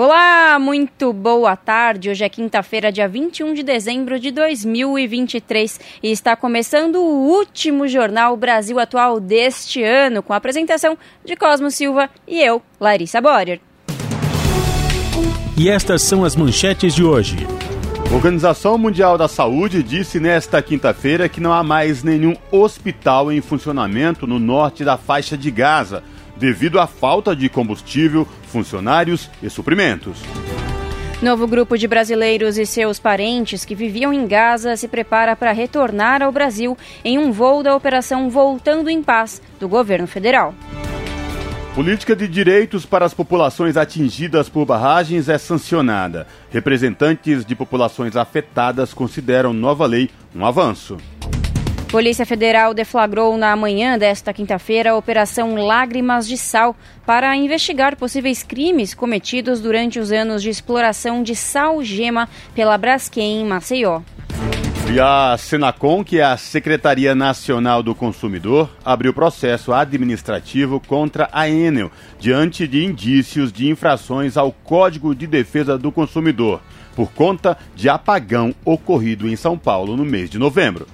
[0.00, 2.08] Olá, muito boa tarde.
[2.08, 8.36] Hoje é quinta-feira, dia 21 de dezembro de 2023 e está começando o último Jornal
[8.36, 13.60] Brasil Atual deste ano, com a apresentação de Cosmo Silva e eu, Larissa Borer.
[15.56, 17.36] E estas são as manchetes de hoje.
[18.08, 23.40] A Organização Mundial da Saúde disse nesta quinta-feira que não há mais nenhum hospital em
[23.40, 26.04] funcionamento no norte da faixa de Gaza,
[26.38, 30.22] devido à falta de combustível, funcionários e suprimentos.
[31.20, 36.22] Novo grupo de brasileiros e seus parentes que viviam em Gaza se prepara para retornar
[36.22, 40.54] ao Brasil em um voo da operação Voltando em Paz do governo federal.
[41.74, 46.26] Política de direitos para as populações atingidas por barragens é sancionada.
[46.50, 50.98] Representantes de populações afetadas consideram nova lei um avanço.
[51.88, 58.42] Polícia Federal deflagrou na manhã desta quinta-feira a Operação Lágrimas de Sal para investigar possíveis
[58.42, 64.02] crimes cometidos durante os anos de exploração de sal-gema pela Braskem em Maceió.
[64.92, 71.48] E a Senacom, que é a Secretaria Nacional do Consumidor, abriu processo administrativo contra a
[71.48, 76.60] Enel, diante de indícios de infrações ao Código de Defesa do Consumidor,
[76.94, 80.86] por conta de apagão ocorrido em São Paulo no mês de novembro.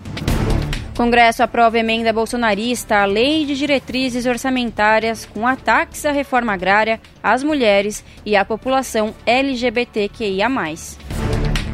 [0.97, 7.43] Congresso aprova emenda bolsonarista à Lei de Diretrizes Orçamentárias com ataques à reforma agrária, às
[7.43, 10.47] mulheres e à população LGBTQIA.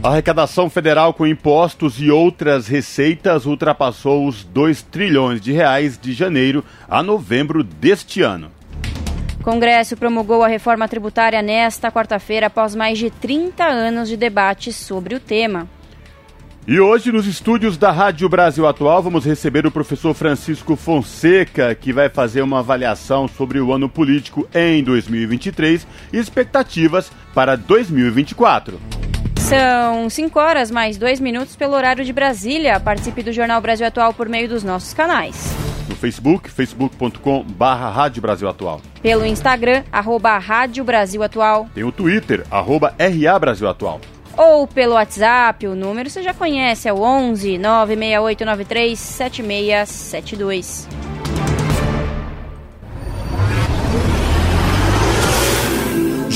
[0.03, 6.14] A arrecadação federal com impostos e outras receitas ultrapassou os 2 trilhões de reais de
[6.14, 8.50] janeiro a novembro deste ano.
[9.42, 15.14] Congresso promulgou a reforma tributária nesta quarta-feira após mais de 30 anos de debate sobre
[15.14, 15.69] o tema.
[16.66, 21.91] E hoje, nos estúdios da Rádio Brasil Atual, vamos receber o professor Francisco Fonseca, que
[21.91, 28.78] vai fazer uma avaliação sobre o ano político em 2023 e expectativas para 2024.
[29.38, 32.78] São 5 horas mais 2 minutos pelo horário de Brasília.
[32.78, 35.53] Participe do Jornal Brasil Atual por meio dos nossos canais.
[35.88, 38.81] No Facebook, facebook.com barra Rádio Brasil Atual.
[39.03, 41.69] Pelo Instagram, arroba Rádio Brasil Atual.
[41.75, 44.00] Tem o Twitter, arroba RA Brasil Atual.
[44.37, 50.89] Ou pelo WhatsApp, o número você já conhece, é o 11 96893 7672.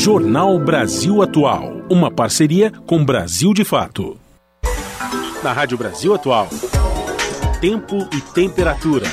[0.04, 1.82] Jornal Brasil Atual.
[1.88, 4.18] Uma parceria com Brasil de Fato.
[5.42, 6.46] Na Rádio Brasil Atual.
[7.58, 9.06] Tempo e temperatura.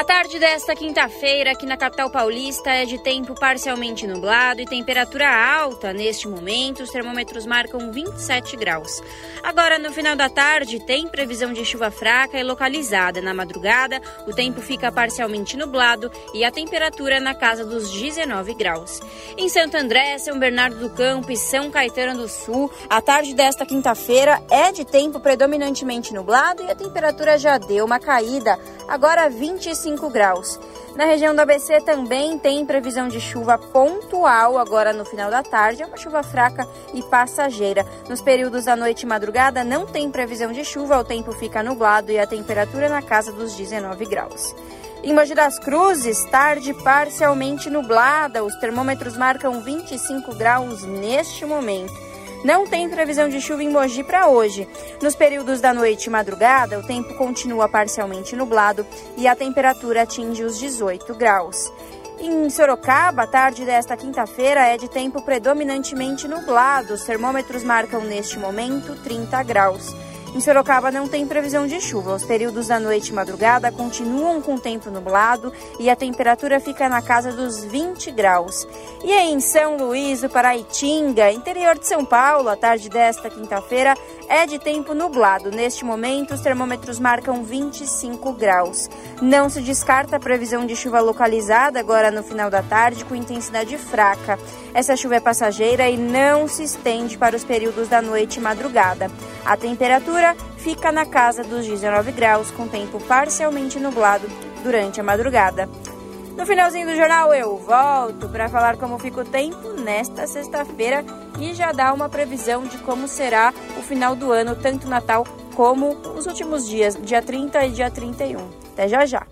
[0.00, 5.28] A tarde desta quinta-feira aqui na capital paulista é de tempo parcialmente nublado e temperatura
[5.28, 5.92] alta.
[5.92, 9.02] Neste momento, os termômetros marcam 27 graus.
[9.42, 13.20] Agora, no final da tarde, tem previsão de chuva fraca e localizada.
[13.20, 19.02] Na madrugada, o tempo fica parcialmente nublado e a temperatura na casa dos 19 graus.
[19.36, 23.66] Em Santo André, São Bernardo do Campo e São Caetano do Sul, a tarde desta
[23.66, 28.58] quinta-feira é de tempo predominantemente nublado e a temperatura já deu uma caída.
[28.88, 30.58] Agora 25 5 graus.
[30.94, 35.82] Na região do ABC também tem previsão de chuva pontual agora no final da tarde,
[35.82, 37.84] é uma chuva fraca e passageira.
[38.08, 42.12] Nos períodos da noite e madrugada não tem previsão de chuva, o tempo fica nublado
[42.12, 44.54] e a temperatura na casa dos 19 graus.
[45.02, 52.09] Em Mogi das Cruzes, tarde parcialmente nublada, os termômetros marcam 25 graus neste momento.
[52.42, 54.66] Não tem previsão de chuva em Mogi para hoje.
[55.02, 60.42] Nos períodos da noite e madrugada, o tempo continua parcialmente nublado e a temperatura atinge
[60.42, 61.70] os 18 graus.
[62.18, 66.94] Em Sorocaba, a tarde desta quinta-feira é de tempo predominantemente nublado.
[66.94, 69.94] Os termômetros marcam neste momento 30 graus.
[70.32, 72.14] Em Sorocaba não tem previsão de chuva.
[72.14, 77.02] Os períodos da noite e madrugada continuam com tempo nublado e a temperatura fica na
[77.02, 78.66] casa dos 20 graus.
[79.02, 83.96] E aí em São Luís do Paraitinga, interior de São Paulo, a tarde desta quinta-feira
[84.30, 85.50] é de tempo nublado.
[85.50, 88.88] Neste momento, os termômetros marcam 25 graus.
[89.20, 93.76] Não se descarta a previsão de chuva localizada agora no final da tarde com intensidade
[93.76, 94.38] fraca.
[94.72, 99.10] Essa chuva é passageira e não se estende para os períodos da noite e madrugada.
[99.44, 104.28] A temperatura fica na casa dos 19 graus, com tempo parcialmente nublado
[104.62, 105.68] durante a madrugada.
[106.40, 111.04] No finalzinho do jornal eu volto para falar como fica o tempo nesta sexta-feira
[111.38, 115.94] e já dar uma previsão de como será o final do ano, tanto Natal como
[116.16, 118.38] os últimos dias, dia 30 e dia 31.
[118.72, 119.26] Até já já.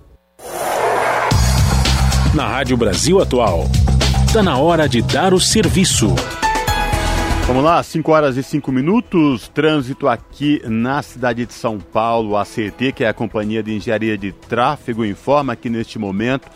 [2.35, 3.65] Na Rádio Brasil Atual,
[4.27, 6.15] está na hora de dar o serviço.
[7.47, 9.49] Vamos lá, 5 horas e 5 minutos.
[9.49, 12.37] Trânsito aqui na cidade de São Paulo.
[12.37, 16.47] A CET, que é a Companhia de Engenharia de Tráfego, informa que neste momento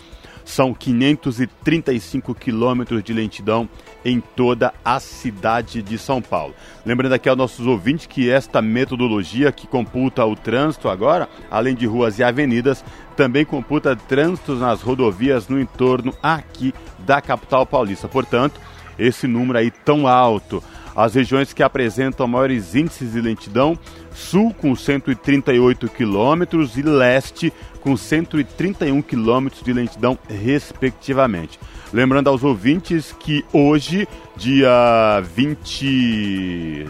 [0.52, 3.66] são 535 quilômetros de lentidão
[4.04, 6.54] em toda a cidade de São Paulo.
[6.84, 11.86] Lembrando aqui aos nossos ouvintes que esta metodologia que computa o trânsito agora, além de
[11.86, 12.84] ruas e avenidas,
[13.16, 18.06] também computa trânsitos nas rodovias no entorno aqui da capital paulista.
[18.06, 18.60] Portanto,
[18.98, 20.62] esse número aí tão alto
[20.94, 23.78] as regiões que apresentam maiores índices de lentidão,
[24.14, 31.58] sul com 138 quilômetros e leste com 131 quilômetros de lentidão, respectivamente.
[31.92, 36.86] Lembrando aos ouvintes que hoje, dia 20...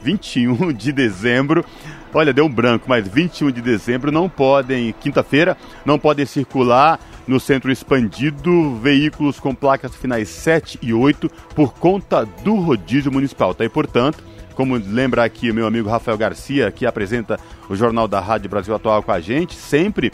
[0.00, 1.64] 21 de dezembro,
[2.14, 7.38] olha, deu um branco, mas 21 de dezembro não podem, quinta-feira, não podem circular no
[7.38, 13.54] centro expandido, veículos com placas finais 7 e 8 por conta do rodízio municipal.
[13.54, 13.64] Tá?
[13.64, 14.24] E, portanto,
[14.58, 17.38] como lembra aqui o meu amigo Rafael Garcia, que apresenta
[17.70, 20.10] o Jornal da Rádio Brasil Atual com a gente, sempre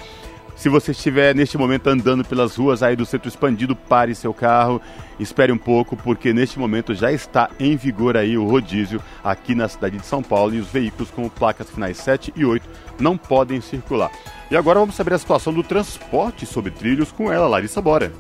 [0.54, 4.82] se você estiver neste momento andando pelas ruas aí do centro expandido, pare seu carro,
[5.18, 9.66] espere um pouco, porque neste momento já está em vigor aí o rodízio aqui na
[9.66, 12.68] cidade de São Paulo e os veículos com placas finais 7 e 8
[13.00, 14.10] não podem circular.
[14.50, 18.12] E agora vamos saber a situação do transporte sobre trilhos com ela, Larissa Bora.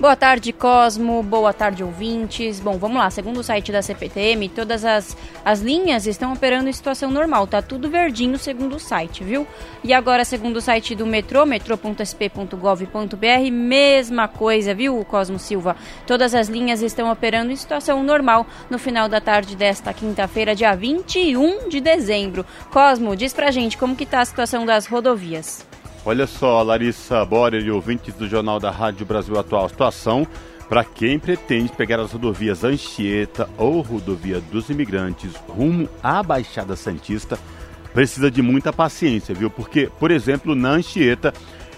[0.00, 1.24] Boa tarde, Cosmo.
[1.24, 2.60] Boa tarde, ouvintes.
[2.60, 3.10] Bom, vamos lá.
[3.10, 7.48] Segundo o site da CPTM, todas as, as linhas estão operando em situação normal.
[7.48, 9.44] Tá tudo verdinho, segundo o site, viu?
[9.82, 15.74] E agora, segundo o site do metrô, metrô.sp.gov.br, mesma coisa, viu, Cosmo Silva?
[16.06, 20.76] Todas as linhas estão operando em situação normal no final da tarde desta quinta-feira, dia
[20.76, 22.46] 21 de dezembro.
[22.70, 25.67] Cosmo, diz pra gente como que tá a situação das rodovias.
[26.08, 29.68] Olha só, Larissa Borer e ouvintes do Jornal da Rádio Brasil Atual.
[29.68, 30.26] Situação
[30.66, 37.38] para quem pretende pegar as rodovias Anchieta ou Rodovia dos Imigrantes rumo à Baixada Santista,
[37.92, 39.50] precisa de muita paciência, viu?
[39.50, 41.30] Porque, por exemplo, na Anchieta,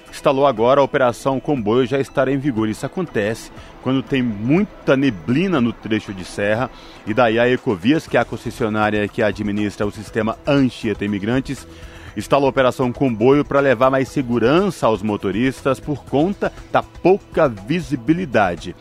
[0.08, 2.68] instalou agora a operação comboio já estará em vigor.
[2.68, 3.50] Isso acontece
[3.82, 6.70] quando tem muita neblina no trecho de serra
[7.04, 11.66] e daí a Ecovias, que é a concessionária que administra o sistema Anchieta Imigrantes,
[12.16, 18.74] instala a operação comboio para levar mais segurança aos motoristas por conta da pouca visibilidade.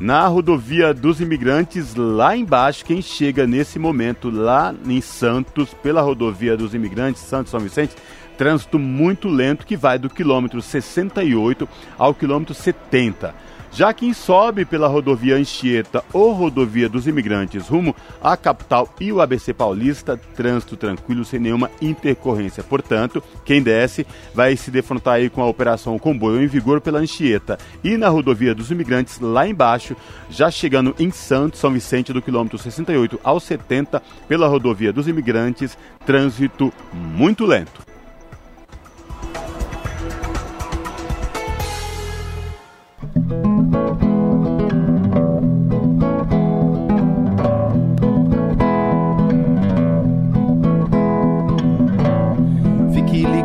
[0.00, 6.56] Na rodovia dos imigrantes, lá embaixo, quem chega nesse momento lá em Santos, pela rodovia
[6.56, 7.94] dos imigrantes, Santos São Vicente,
[8.36, 13.32] trânsito muito lento que vai do quilômetro 68 ao quilômetro 70.
[13.74, 17.92] Já quem sobe pela rodovia Anchieta ou rodovia dos imigrantes rumo
[18.22, 22.62] à capital e o ABC Paulista, trânsito tranquilo sem nenhuma intercorrência.
[22.62, 27.58] Portanto, quem desce vai se defrontar aí com a operação comboio em vigor pela Anchieta
[27.82, 29.96] e na rodovia dos imigrantes lá embaixo,
[30.30, 35.76] já chegando em Santos, São Vicente do quilômetro 68 ao 70 pela rodovia dos imigrantes,
[36.06, 37.93] trânsito muito lento.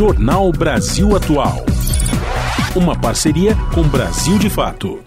[0.00, 1.56] Jornal Brasil Atual.
[2.74, 4.98] Uma parceria com Brasil de Fato.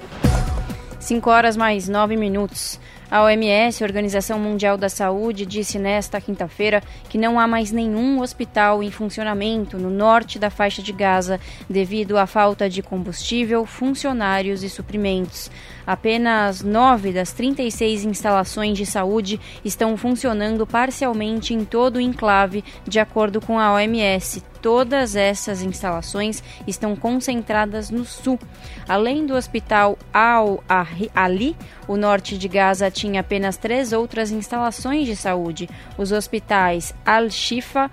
[1.00, 2.80] 5 horas mais 9 minutos.
[3.10, 8.84] A OMS, Organização Mundial da Saúde, disse nesta quinta-feira que não há mais nenhum hospital
[8.84, 14.70] em funcionamento no norte da faixa de Gaza devido à falta de combustível, funcionários e
[14.70, 15.50] suprimentos.
[15.86, 23.00] Apenas nove das 36 instalações de saúde estão funcionando parcialmente em todo o enclave, de
[23.00, 24.42] acordo com a OMS.
[24.62, 28.40] Todas essas instalações estão concentradas no sul.
[28.88, 35.70] Além do hospital Al-Ali, o norte de Gaza tinha apenas três outras instalações de saúde:
[35.98, 37.92] os hospitais Al-Shifa,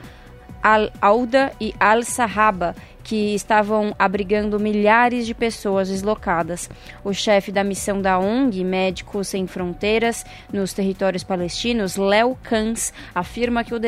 [0.62, 2.76] Al-Auda e Al-Sahaba,
[3.10, 6.70] que estavam abrigando milhares de pessoas deslocadas.
[7.02, 13.64] O chefe da missão da ONG Médicos Sem Fronteiras nos territórios palestinos, Léo Kans, afirma
[13.64, 13.80] que o,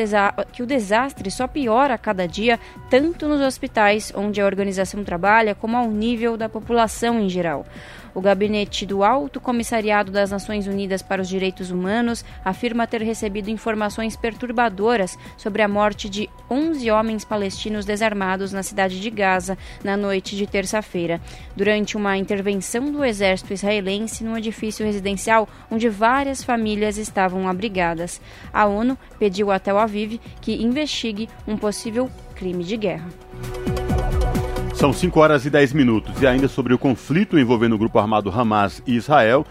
[0.51, 5.55] que o desastre só piora a cada dia, tanto nos hospitais onde a organização trabalha,
[5.55, 7.65] como ao nível da população em geral.
[8.15, 13.49] O gabinete do Alto Comissariado das Nações Unidas para os Direitos Humanos afirma ter recebido
[13.49, 19.97] informações perturbadoras sobre a morte de 11 homens palestinos desarmados na cidade de Gaza na
[19.97, 21.19] noite de terça-feira,
[21.55, 28.21] durante uma intervenção do exército israelense num edifício residencial onde várias famílias estavam abrigadas.
[28.53, 33.07] A ONU pediu a Tel Aviv que investigue um possível crime de guerra.
[34.83, 36.21] São 5 horas e 10 minutos.
[36.21, 39.45] E ainda sobre o conflito envolvendo o grupo armado Hamas e Israel,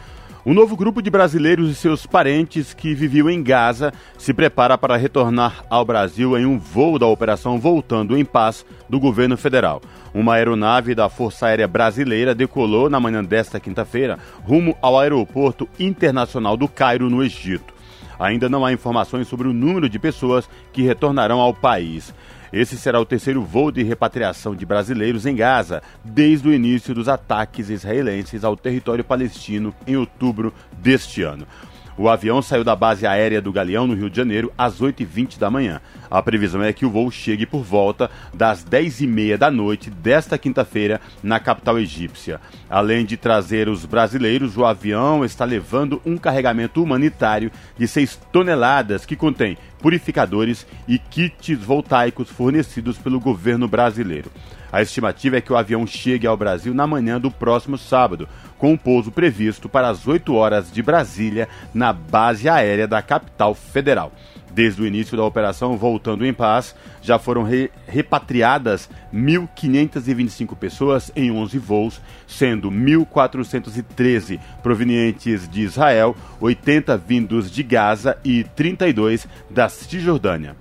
[0.44, 4.94] um novo grupo de brasileiros e seus parentes que viviam em Gaza se prepara para
[4.94, 9.80] retornar ao Brasil em um voo da Operação Voltando em Paz do governo federal.
[10.12, 16.58] Uma aeronave da Força Aérea Brasileira decolou na manhã desta quinta-feira rumo ao Aeroporto Internacional
[16.58, 17.72] do Cairo, no Egito.
[18.20, 22.12] Ainda não há informações sobre o número de pessoas que retornarão ao país.
[22.52, 27.08] Esse será o terceiro voo de repatriação de brasileiros em Gaza desde o início dos
[27.08, 31.46] ataques israelenses ao território palestino em outubro deste ano.
[31.96, 35.50] O avião saiu da base aérea do Galeão, no Rio de Janeiro, às 8h20 da
[35.50, 35.80] manhã.
[36.10, 41.00] A previsão é que o voo chegue por volta das 10h30 da noite desta quinta-feira
[41.22, 42.40] na capital egípcia.
[42.68, 49.04] Além de trazer os brasileiros, o avião está levando um carregamento humanitário de 6 toneladas
[49.04, 54.30] que contém purificadores e kits voltaicos fornecidos pelo governo brasileiro.
[54.72, 58.26] A estimativa é que o avião chegue ao Brasil na manhã do próximo sábado,
[58.56, 63.54] com o pouso previsto para as 8 horas de Brasília, na base aérea da capital
[63.54, 64.10] federal.
[64.50, 71.30] Desde o início da operação Voltando em Paz, já foram re repatriadas 1.525 pessoas em
[71.30, 80.54] 11 voos, sendo 1.413 provenientes de Israel, 80 vindos de Gaza e 32 da Cisjordânia.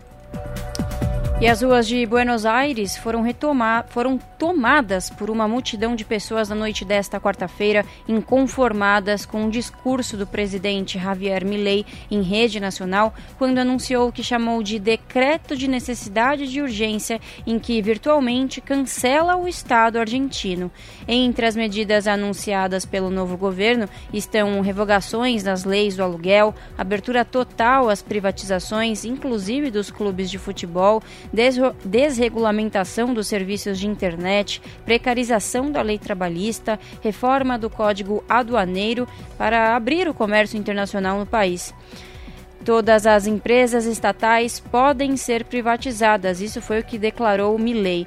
[1.41, 6.49] E as ruas de Buenos Aires foram, retomar, foram tomadas por uma multidão de pessoas
[6.49, 13.11] na noite desta quarta-feira, inconformadas com o discurso do presidente Javier Milei em rede nacional,
[13.39, 19.35] quando anunciou o que chamou de decreto de necessidade de urgência, em que virtualmente cancela
[19.35, 20.69] o Estado argentino.
[21.07, 27.89] Entre as medidas anunciadas pelo novo governo estão revogações das leis do aluguel, abertura total
[27.89, 31.01] às privatizações, inclusive dos clubes de futebol
[31.85, 39.07] desregulamentação dos serviços de internet, precarização da lei trabalhista, reforma do Código Aduaneiro
[39.37, 41.73] para abrir o comércio internacional no país.
[42.63, 48.05] Todas as empresas estatais podem ser privatizadas, isso foi o que declarou Milley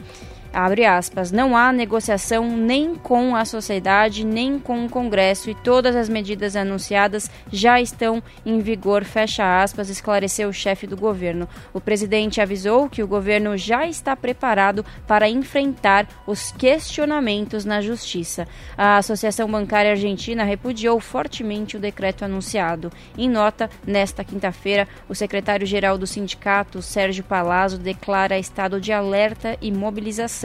[0.55, 5.97] abre aspas, não há negociação nem com a sociedade, nem com o Congresso e todas
[5.97, 11.49] as medidas anunciadas já estão em vigor, fecha aspas, esclareceu o chefe do governo.
[11.73, 18.47] O presidente avisou que o governo já está preparado para enfrentar os questionamentos na justiça.
[18.79, 22.93] A Associação Bancária Argentina repudiou fortemente o decreto anunciado.
[23.19, 29.73] Em nota, nesta quinta-feira, o secretário-geral do sindicato, Sérgio Palazzo, declara estado de alerta e
[29.73, 30.44] mobilização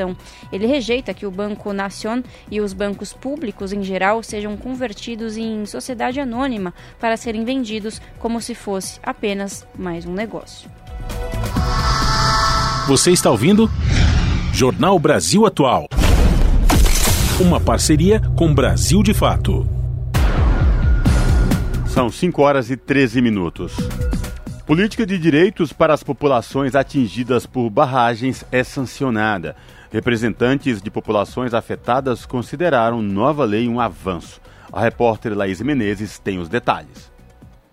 [0.51, 5.65] ele rejeita que o Banco Nacion e os bancos públicos em geral sejam convertidos em
[5.65, 10.69] sociedade anônima para serem vendidos como se fosse apenas mais um negócio.
[12.87, 13.69] Você está ouvindo?
[14.53, 15.87] Jornal Brasil Atual.
[17.39, 19.65] Uma parceria com Brasil de Fato.
[21.87, 23.73] São 5 horas e 13 minutos.
[24.65, 29.55] Política de direitos para as populações atingidas por barragens é sancionada.
[29.91, 34.39] Representantes de populações afetadas consideraram nova lei um avanço.
[34.71, 37.11] A repórter Laís Menezes tem os detalhes.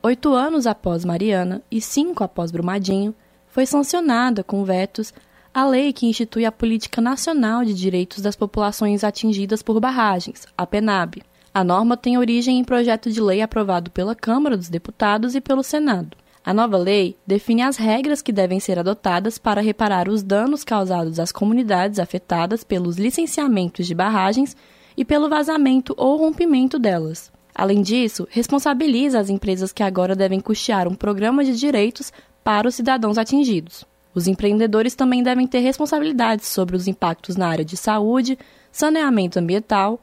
[0.02, 3.14] Oito anos após Mariana e cinco após Brumadinho,
[3.48, 5.12] foi sancionada com vetos
[5.52, 10.66] a lei que institui a Política Nacional de Direitos das Populações Atingidas por Barragens, a
[10.66, 11.22] PENAB.
[11.52, 15.62] A norma tem origem em projeto de lei aprovado pela Câmara dos Deputados e pelo
[15.62, 16.16] Senado.
[16.46, 21.18] A nova lei define as regras que devem ser adotadas para reparar os danos causados
[21.18, 24.56] às comunidades afetadas pelos licenciamentos de barragens
[24.96, 27.32] e pelo vazamento ou rompimento delas.
[27.52, 32.12] Além disso, responsabiliza as empresas que agora devem custear um programa de direitos
[32.44, 33.84] para os cidadãos atingidos.
[34.14, 38.38] Os empreendedores também devem ter responsabilidades sobre os impactos na área de saúde,
[38.70, 39.98] saneamento ambiental,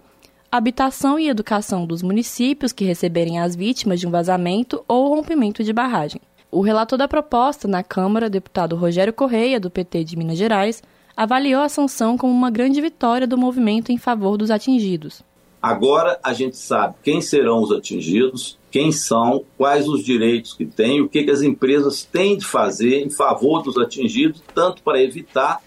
[0.52, 5.72] habitação e educação dos municípios que receberem as vítimas de um vazamento ou rompimento de
[5.72, 6.20] barragem.
[6.54, 10.84] O relator da proposta na Câmara, deputado Rogério Correia, do PT de Minas Gerais,
[11.18, 15.24] avaliou a sanção como uma grande vitória do movimento em favor dos atingidos.
[15.60, 21.02] Agora a gente sabe quem serão os atingidos, quem são, quais os direitos que têm,
[21.02, 25.60] o que, que as empresas têm de fazer em favor dos atingidos, tanto para evitar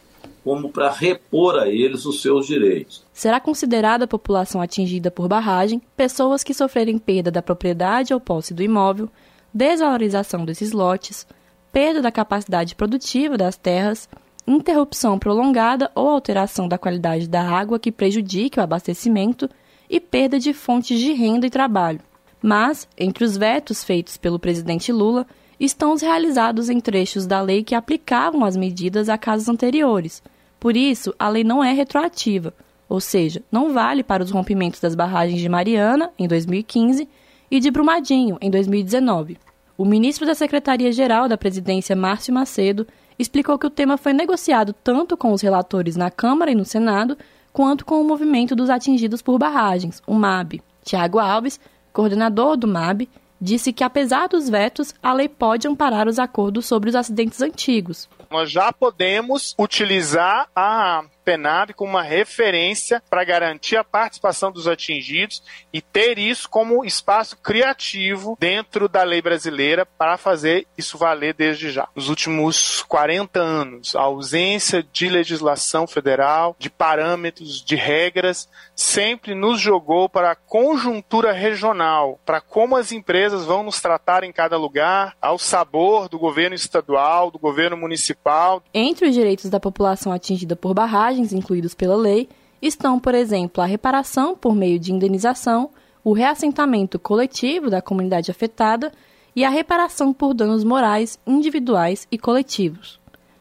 [0.45, 3.02] como para repor a eles os seus direitos.
[3.12, 8.55] Será considerada a população atingida por barragem pessoas que sofrerem perda da propriedade ou posse
[8.55, 9.11] do imóvel,
[9.57, 11.27] desvalorização desses lotes,
[11.73, 14.07] perda da capacidade produtiva das terras,
[14.47, 19.49] interrupção prolongada ou alteração da qualidade da água que prejudique o abastecimento
[19.89, 22.01] e perda de fontes de renda e trabalho.
[22.43, 25.27] Mas, entre os vetos feitos pelo presidente Lula,
[25.59, 30.23] estão os realizados em trechos da lei que aplicavam as medidas a casos anteriores.
[30.61, 32.53] Por isso, a lei não é retroativa,
[32.87, 37.09] ou seja, não vale para os rompimentos das barragens de Mariana, em 2015,
[37.51, 39.39] e de Brumadinho, em 2019.
[39.78, 42.87] O ministro da Secretaria-Geral da Presidência, Márcio Macedo,
[43.18, 47.16] explicou que o tema foi negociado tanto com os relatores na Câmara e no Senado,
[47.52, 50.62] quanto com o movimento dos atingidos por barragens, o MAB.
[50.83, 51.61] Tiago Alves,
[51.92, 53.09] coordenador do MAB,
[53.40, 58.09] disse que, apesar dos vetos, a lei pode amparar os acordos sobre os acidentes antigos.
[58.30, 65.42] Nós já podemos utilizar a PENAB como uma referência para garantir a participação dos atingidos
[65.73, 71.71] e ter isso como espaço criativo dentro da lei brasileira para fazer isso valer desde
[71.71, 71.88] já.
[71.97, 79.61] Nos últimos 40 anos, a ausência de legislação federal, de parâmetros, de regras, sempre nos
[79.61, 85.16] jogou para a conjuntura regional, para como as empresas vão nos tratar em cada lugar,
[85.21, 88.62] ao sabor do governo estadual, do governo municipal.
[88.72, 92.29] Entre os direitos da população atingida por barragem, incluídos pela lei
[92.61, 95.70] estão, por exemplo, a reparação por meio de indenização,
[96.02, 98.92] o reassentamento coletivo da comunidade afetada
[99.35, 102.98] e a reparação por danos morais individuais e coletivos.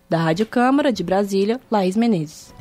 [0.10, 2.54] Da Rádio Câmara de Brasília, Laís Menezes.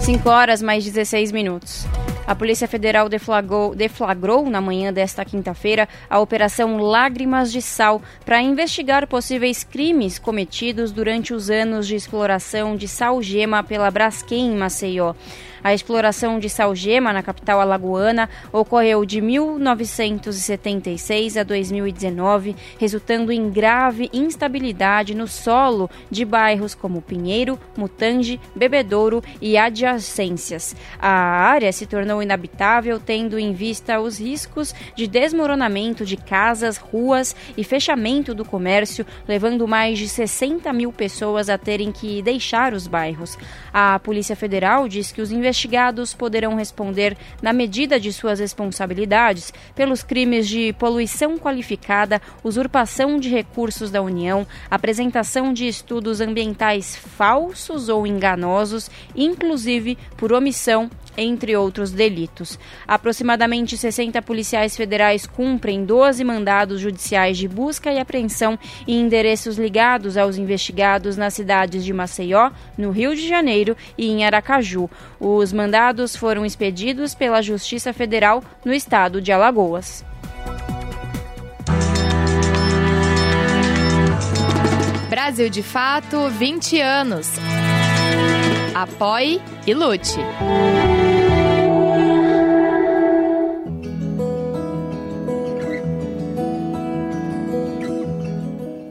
[0.00, 1.84] 5 horas mais 16 minutos.
[2.28, 8.42] A Polícia Federal deflagrou, deflagrou na manhã desta quinta-feira a Operação Lágrimas de Sal para
[8.42, 15.14] investigar possíveis crimes cometidos durante os anos de exploração de sal-gema pela Braskem em Maceió.
[15.62, 24.08] A exploração de salgema na capital alagoana ocorreu de 1976 a 2019, resultando em grave
[24.12, 30.76] instabilidade no solo de bairros como Pinheiro, Mutange, Bebedouro e adjacências.
[30.98, 37.34] A área se tornou inabitável, tendo em vista os riscos de desmoronamento de casas, ruas
[37.56, 42.86] e fechamento do comércio, levando mais de 60 mil pessoas a terem que deixar os
[42.86, 43.36] bairros.
[43.72, 50.02] A Polícia Federal diz que os investigados poderão responder, na medida de suas responsabilidades, pelos
[50.02, 58.06] crimes de poluição qualificada, usurpação de recursos da União, apresentação de estudos ambientais falsos ou
[58.06, 62.58] enganosos, inclusive por omissão entre outros delitos.
[62.86, 70.16] Aproximadamente 60 policiais federais cumprem 12 mandados judiciais de busca e apreensão em endereços ligados
[70.16, 74.88] aos investigados nas cidades de Maceió, no Rio de Janeiro e em Aracaju.
[75.18, 80.04] Os mandados foram expedidos pela Justiça Federal no estado de Alagoas.
[85.10, 87.28] Brasil de Fato 20 anos.
[88.80, 90.20] Apoie e lute.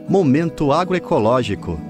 [0.06, 1.80] Momento agroecológico.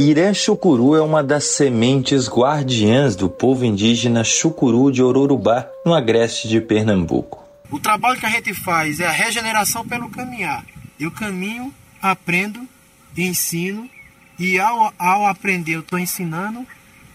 [0.00, 6.48] Iré chucuru é uma das sementes guardiãs do povo indígena chucuru de Ororubá, no agreste
[6.48, 7.47] de Pernambuco.
[7.70, 10.64] O trabalho que a gente faz é a regeneração pelo caminhar.
[10.98, 12.66] Eu caminho, aprendo,
[13.16, 13.88] ensino,
[14.38, 16.66] e ao, ao aprender eu estou ensinando,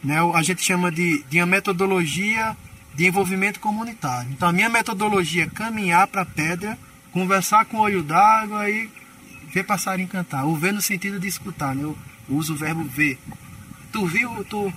[0.03, 2.55] né, a gente chama de, de uma metodologia
[2.93, 4.29] de envolvimento comunitário.
[4.31, 6.77] Então a minha metodologia é caminhar para a pedra,
[7.11, 8.89] conversar com o olho d'água e
[9.51, 10.43] ver passarinho cantar.
[10.45, 11.73] Ou ver no sentido de escutar.
[11.73, 11.83] Né?
[11.83, 13.19] Eu, Usa o verbo ver.
[13.91, 14.73] Tu viu, tu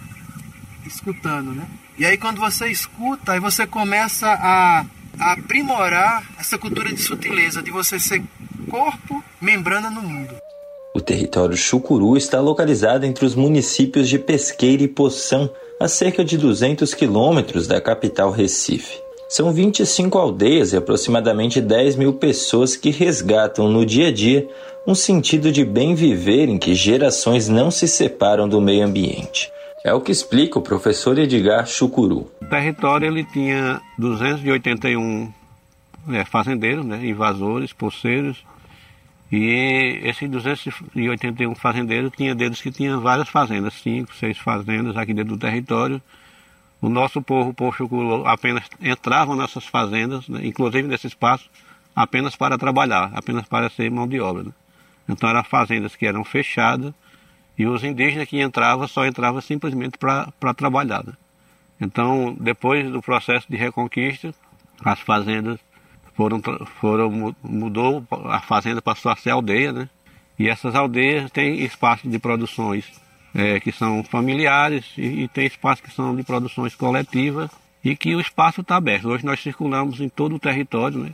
[0.85, 1.67] escutando, né?
[1.99, 4.85] E aí quando você escuta, aí você começa a
[5.19, 8.23] aprimorar essa cultura de sutileza, de você ser
[8.71, 10.35] corpo, membrana no mundo.
[10.95, 16.39] O território Chucuru está localizado entre os municípios de Pesqueira e Poção, a cerca de
[16.39, 18.99] 200 quilômetros da capital Recife.
[19.29, 24.49] São 25 aldeias e aproximadamente 10 mil pessoas que resgatam no dia a dia
[24.87, 29.53] um sentido de bem viver em que gerações não se separam do meio ambiente.
[29.87, 32.29] É o que explica o professor Edgar Chucuru.
[32.43, 35.33] O território ele tinha 281
[36.09, 38.45] é, fazendeiros, né, invasores, poceiros,
[39.31, 45.37] e esses 281 fazendeiros tinha deles que tinham várias fazendas, cinco, seis fazendas aqui dentro
[45.37, 46.03] do território.
[46.83, 51.49] O nosso povo, o povo Chucuru, apenas entrava nessas fazendas, né, inclusive nesse espaço,
[51.95, 54.43] apenas para trabalhar, apenas para ser mão de obra.
[54.43, 54.53] Né?
[55.09, 56.93] Então eram fazendas que eram fechadas
[57.59, 61.05] e os indígenas que entravam só entravam simplesmente para trabalhar.
[61.05, 61.13] Né?
[61.81, 64.35] Então, depois do processo de reconquista,
[64.85, 65.59] as fazendas
[66.15, 66.41] foram,
[66.81, 69.89] foram mudou a fazenda passou a ser aldeia, né?
[70.39, 72.85] E essas aldeias têm espaços de produções
[73.35, 77.51] é, que são familiares e, e tem espaços que são de produções coletivas
[77.83, 79.09] e que o espaço está aberto.
[79.09, 81.11] Hoje nós circulamos em todo o território, né?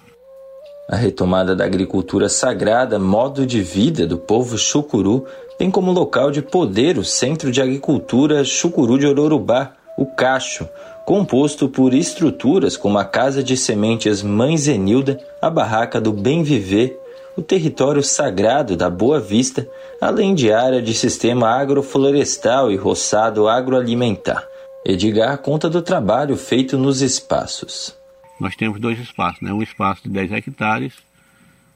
[0.88, 5.24] A retomada da agricultura sagrada, modo de vida do povo chucuru,
[5.56, 10.68] tem como local de poder o Centro de Agricultura Chucuru de Ororubá, o Cacho,
[11.06, 16.98] composto por estruturas como a Casa de Sementes Mãe Zenilda, a Barraca do Bem Viver,
[17.36, 19.66] o território sagrado da Boa Vista,
[20.00, 24.46] além de área de sistema agroflorestal e roçado agroalimentar.
[24.84, 28.01] Edgar conta do trabalho feito nos espaços.
[28.40, 29.52] Nós temos dois espaços, né?
[29.52, 30.94] um espaço de 10 hectares,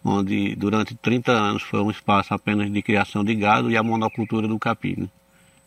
[0.05, 4.47] onde durante 30 anos foi um espaço apenas de criação de gado e a monocultura
[4.47, 4.95] do capim.
[4.99, 5.09] Né?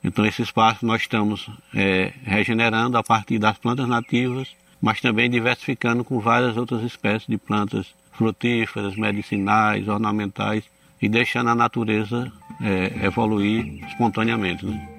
[0.03, 4.49] Então esse espaço nós estamos é, regenerando a partir das plantas nativas,
[4.81, 10.63] mas também diversificando com várias outras espécies de plantas frutíferas, medicinais, ornamentais
[11.01, 14.65] e deixando a natureza é, evoluir espontaneamente.
[14.65, 14.89] Né?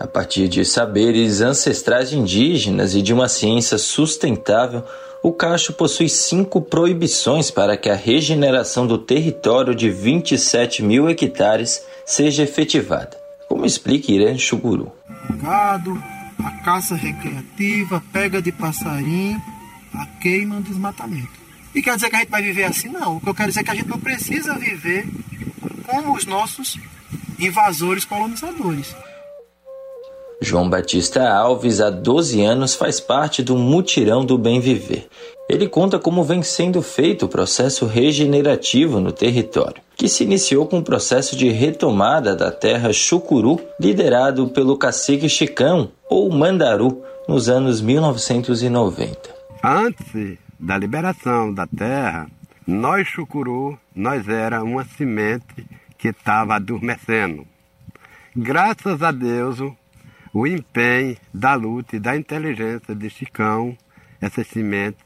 [0.00, 4.84] A partir de saberes ancestrais indígenas e de uma ciência sustentável,
[5.22, 11.82] o Cacho possui cinco proibições para que a regeneração do território de 27 mil hectares
[12.06, 14.92] seja efetivada como explica Irã Chuguru.
[15.42, 16.00] Gado,
[16.38, 19.42] a caça recreativa, pega de passarinho,
[19.94, 21.38] a queima, desmatamento.
[21.74, 22.88] E quer dizer que a gente vai viver assim?
[22.88, 23.16] Não.
[23.16, 25.08] O que eu quero dizer é que a gente não precisa viver
[25.86, 26.78] como os nossos
[27.38, 28.94] invasores colonizadores.
[30.40, 35.08] João Batista Alves, há 12 anos, faz parte do Mutirão do Bem Viver.
[35.48, 40.78] Ele conta como vem sendo feito o processo regenerativo no território, que se iniciou com
[40.78, 47.80] o processo de retomada da terra Chucuru, liderado pelo cacique Chicão, ou Mandaru, nos anos
[47.80, 49.18] 1990.
[49.64, 52.28] Antes da liberação da terra,
[52.66, 55.66] nós Chucuru, nós era uma semente
[55.98, 57.44] que estava adormecendo.
[58.36, 59.58] Graças a Deus,
[60.32, 63.76] o empenho da luta e da inteligência de Chicão,
[64.20, 65.04] essas sementes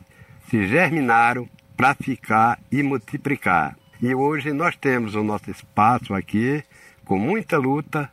[0.49, 3.77] se germinaram para ficar e multiplicar.
[4.01, 6.63] E hoje nós temos o nosso espaço aqui,
[7.05, 8.11] com muita luta,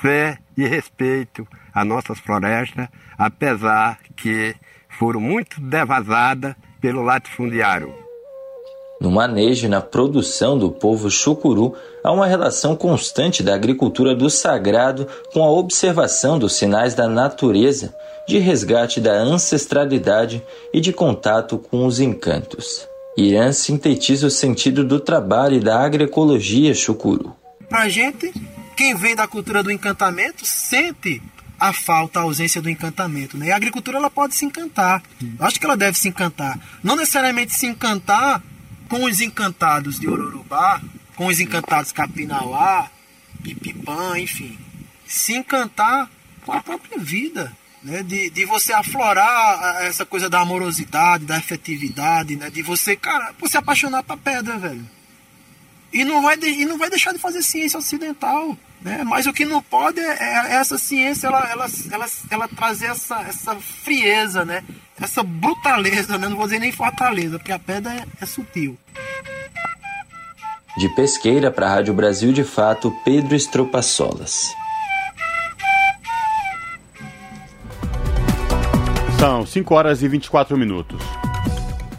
[0.00, 4.54] fé e respeito às nossas florestas, apesar que
[4.88, 8.05] foram muito devasadas pelo latifundiário.
[8.98, 14.30] No manejo e na produção do povo chucuru, há uma relação constante da agricultura do
[14.30, 17.94] sagrado com a observação dos sinais da natureza,
[18.26, 22.88] de resgate da ancestralidade e de contato com os encantos.
[23.16, 27.34] Irã sintetiza o sentido do trabalho e da agroecologia chucuru.
[27.68, 28.32] Para a gente,
[28.76, 31.22] quem vem da cultura do encantamento sente
[31.58, 33.36] a falta, a ausência do encantamento.
[33.36, 33.46] Né?
[33.46, 35.02] E a agricultura ela pode se encantar.
[35.20, 36.58] Eu acho que ela deve se encantar.
[36.82, 38.42] Não necessariamente se encantar
[38.88, 40.80] com os encantados de Ororubá,
[41.14, 42.90] com os encantados Capinauá,
[43.42, 44.58] Pipipã, enfim,
[45.06, 46.10] se encantar
[46.44, 48.02] com a própria vida, né?
[48.02, 52.50] de, de você aflorar essa coisa da amorosidade, da efetividade, né?
[52.50, 54.88] de você, cara, você apaixonar pra pedra, velho.
[55.92, 58.56] E não vai, de, e não vai deixar de fazer ciência ocidental.
[58.86, 59.02] Né?
[59.02, 63.20] Mas o que não pode é, é essa ciência ela, ela, ela, ela trazer essa,
[63.22, 64.62] essa frieza, né?
[65.00, 66.28] essa brutaleza, né?
[66.28, 68.78] não vou dizer nem fortaleza, porque a pedra é, é sutil.
[70.78, 74.54] De Pesqueira para a Rádio Brasil de Fato, Pedro Estropaçolas.
[79.18, 81.02] São 5 horas e 24 minutos.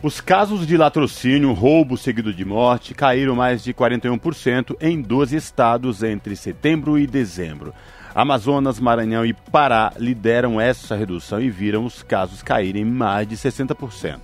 [0.07, 6.01] Os casos de latrocínio, roubo seguido de morte, caíram mais de 41% em 12 estados
[6.01, 7.73] entre setembro e dezembro.
[8.15, 14.19] Amazonas, Maranhão e Pará lideram essa redução e viram os casos caírem mais de 60%.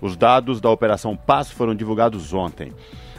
[0.00, 2.72] Os dados da Operação Paz foram divulgados ontem.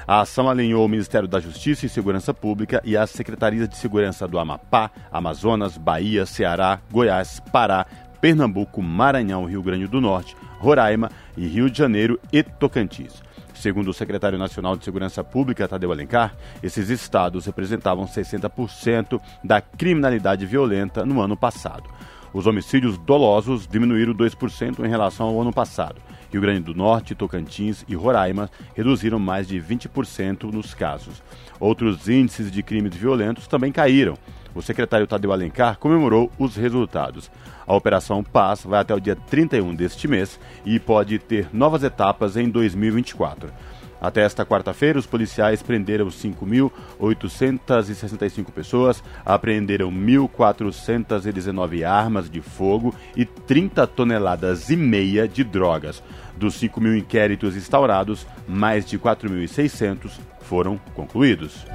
[0.08, 4.26] A ação alinhou o Ministério da Justiça e Segurança Pública e as Secretarias de Segurança
[4.26, 7.86] do Amapá, Amazonas, Bahia, Ceará, Goiás, Pará,
[8.22, 13.24] Pernambuco, Maranhão, Rio Grande do Norte, Roraima e Rio de Janeiro e Tocantins.
[13.54, 20.46] Segundo o secretário nacional de Segurança Pública, Tadeu Alencar, esses estados representavam 60% da criminalidade
[20.46, 21.90] violenta no ano passado.
[22.34, 26.02] Os homicídios dolosos diminuíram 2% em relação ao ano passado.
[26.30, 31.24] Rio Grande do Norte, Tocantins e Roraima reduziram mais de 20% nos casos.
[31.62, 34.18] Outros índices de crimes violentos também caíram.
[34.56, 37.30] O secretário Tadeu Alencar comemorou os resultados.
[37.68, 42.38] A Operação Paz vai até o dia 31 deste mês e pode ter novas etapas
[42.38, 43.52] em 2024.
[44.00, 53.88] Até esta quarta-feira, os policiais prenderam 5.865 pessoas, apreenderam 1.419 armas de fogo e 30
[53.88, 56.04] toneladas e meia de drogas.
[56.38, 61.66] Dos 5 mil inquéritos instaurados, mais de 4.600 foram concluídos.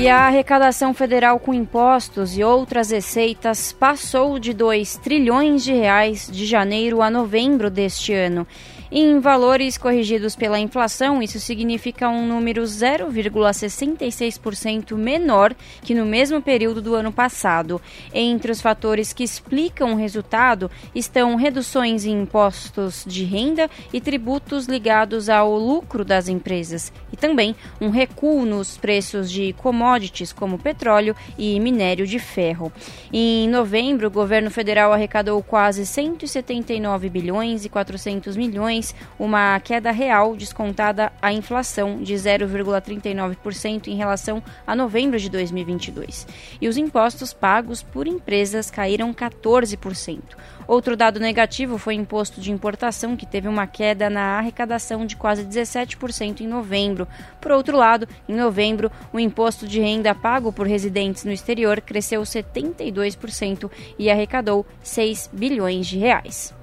[0.00, 6.30] E a arrecadação federal com impostos e outras receitas passou de 2 trilhões de reais
[6.30, 8.46] de janeiro a novembro deste ano.
[8.90, 16.80] Em valores corrigidos pela inflação, isso significa um número 0,66% menor que no mesmo período
[16.80, 17.82] do ano passado.
[18.14, 24.64] Entre os fatores que explicam o resultado estão reduções em impostos de renda e tributos
[24.64, 31.14] ligados ao lucro das empresas, e também um recuo nos preços de commodities como petróleo
[31.36, 32.72] e minério de ferro.
[33.12, 38.77] Em novembro, o governo federal arrecadou quase 179 bilhões e 400 milhões
[39.18, 46.26] uma queda real descontada a inflação de 0,39% em relação a novembro de 2022.
[46.60, 50.20] E os impostos pagos por empresas caíram 14%.
[50.68, 55.16] Outro dado negativo foi o imposto de importação, que teve uma queda na arrecadação de
[55.16, 57.08] quase 17% em novembro.
[57.40, 62.20] Por outro lado, em novembro, o imposto de renda pago por residentes no exterior cresceu
[62.20, 66.54] 72% e arrecadou 6 bilhões de reais.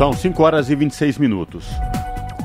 [0.00, 1.66] São 5 horas e 26 minutos.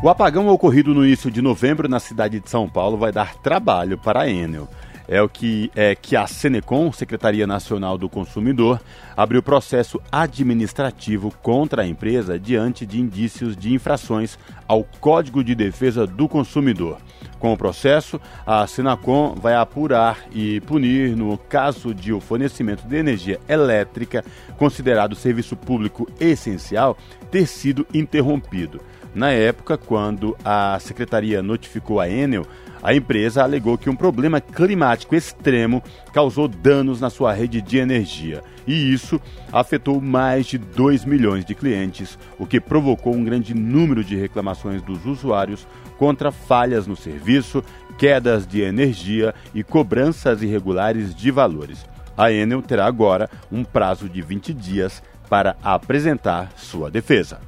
[0.04, 3.98] O apagão ocorrido no início de novembro na cidade de São Paulo vai dar trabalho
[3.98, 4.68] para a Enel.
[5.08, 8.82] É o que é que a Senecom, Secretaria Nacional do Consumidor,
[9.16, 14.38] abriu processo administrativo contra a empresa diante de indícios de infrações
[14.68, 16.98] ao Código de Defesa do Consumidor.
[17.46, 22.96] Com o processo, a Senacom vai apurar e punir no caso de o fornecimento de
[22.96, 24.26] energia elétrica,
[24.58, 26.98] considerado serviço público essencial,
[27.30, 28.82] ter sido interrompido.
[29.16, 32.46] Na época, quando a secretaria notificou a Enel,
[32.84, 38.44] a empresa alegou que um problema climático extremo causou danos na sua rede de energia.
[38.68, 39.20] E isso
[39.54, 44.82] afetou mais de 2 milhões de clientes, o que provocou um grande número de reclamações
[44.82, 45.66] dos usuários
[45.98, 47.64] contra falhas no serviço,
[47.98, 51.86] quedas de energia e cobranças irregulares de valores.
[52.18, 57.40] A Enel terá agora um prazo de 20 dias para apresentar sua defesa.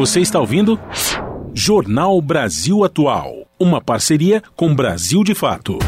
[0.00, 0.80] Você está ouvindo?
[1.52, 3.46] Jornal Brasil Atual.
[3.58, 5.78] Uma parceria com Brasil de Fato.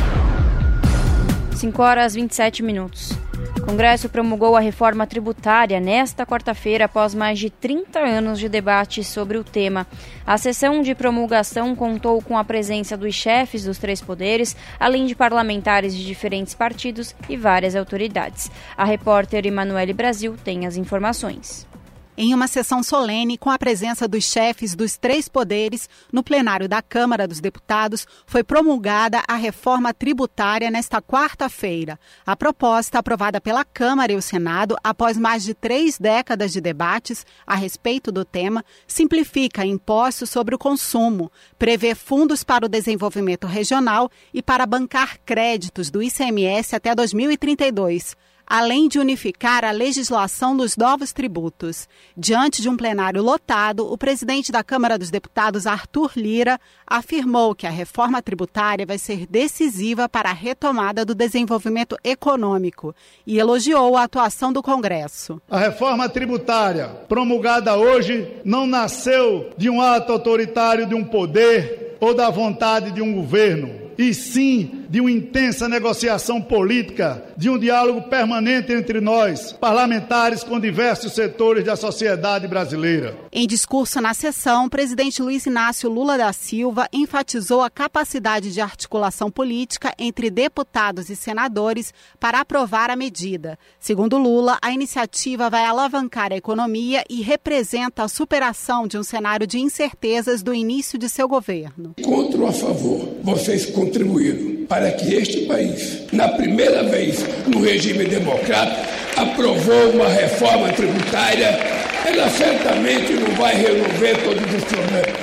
[1.56, 3.12] 5 horas 27 minutos.
[3.56, 9.02] O Congresso promulgou a reforma tributária nesta quarta-feira, após mais de 30 anos de debate
[9.02, 9.86] sobre o tema.
[10.26, 15.14] A sessão de promulgação contou com a presença dos chefes dos três poderes, além de
[15.14, 18.50] parlamentares de diferentes partidos e várias autoridades.
[18.76, 21.71] A repórter Emanuele Brasil tem as informações.
[22.14, 26.82] Em uma sessão solene, com a presença dos chefes dos três poderes, no plenário da
[26.82, 31.98] Câmara dos Deputados, foi promulgada a reforma tributária nesta quarta-feira.
[32.26, 37.24] A proposta, aprovada pela Câmara e o Senado após mais de três décadas de debates
[37.46, 44.10] a respeito do tema, simplifica impostos sobre o consumo, prevê fundos para o desenvolvimento regional
[44.34, 48.14] e para bancar créditos do ICMS até 2032
[48.46, 51.88] além de unificar a legislação dos novos tributos.
[52.16, 57.66] Diante de um plenário lotado, o presidente da Câmara dos Deputados, Arthur Lira, afirmou que
[57.66, 62.94] a reforma tributária vai ser decisiva para a retomada do desenvolvimento econômico
[63.26, 65.40] e elogiou a atuação do Congresso.
[65.50, 72.14] A reforma tributária promulgada hoje não nasceu de um ato autoritário de um poder ou
[72.14, 78.02] da vontade de um governo e sim de uma intensa negociação política, de um diálogo
[78.02, 83.16] permanente entre nós, parlamentares com diversos setores da sociedade brasileira.
[83.32, 88.60] Em discurso na sessão, o presidente Luiz Inácio Lula da Silva enfatizou a capacidade de
[88.60, 93.58] articulação política entre deputados e senadores para aprovar a medida.
[93.80, 99.46] Segundo Lula, a iniciativa vai alavancar a economia e representa a superação de um cenário
[99.46, 101.94] de incertezas do início de seu governo.
[102.02, 108.04] Contra ou a favor, vocês contribuíram para que este país, na primeira vez no regime
[108.04, 108.80] democrático,
[109.16, 111.58] aprovou uma reforma tributária.
[112.06, 115.20] Ela certamente não vai resolver todos os problemas,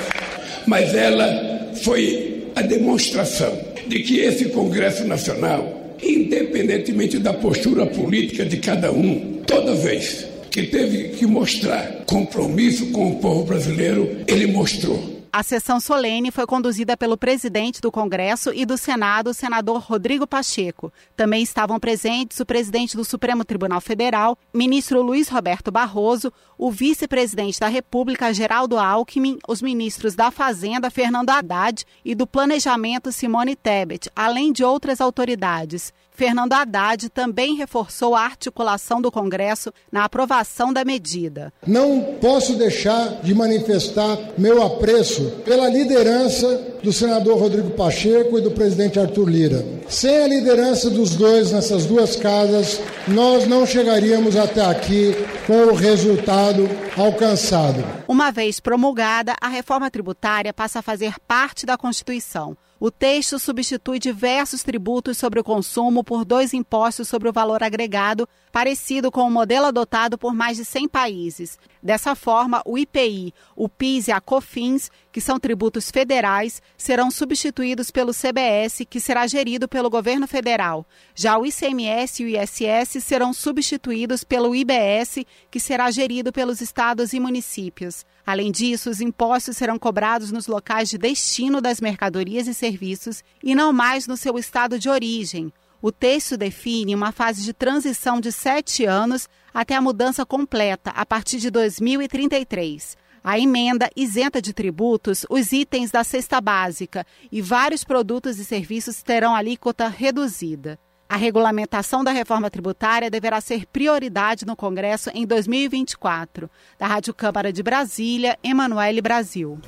[0.66, 8.58] mas ela foi a demonstração de que esse Congresso Nacional, independentemente da postura política de
[8.58, 15.19] cada um, toda vez que teve que mostrar compromisso com o povo brasileiro, ele mostrou.
[15.32, 20.26] A sessão solene foi conduzida pelo presidente do Congresso e do Senado, o senador Rodrigo
[20.26, 20.92] Pacheco.
[21.16, 27.60] Também estavam presentes o presidente do Supremo Tribunal Federal, ministro Luiz Roberto Barroso, o vice-presidente
[27.60, 34.10] da República, Geraldo Alckmin, os ministros da Fazenda, Fernando Haddad, e do Planejamento, Simone Tebet,
[34.16, 35.94] além de outras autoridades.
[36.20, 41.54] Fernando Haddad também reforçou a articulação do Congresso na aprovação da medida.
[41.66, 48.52] Não posso deixar de manifestar meu apreço pela liderança do senador Rodrigo Pacheco e do
[48.52, 49.66] presidente Arthur Lira.
[49.88, 55.16] Sem a liderança dos dois nessas duas casas, nós não chegaríamos até aqui
[55.48, 57.82] com o resultado alcançado.
[58.10, 62.58] Uma vez promulgada, a reforma tributária passa a fazer parte da Constituição.
[62.80, 68.28] O texto substitui diversos tributos sobre o consumo por dois impostos sobre o valor agregado,
[68.52, 71.58] parecido com o modelo adotado por mais de 100 países.
[71.82, 77.90] Dessa forma, o IPI, o PIS e a COFINS, que são tributos federais, serão substituídos
[77.90, 80.86] pelo CBS, que será gerido pelo governo federal.
[81.16, 87.14] Já o ICMS e o ISS serão substituídos pelo IBS, que será gerido pelos estados
[87.14, 88.06] e municípios.
[88.26, 93.56] Além disso, os impostos serão cobrados nos locais de destino das mercadorias e serviços e
[93.56, 95.52] não mais no seu estado de origem.
[95.82, 101.06] O texto define uma fase de transição de sete anos até a mudança completa, a
[101.06, 102.98] partir de 2033.
[103.24, 109.02] A emenda isenta de tributos os itens da cesta básica e vários produtos e serviços
[109.02, 110.78] terão alíquota reduzida.
[111.08, 116.50] A regulamentação da reforma tributária deverá ser prioridade no Congresso em 2024.
[116.78, 119.60] Da Rádio Câmara de Brasília, Emanuele Brasil.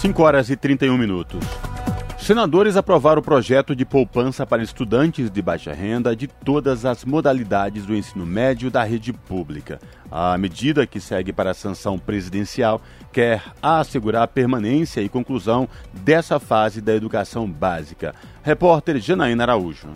[0.00, 1.44] 5 horas e 31 minutos.
[2.24, 7.84] Senadores aprovaram o projeto de poupança para estudantes de baixa renda de todas as modalidades
[7.84, 9.78] do ensino médio da rede pública.
[10.10, 12.80] A medida, que segue para a sanção presidencial,
[13.12, 18.14] quer assegurar a permanência e conclusão dessa fase da educação básica.
[18.42, 19.88] Repórter Janaína Araújo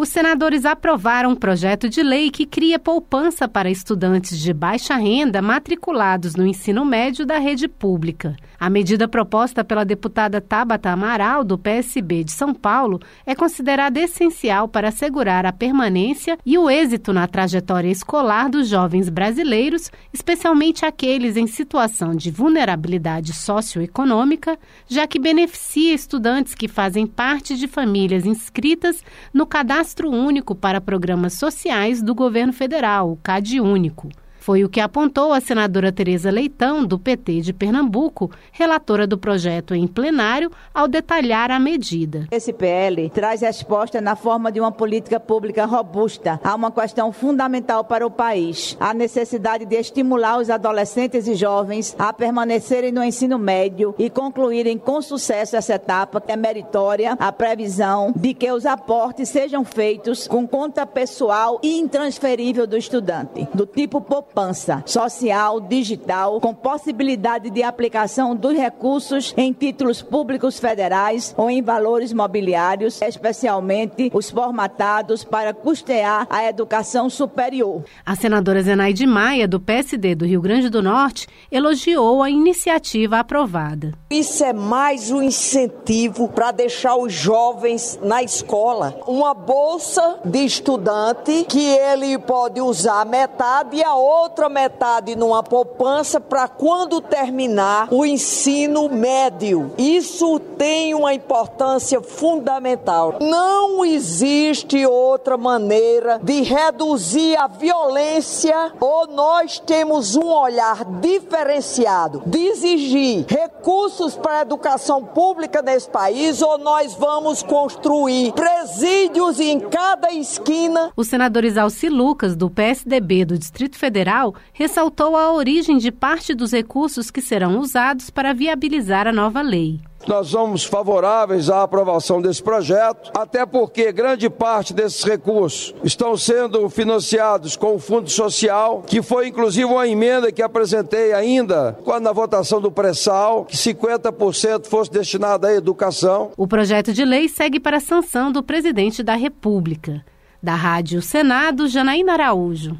[0.00, 5.42] os senadores aprovaram um projeto de lei que cria poupança para estudantes de baixa renda
[5.42, 8.34] matriculados no ensino médio da rede pública.
[8.60, 14.68] A medida proposta pela deputada Tabata Amaral, do PSB de São Paulo, é considerada essencial
[14.68, 21.38] para assegurar a permanência e o êxito na trajetória escolar dos jovens brasileiros, especialmente aqueles
[21.38, 29.02] em situação de vulnerabilidade socioeconômica, já que beneficia estudantes que fazem parte de famílias inscritas
[29.32, 34.10] no cadastro Único para Programas Sociais do Governo Federal, o CAD Único.
[34.50, 39.76] Foi o que apontou a senadora Tereza Leitão, do PT de Pernambuco, relatora do projeto
[39.76, 42.26] em plenário, ao detalhar a medida.
[42.32, 47.84] Esse PL traz resposta na forma de uma política pública robusta a uma questão fundamental
[47.84, 53.38] para o país: a necessidade de estimular os adolescentes e jovens a permanecerem no ensino
[53.38, 58.66] médio e concluírem com sucesso essa etapa, que é meritória a previsão de que os
[58.66, 65.60] aportes sejam feitos com conta pessoal e intransferível do estudante, do tipo popular poupança social
[65.60, 73.02] digital com possibilidade de aplicação dos recursos em títulos públicos federais ou em valores mobiliários,
[73.02, 77.84] especialmente os formatados para custear a educação superior.
[78.04, 83.92] A senadora Zenaide Maia, do PSD do Rio Grande do Norte, elogiou a iniciativa aprovada.
[84.10, 88.98] Isso é mais um incentivo para deixar os jovens na escola.
[89.06, 95.42] Uma bolsa de estudante que ele pode usar metade e a outra outra metade numa
[95.42, 99.72] poupança para quando terminar o ensino médio.
[99.78, 103.16] Isso tem uma importância fundamental.
[103.20, 112.38] Não existe outra maneira de reduzir a violência ou nós temos um olhar diferenciado de
[112.38, 120.12] exigir recursos para a educação pública nesse país ou nós vamos construir presídios em cada
[120.12, 120.92] esquina.
[120.94, 124.09] O senador Isalci Lucas, do PSDB do Distrito Federal,
[124.52, 129.80] ressaltou a origem de parte dos recursos que serão usados para viabilizar a nova lei.
[130.06, 136.68] Nós somos favoráveis à aprovação desse projeto, até porque grande parte desses recursos estão sendo
[136.70, 142.12] financiados com o Fundo Social, que foi inclusive uma emenda que apresentei ainda quando na
[142.12, 146.32] votação do pré-sal, que 50% fosse destinado à educação.
[146.36, 150.02] O projeto de lei segue para a sanção do presidente da República.
[150.42, 152.76] Da Rádio Senado, Janaína Araújo.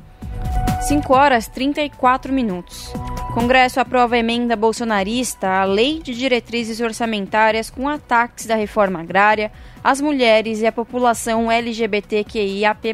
[0.91, 2.93] 5 horas 34 minutos.
[3.32, 9.53] Congresso aprova emenda bolsonarista à Lei de Diretrizes Orçamentárias com ataques da reforma agrária,
[9.84, 12.93] às mulheres e à população LGBTQIAP+.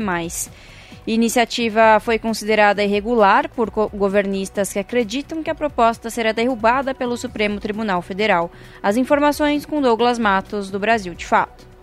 [1.06, 7.58] Iniciativa foi considerada irregular por governistas que acreditam que a proposta será derrubada pelo Supremo
[7.58, 8.52] Tribunal Federal.
[8.82, 11.75] As informações com Douglas Matos, do Brasil de Fato.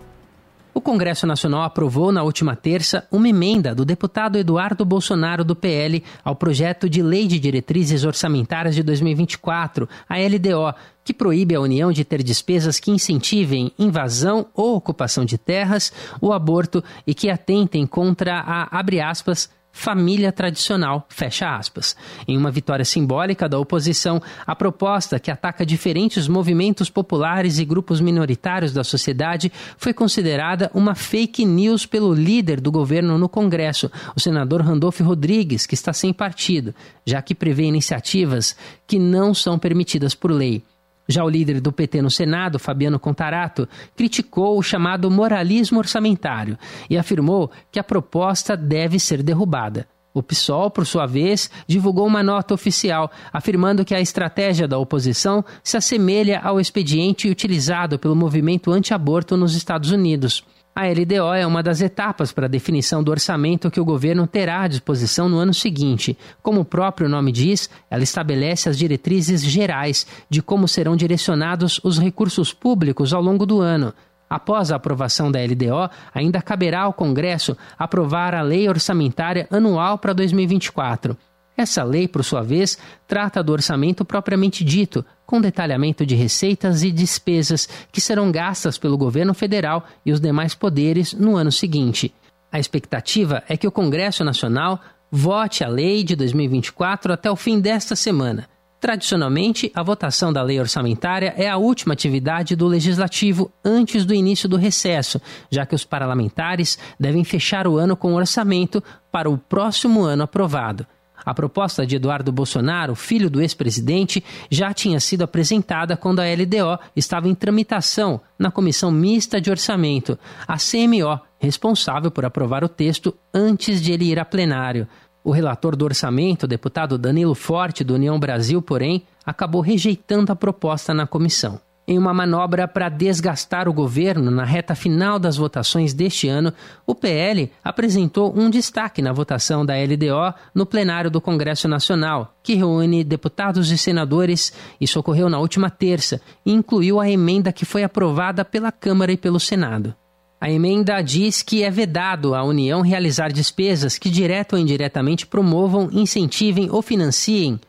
[0.74, 6.02] O Congresso Nacional aprovou na última terça uma emenda do deputado Eduardo Bolsonaro do PL
[6.24, 11.92] ao projeto de Lei de Diretrizes Orçamentárias de 2024, a LDO, que proíbe a União
[11.92, 17.86] de ter despesas que incentivem invasão ou ocupação de terras, o aborto e que atentem
[17.86, 21.96] contra a, aspas, família tradicional, fecha aspas.
[22.28, 28.00] Em uma vitória simbólica da oposição, a proposta que ataca diferentes movimentos populares e grupos
[28.00, 34.20] minoritários da sociedade foi considerada uma fake news pelo líder do governo no Congresso, o
[34.20, 36.72] senador Randolfo Rodrigues, que está sem partido,
[37.04, 38.56] já que prevê iniciativas
[38.86, 40.62] que não são permitidas por lei.
[41.08, 46.96] Já o líder do PT no Senado, Fabiano Contarato, criticou o chamado moralismo orçamentário e
[46.96, 49.86] afirmou que a proposta deve ser derrubada.
[50.14, 55.44] O PSOL, por sua vez, divulgou uma nota oficial afirmando que a estratégia da oposição
[55.62, 60.44] se assemelha ao expediente utilizado pelo movimento anti-aborto nos Estados Unidos.
[60.76, 64.62] A LDO é uma das etapas para a definição do orçamento que o governo terá
[64.62, 66.18] à disposição no ano seguinte.
[66.42, 71.96] Como o próprio nome diz, ela estabelece as diretrizes gerais de como serão direcionados os
[71.96, 73.94] recursos públicos ao longo do ano.
[74.28, 80.12] Após a aprovação da LDO, ainda caberá ao Congresso aprovar a Lei Orçamentária Anual para
[80.12, 81.16] 2024.
[81.56, 82.76] Essa lei, por sua vez,
[83.06, 88.98] trata do orçamento propriamente dito, com detalhamento de receitas e despesas que serão gastas pelo
[88.98, 92.12] governo federal e os demais poderes no ano seguinte.
[92.50, 94.80] A expectativa é que o Congresso Nacional
[95.10, 98.48] vote a lei de 2024 até o fim desta semana.
[98.80, 104.46] Tradicionalmente, a votação da lei orçamentária é a última atividade do legislativo antes do início
[104.46, 105.18] do recesso,
[105.50, 110.24] já que os parlamentares devem fechar o ano com o orçamento para o próximo ano
[110.24, 110.86] aprovado.
[111.24, 116.78] A proposta de Eduardo Bolsonaro, filho do ex-presidente, já tinha sido apresentada quando a LDO
[116.94, 123.14] estava em tramitação na Comissão Mista de Orçamento, a CMO, responsável por aprovar o texto
[123.32, 124.86] antes de ele ir a plenário.
[125.22, 130.92] O relator do orçamento, deputado Danilo Forte, do União Brasil, porém, acabou rejeitando a proposta
[130.92, 131.58] na comissão.
[131.86, 136.50] Em uma manobra para desgastar o governo na reta final das votações deste ano,
[136.86, 142.54] o PL apresentou um destaque na votação da LDO no plenário do Congresso Nacional, que
[142.54, 144.50] reúne deputados e senadores.
[144.80, 149.16] Isso ocorreu na última terça e incluiu a emenda que foi aprovada pela Câmara e
[149.18, 149.94] pelo Senado.
[150.40, 155.90] A emenda diz que é vedado à União realizar despesas que, direta ou indiretamente, promovam,
[155.92, 157.60] incentivem ou financiem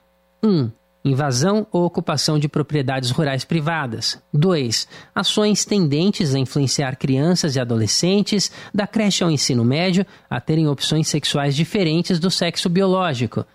[0.42, 0.50] 1.
[0.50, 0.72] Um,
[1.06, 4.20] invasão ou ocupação de propriedades rurais privadas.
[4.34, 4.88] 2.
[5.14, 11.08] Ações tendentes a influenciar crianças e adolescentes, da creche ao ensino médio, a terem opções
[11.08, 13.46] sexuais diferentes do sexo biológico.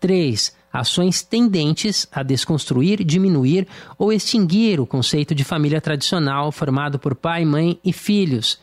[0.00, 0.52] 3.
[0.72, 7.44] Ações tendentes a desconstruir, diminuir ou extinguir o conceito de família tradicional formado por pai,
[7.44, 8.58] mãe e filhos.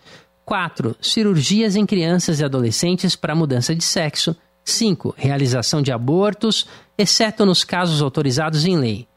[0.45, 0.95] 4.
[1.01, 4.35] Cirurgias em crianças e adolescentes para mudança de sexo.
[4.63, 5.13] 5.
[5.17, 9.07] Realização de abortos, exceto nos casos autorizados em lei.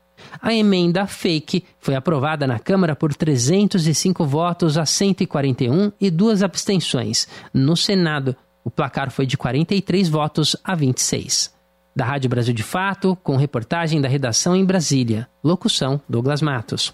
[0.41, 7.29] A emenda fake foi aprovada na Câmara por 305 votos a 141 e duas abstenções.
[7.53, 11.55] No Senado, o placar foi de 43 votos a 26.
[11.95, 15.29] Da Rádio Brasil de Fato, com reportagem da redação em Brasília.
[15.43, 16.93] Locução: Douglas Matos.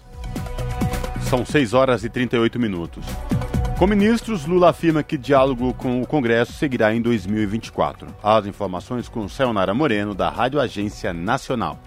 [1.29, 3.03] São 6 horas e 38 minutos.
[3.77, 8.07] Com ministros, Lula afirma que diálogo com o Congresso seguirá em 2024.
[8.21, 11.79] As informações com Sayonara Moreno, da Rádio Agência Nacional.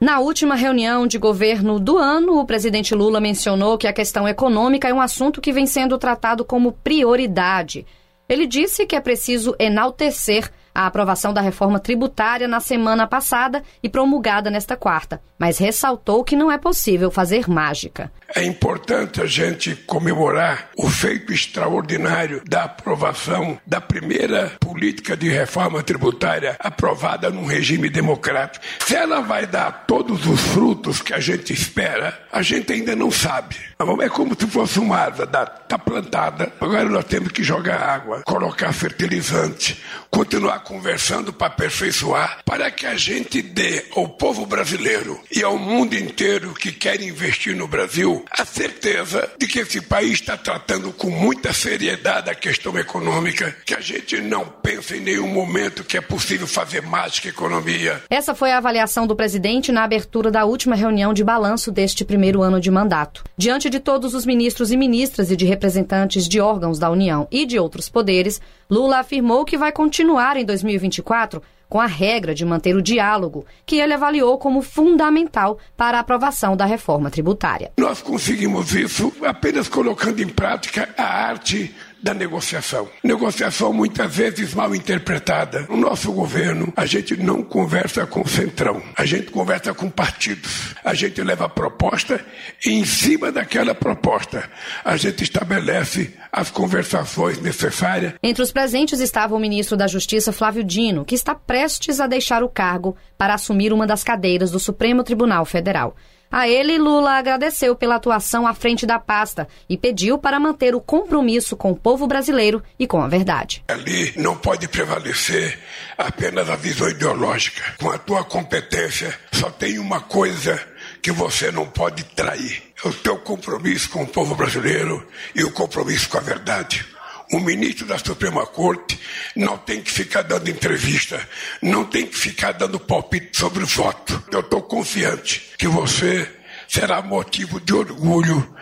[0.00, 4.88] Na última reunião de governo do ano, o presidente Lula mencionou que a questão econômica
[4.88, 7.86] é um assunto que vem sendo tratado como prioridade.
[8.28, 13.88] Ele disse que é preciso enaltecer a aprovação da reforma tributária na semana passada e
[13.88, 18.10] promulgada nesta quarta, mas ressaltou que não é possível fazer mágica.
[18.34, 25.82] É importante a gente comemorar o feito extraordinário da aprovação da primeira política de reforma
[25.82, 28.64] tributária aprovada num regime democrático.
[28.86, 33.10] Se ela vai dar todos os frutos que a gente espera, a gente ainda não
[33.10, 33.56] sabe.
[34.02, 38.72] É como se fosse uma árvore, está plantada, agora nós temos que jogar água, colocar
[38.72, 45.58] fertilizante, continuar conversando para aperfeiçoar, para que a gente dê ao povo brasileiro e ao
[45.58, 50.92] mundo inteiro que quer investir no Brasil a certeza de que esse país está tratando
[50.92, 55.96] com muita seriedade a questão econômica, que a gente não pensa em nenhum momento que
[55.96, 58.02] é possível fazer mágica economia.
[58.08, 62.42] Essa foi a avaliação do presidente na abertura da última reunião de balanço deste primeiro
[62.42, 63.24] ano de mandato.
[63.36, 67.46] Diante de todos os ministros e ministras e de representantes de órgãos da União e
[67.46, 68.38] de outros poderes,
[68.70, 73.76] Lula afirmou que vai continuar em 2024 com a regra de manter o diálogo, que
[73.76, 77.72] ele avaliou como fundamental para a aprovação da reforma tributária.
[77.78, 82.88] Nós conseguimos isso apenas colocando em prática a arte da negociação.
[83.02, 85.66] Negociação muitas vezes mal interpretada.
[85.68, 90.74] No nosso governo, a gente não conversa com o centrão, a gente conversa com partidos.
[90.84, 92.24] A gente leva a proposta
[92.64, 94.50] e, em cima daquela proposta,
[94.84, 98.14] a gente estabelece as conversações necessárias.
[98.22, 102.42] Entre os presentes estava o ministro da Justiça, Flávio Dino, que está prestes a deixar
[102.42, 105.94] o cargo para assumir uma das cadeiras do Supremo Tribunal Federal.
[106.32, 110.80] A ele, Lula agradeceu pela atuação à frente da pasta e pediu para manter o
[110.80, 113.62] compromisso com o povo brasileiro e com a verdade.
[113.68, 115.58] Ali não pode prevalecer
[115.98, 117.62] apenas a visão ideológica.
[117.78, 120.58] Com a tua competência, só tem uma coisa
[121.02, 125.52] que você não pode trair: é o teu compromisso com o povo brasileiro e o
[125.52, 126.91] compromisso com a verdade.
[127.32, 129.00] O ministro da Suprema Corte
[129.34, 131.18] não tem que ficar dando entrevista,
[131.62, 134.22] não tem que ficar dando palpite sobre o voto.
[134.30, 136.30] Eu estou confiante que você
[136.68, 138.54] será motivo de orgulho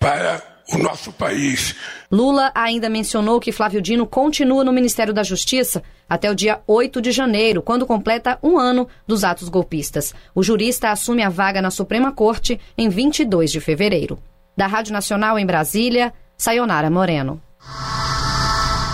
[0.00, 1.76] para o nosso país.
[2.10, 7.00] Lula ainda mencionou que Flávio Dino continua no Ministério da Justiça até o dia 8
[7.00, 10.12] de janeiro, quando completa um ano dos atos golpistas.
[10.34, 14.18] O jurista assume a vaga na Suprema Corte em 22 de fevereiro.
[14.56, 17.45] Da Rádio Nacional em Brasília, Sayonara Moreno.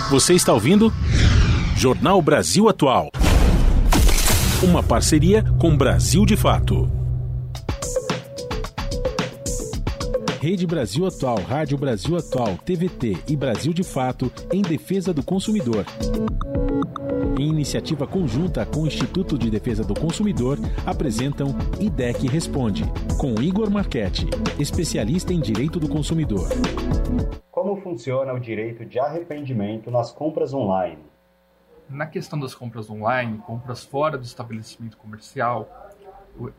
[0.09, 0.93] Você está ouvindo?
[1.75, 3.09] Jornal Brasil Atual.
[4.61, 6.89] Uma parceria com Brasil de Fato.
[10.39, 15.85] Rede Brasil Atual, Rádio Brasil Atual, TVT e Brasil de Fato em defesa do consumidor.
[17.39, 22.83] Em iniciativa conjunta com o Instituto de Defesa do Consumidor, apresentam IDEC Responde,
[23.17, 24.27] com Igor Marchetti,
[24.59, 26.47] especialista em direito do consumidor.
[27.63, 31.01] Como funciona o direito de arrependimento nas compras online?
[31.87, 35.93] Na questão das compras online, compras fora do estabelecimento comercial,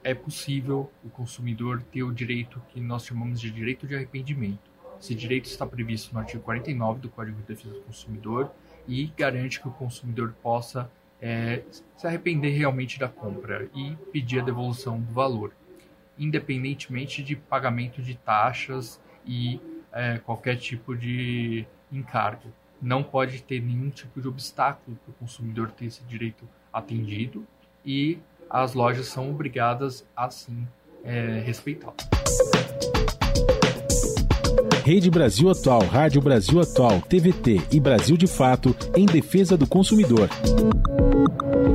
[0.02, 4.70] é possível o consumidor ter o direito que nós chamamos de direito de arrependimento.
[4.98, 8.50] Esse direito está previsto no artigo 49 do Código de Defesa do Consumidor
[8.88, 10.90] e garante que o consumidor possa
[11.20, 11.64] é,
[11.98, 15.52] se arrepender realmente da compra e pedir a devolução do valor,
[16.18, 19.60] independentemente de pagamento de taxas e
[19.94, 22.52] é, qualquer tipo de encargo.
[22.82, 27.46] Não pode ter nenhum tipo de obstáculo para o consumidor ter esse direito atendido
[27.86, 28.18] e
[28.50, 30.66] as lojas são obrigadas a sim
[31.04, 31.94] é, respeitá-lo.
[34.84, 40.28] Rede Brasil Atual, Rádio Brasil Atual, TVT e Brasil de Fato em defesa do consumidor.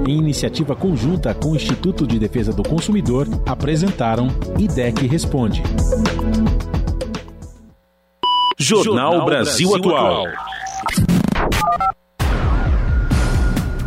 [0.08, 5.64] Em iniciativa conjunta com o Instituto de Defesa do Consumidor, apresentaram IDEC Responde.
[8.70, 10.26] Jornal Brasil Atual.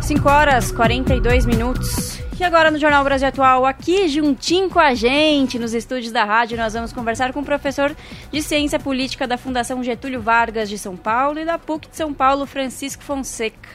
[0.01, 2.19] 5 horas 42 minutos.
[2.37, 6.57] E agora no Jornal Brasil Atual, aqui juntinho com a gente, nos estúdios da rádio,
[6.57, 7.95] nós vamos conversar com o professor
[8.29, 12.13] de Ciência Política da Fundação Getúlio Vargas de São Paulo e da PUC de São
[12.13, 13.69] Paulo, Francisco Fonseca.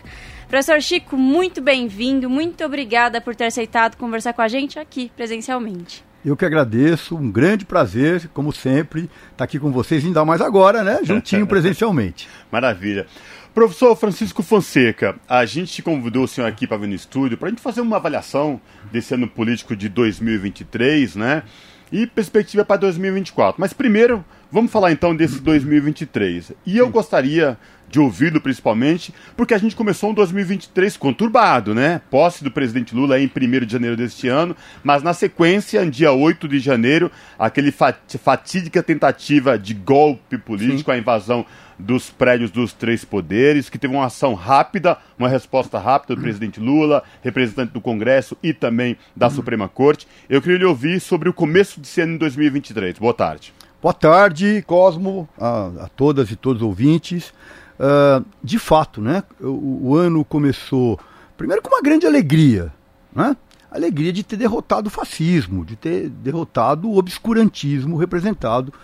[0.47, 6.07] Professor Chico, muito bem-vindo, muito obrigada por ter aceitado conversar com a gente aqui presencialmente.
[6.29, 10.43] Eu que agradeço, um grande prazer, como sempre, estar tá aqui com vocês, ainda mais
[10.43, 11.01] agora, né?
[11.03, 12.29] Juntinho presencialmente.
[12.53, 13.07] Maravilha.
[13.55, 17.51] Professor Francisco Fonseca, a gente convidou o senhor aqui para vir no estúdio para a
[17.51, 18.61] gente fazer uma avaliação
[18.93, 21.45] desse ano político de 2023, né?
[21.91, 23.61] e perspectiva para 2024.
[23.61, 26.53] Mas primeiro, vamos falar então desse 2023.
[26.67, 27.59] E eu gostaria
[27.91, 32.01] de ouvi-lo principalmente, porque a gente começou um 2023 conturbado, né?
[32.11, 36.13] Posse do presidente Lula em 1 de janeiro deste ano, mas na sequência, em dia
[36.13, 40.97] 8 de janeiro, aquele fatídica tentativa de golpe político, Sim.
[40.97, 41.47] a invasão
[41.79, 46.59] dos prédios dos três poderes, que teve uma ação rápida, uma resposta rápida do presidente
[46.59, 50.07] Lula, representante do Congresso e também da Suprema Corte.
[50.29, 52.99] Eu queria lhe ouvir sobre o começo de ano em 2023.
[52.99, 53.55] Boa tarde.
[53.81, 57.33] Boa tarde, Cosmo, a, a todas e todos os ouvintes.
[57.79, 60.99] Uh, de fato, né, o, o, ano começou
[61.37, 62.73] primeiro com uma grande alegria,
[63.15, 63.37] né?
[63.71, 68.75] Alegria de ter derrotado o fascismo, de ter derrotado o obscurantismo representado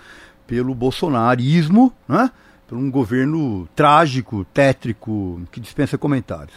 [0.47, 2.31] pelo bolsonarismo, né?
[2.69, 6.55] por um governo trágico, tétrico, que dispensa comentários.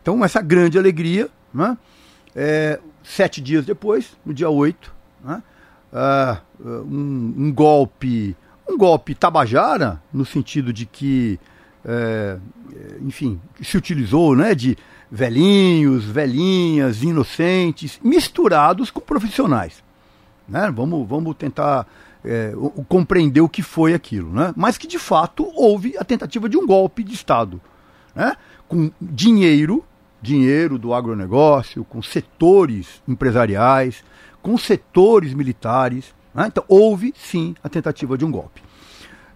[0.00, 1.76] Então, essa grande alegria, né?
[2.36, 5.42] É, sete dias depois, no dia 8, né?
[5.92, 8.36] Uh, um, um, golpe,
[8.68, 11.38] um golpe tabajara, no sentido de que,
[11.84, 12.38] é,
[13.02, 14.76] enfim, se utilizou né, de
[15.10, 19.84] velhinhos, velhinhas, inocentes, misturados com profissionais.
[20.48, 20.72] Né?
[20.74, 21.86] Vamos, vamos tentar
[22.24, 22.52] é,
[22.88, 24.54] compreender o que foi aquilo, né?
[24.56, 27.60] mas que de fato houve a tentativa de um golpe de Estado,
[28.14, 28.34] né?
[28.66, 29.84] com dinheiro,
[30.20, 34.02] dinheiro do agronegócio, com setores empresariais,
[34.42, 36.14] com setores militares.
[36.34, 36.46] Né?
[36.48, 38.62] Então houve sim a tentativa de um golpe.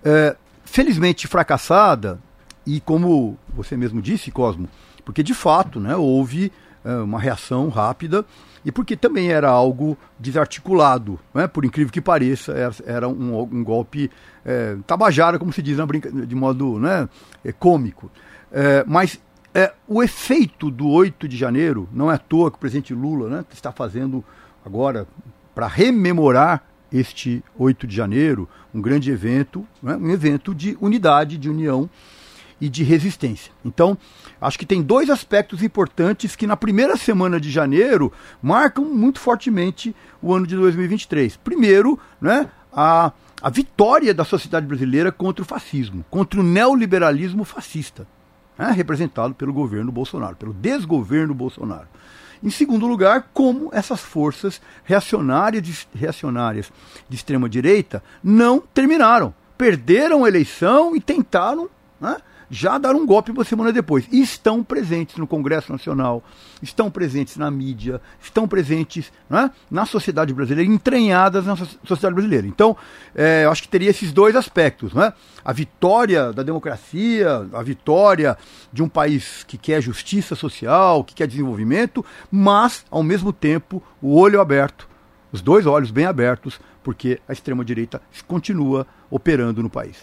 [0.04, 2.18] É, felizmente fracassada,
[2.66, 4.68] e como você mesmo disse, Cosmo,
[5.04, 6.52] porque de fato né, houve
[6.84, 8.24] é, uma reação rápida
[8.64, 11.46] e porque também era algo desarticulado, né?
[11.46, 14.10] por incrível que pareça, era, era um, um, golpe
[14.44, 17.08] é, tabajara, como se diz brinca, de modo né,
[17.44, 18.10] é, cômico.
[18.50, 19.20] É, mas
[19.54, 23.28] é, o efeito do 8 de janeiro, não é à toa que o presidente Lula
[23.28, 24.24] né, está fazendo
[24.66, 25.06] agora
[25.54, 31.48] para rememorar este 8 de janeiro, um grande evento, né, um evento de unidade, de
[31.48, 31.88] união
[32.60, 33.52] e de resistência.
[33.64, 33.96] Então,
[34.40, 38.12] acho que tem dois aspectos importantes que na primeira semana de janeiro
[38.42, 41.36] marcam muito fortemente o ano de 2023.
[41.36, 48.06] Primeiro, né, a, a vitória da sociedade brasileira contra o fascismo, contra o neoliberalismo fascista,
[48.58, 51.88] né, representado pelo governo Bolsonaro, pelo desgoverno Bolsonaro.
[52.42, 56.70] Em segundo lugar, como essas forças reacionárias, reacionárias
[57.08, 59.34] de extrema direita não terminaram.
[59.56, 61.68] Perderam a eleição e tentaram
[62.00, 62.16] né,
[62.50, 64.06] já dar um golpe uma semana depois.
[64.10, 66.22] E estão presentes no Congresso Nacional,
[66.62, 72.46] estão presentes na mídia, estão presentes né, na sociedade brasileira, entranhadas na sociedade brasileira.
[72.46, 72.76] Então,
[73.14, 74.92] é, eu acho que teria esses dois aspectos.
[74.92, 75.12] Né?
[75.44, 78.36] A vitória da democracia, a vitória
[78.72, 84.16] de um país que quer justiça social, que quer desenvolvimento, mas, ao mesmo tempo, o
[84.18, 84.88] olho aberto,
[85.32, 89.96] os dois olhos bem abertos, porque a extrema-direita continua operando no país.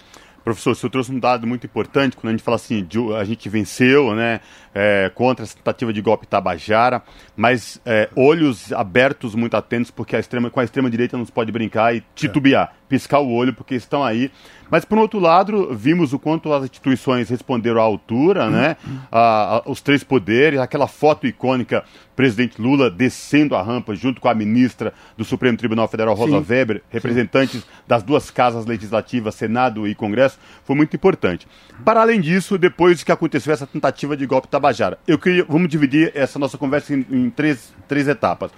[0.43, 2.85] Professor, o senhor trouxe um dado muito importante quando a gente fala assim,
[3.17, 4.41] a gente venceu né,
[4.73, 7.01] é, contra essa tentativa de golpe Tabajara,
[7.35, 11.51] mas é, olhos abertos, muito atentos, porque a extrema, com a extrema-direita não se pode
[11.51, 14.29] brincar e titubear, piscar o olho, porque estão aí
[14.73, 18.75] mas, por outro lado, vimos o quanto as instituições responderam à altura, né?
[19.11, 21.83] A, a, os três poderes, aquela foto icônica,
[22.15, 26.45] presidente Lula descendo a rampa junto com a ministra do Supremo Tribunal Federal, Rosa Sim.
[26.49, 27.67] Weber, representantes Sim.
[27.87, 31.47] das duas casas legislativas, Senado e Congresso, foi muito importante.
[31.85, 36.11] Para além disso, depois que aconteceu essa tentativa de golpe Tabajara, eu queria, vamos dividir
[36.15, 38.49] essa nossa conversa em, em três, três etapas.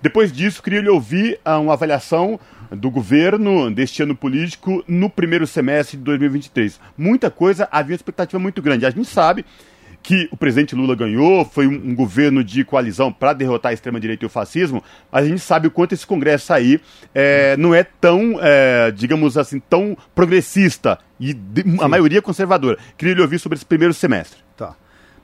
[0.00, 2.40] Depois disso, queria lhe ouvir ah, uma avaliação
[2.70, 6.80] do governo deste ano político no primeiro semestre de 2023.
[6.96, 8.86] Muita coisa, havia uma expectativa muito grande.
[8.86, 9.44] A gente sabe
[10.02, 14.24] que o presidente Lula ganhou, foi um, um governo de coalizão para derrotar a extrema-direita
[14.24, 16.80] e o fascismo, mas a gente sabe o quanto esse Congresso aí
[17.14, 22.78] é, não é tão, é, digamos assim, tão progressista e de, a maioria conservadora.
[22.96, 24.38] Queria lhe ouvir sobre esse primeiro semestre.
[24.56, 24.74] Tá.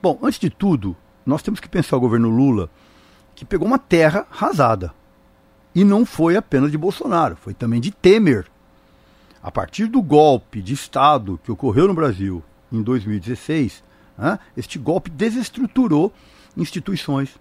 [0.01, 0.95] Bom, antes de tudo,
[1.25, 2.69] nós temos que pensar o governo Lula
[3.35, 4.93] que pegou uma terra arrasada.
[5.77, 8.47] E não foi apenas de Bolsonaro, foi também de Temer.
[9.43, 13.83] A partir do golpe de Estado que ocorreu no Brasil em 2016,
[14.17, 16.11] né, este golpe desestruturou
[16.57, 17.35] instituições,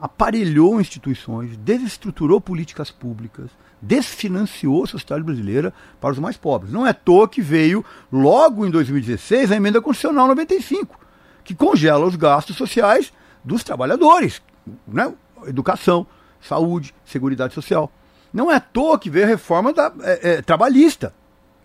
[0.00, 6.72] aparelhou instituições, desestruturou políticas públicas, desfinanciou a sociedade brasileira para os mais pobres.
[6.72, 11.00] Não é à toa que veio, logo em 2016, a emenda constitucional 95,
[11.42, 13.12] que congela os gastos sociais
[13.42, 14.40] dos trabalhadores,
[14.86, 15.12] né?
[15.48, 16.06] educação,
[16.42, 17.90] saúde, seguridade social.
[18.32, 21.14] Não é à toa que veio a reforma da, é, é, trabalhista,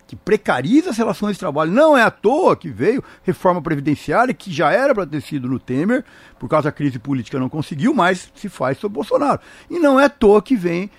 [0.06, 1.70] que precariza as relações de trabalho.
[1.70, 5.58] Não é à toa que veio reforma previdenciária, que já era para ter sido no
[5.58, 6.04] Temer,
[6.38, 9.40] por causa da crise política não conseguiu, mas se faz sob Bolsonaro.
[9.68, 10.90] E não é à toa que vem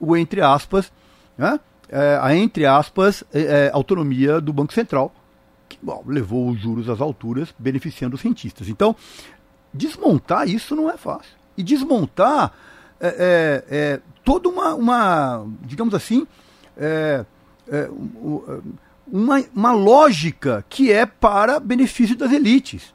[0.00, 0.92] o entre aspas,
[1.36, 1.60] né?
[1.88, 5.12] é, a entre aspas, é, é, autonomia do Banco Central,
[5.68, 8.68] que bom, levou os juros às alturas, beneficiando os cientistas.
[8.68, 8.94] Então,
[9.72, 11.36] desmontar isso não é fácil.
[11.56, 12.52] E desmontar
[13.00, 16.26] é, é, é toda uma, uma, digamos assim,
[16.76, 17.24] é,
[19.06, 22.94] uma, uma lógica que é para benefício das elites.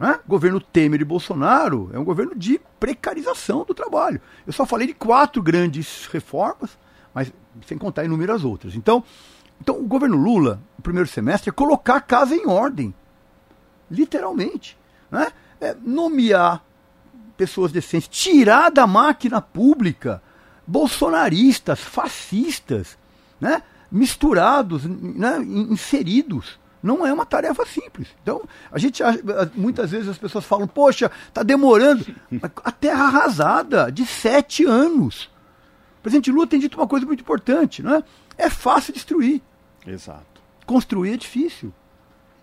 [0.00, 0.18] Né?
[0.26, 4.18] O governo Temer e Bolsonaro é um governo de precarização do trabalho.
[4.46, 6.78] Eu só falei de quatro grandes reformas,
[7.12, 7.30] mas
[7.66, 8.74] sem contar inúmeras outras.
[8.74, 9.04] Então,
[9.60, 12.94] então o governo Lula, no primeiro semestre, é colocar a casa em ordem.
[13.90, 14.78] Literalmente.
[15.10, 15.30] Né?
[15.60, 16.64] É nomear
[17.40, 20.22] pessoas decentes, tirar da máquina pública
[20.66, 22.98] bolsonaristas, fascistas,
[23.40, 23.62] né?
[23.90, 25.38] misturados, né?
[25.42, 28.08] inseridos não é uma tarefa simples.
[28.22, 29.02] Então, a gente
[29.54, 32.04] muitas vezes as pessoas falam, poxa, está demorando.
[32.62, 35.30] A terra arrasada de sete anos.
[35.98, 38.04] O presidente Lula tem dito uma coisa muito importante, não é?
[38.36, 39.42] É fácil destruir.
[39.86, 40.42] Exato.
[40.66, 41.72] Construir é difícil.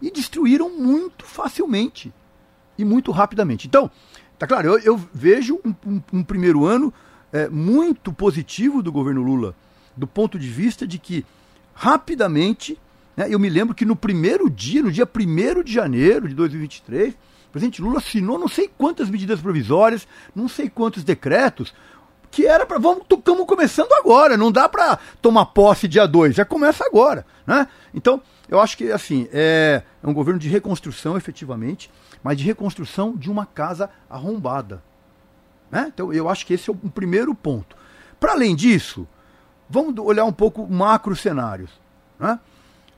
[0.02, 2.12] E destruíram muito facilmente
[2.78, 3.68] e muito rapidamente.
[3.68, 3.90] Então,
[4.38, 6.94] tá claro, eu, eu vejo um, um, um, primeiro ano
[7.32, 9.56] é, muito positivo do governo Lula,
[9.96, 11.26] do ponto de vista de que
[11.74, 12.78] rapidamente
[13.18, 13.26] né?
[13.32, 17.52] Eu me lembro que no primeiro dia, no dia 1 de janeiro de 2023, o
[17.52, 21.74] presidente Lula assinou não sei quantas medidas provisórias, não sei quantos decretos,
[22.30, 22.78] que era para.
[22.78, 27.26] Vamos, estamos começando agora, não dá para tomar posse dia 2, já começa agora.
[27.48, 27.68] Né?
[27.92, 31.90] Então, eu acho que assim, é, é um governo de reconstrução, efetivamente,
[32.24, 34.84] mas de reconstrução de uma casa arrombada.
[35.72, 35.92] Né?
[35.94, 37.76] Então, eu acho que esse é o primeiro ponto.
[38.20, 39.08] Para além disso,
[39.70, 41.72] vamos olhar um pouco macro cenários.
[42.20, 42.40] Né?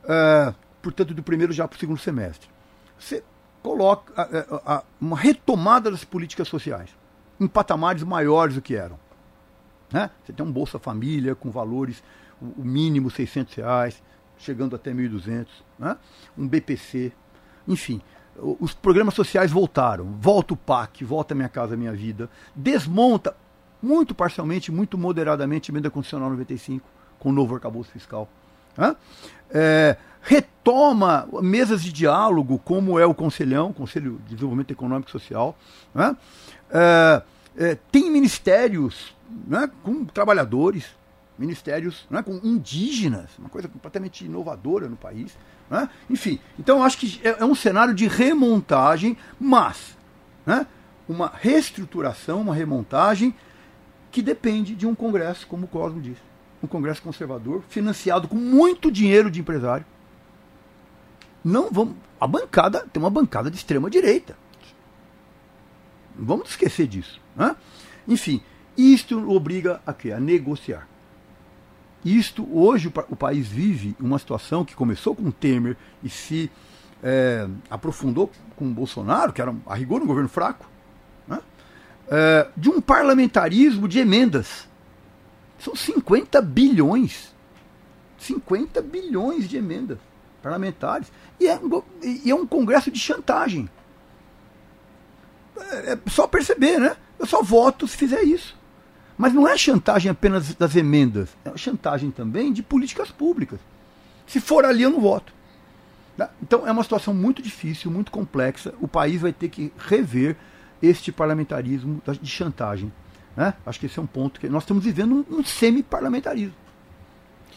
[0.03, 2.49] uh, portanto, do primeiro já para o segundo semestre.
[2.97, 3.23] Você
[3.61, 6.89] coloca uh, uh, uma retomada das políticas sociais
[7.39, 8.99] em patamares maiores do que eram.
[9.91, 10.09] Né?
[10.23, 12.03] Você tem um Bolsa Família com valores,
[12.41, 14.03] o mínimo 600 reais,
[14.37, 15.47] chegando até 1.200,
[15.77, 15.97] né?
[16.37, 17.11] um BPC,
[17.67, 18.01] enfim.
[18.59, 20.05] Os programas sociais voltaram.
[20.19, 22.29] Volta o PAC, volta Minha Casa Minha Vida.
[22.55, 23.35] Desmonta,
[23.81, 26.87] muito parcialmente, muito moderadamente, a emenda constitucional 95,
[27.19, 28.29] com o novo arcabouço fiscal.
[29.51, 35.57] É, retoma mesas de diálogo, como é o Conselhão, Conselho de Desenvolvimento Econômico e Social.
[36.71, 37.21] É,
[37.57, 39.13] é, tem ministérios
[39.47, 40.85] né, com trabalhadores,
[41.39, 45.35] ministérios né, com indígenas, uma coisa completamente inovadora no país.
[45.69, 45.89] Né?
[46.09, 49.97] Enfim, então acho que é, é, um cenário de remontagem, mas
[50.45, 50.67] né,
[51.07, 53.33] uma reestruturação, uma remontagem
[54.11, 56.29] que depende de um Congresso, como o Cosmo disse
[56.61, 59.85] um Congresso conservador, financiado com muito dinheiro de empresário.
[61.43, 61.95] Não vamos.
[62.19, 64.37] A bancada tem uma bancada de extrema direita.
[66.17, 67.21] Não vamos esquecer disso.
[67.35, 67.55] Né?
[68.07, 68.41] Enfim,
[68.77, 70.11] isto obriga a quê?
[70.11, 70.87] A negociar.
[72.03, 76.49] Isto, hoje o, o país vive uma situação que começou com Temer e se
[77.03, 80.69] é, aprofundou com Bolsonaro, que era a rigor um governo fraco,
[81.27, 81.39] né?
[82.09, 84.67] é, de um parlamentarismo de emendas
[85.59, 87.33] são 50 bilhões.
[88.17, 89.97] 50 bilhões de emendas
[90.41, 91.11] parlamentares.
[91.39, 91.59] E é,
[92.01, 93.69] e é um congresso de chantagem.
[95.57, 96.95] É, é só perceber, né?
[97.17, 98.57] Eu só voto se fizer isso.
[99.19, 103.59] Mas não é chantagem apenas das emendas, é chantagem também de políticas públicas.
[104.25, 105.33] Se for ali, eu não voto.
[106.15, 106.29] Tá?
[106.41, 108.73] Então é uma situação muito difícil, muito complexa.
[108.79, 110.37] O país vai ter que rever
[110.81, 112.93] este parlamentarismo de chantagem.
[113.35, 113.53] Né?
[113.65, 116.55] Acho que esse é um ponto que nós estamos vivendo um, um semi-parlamentarismo.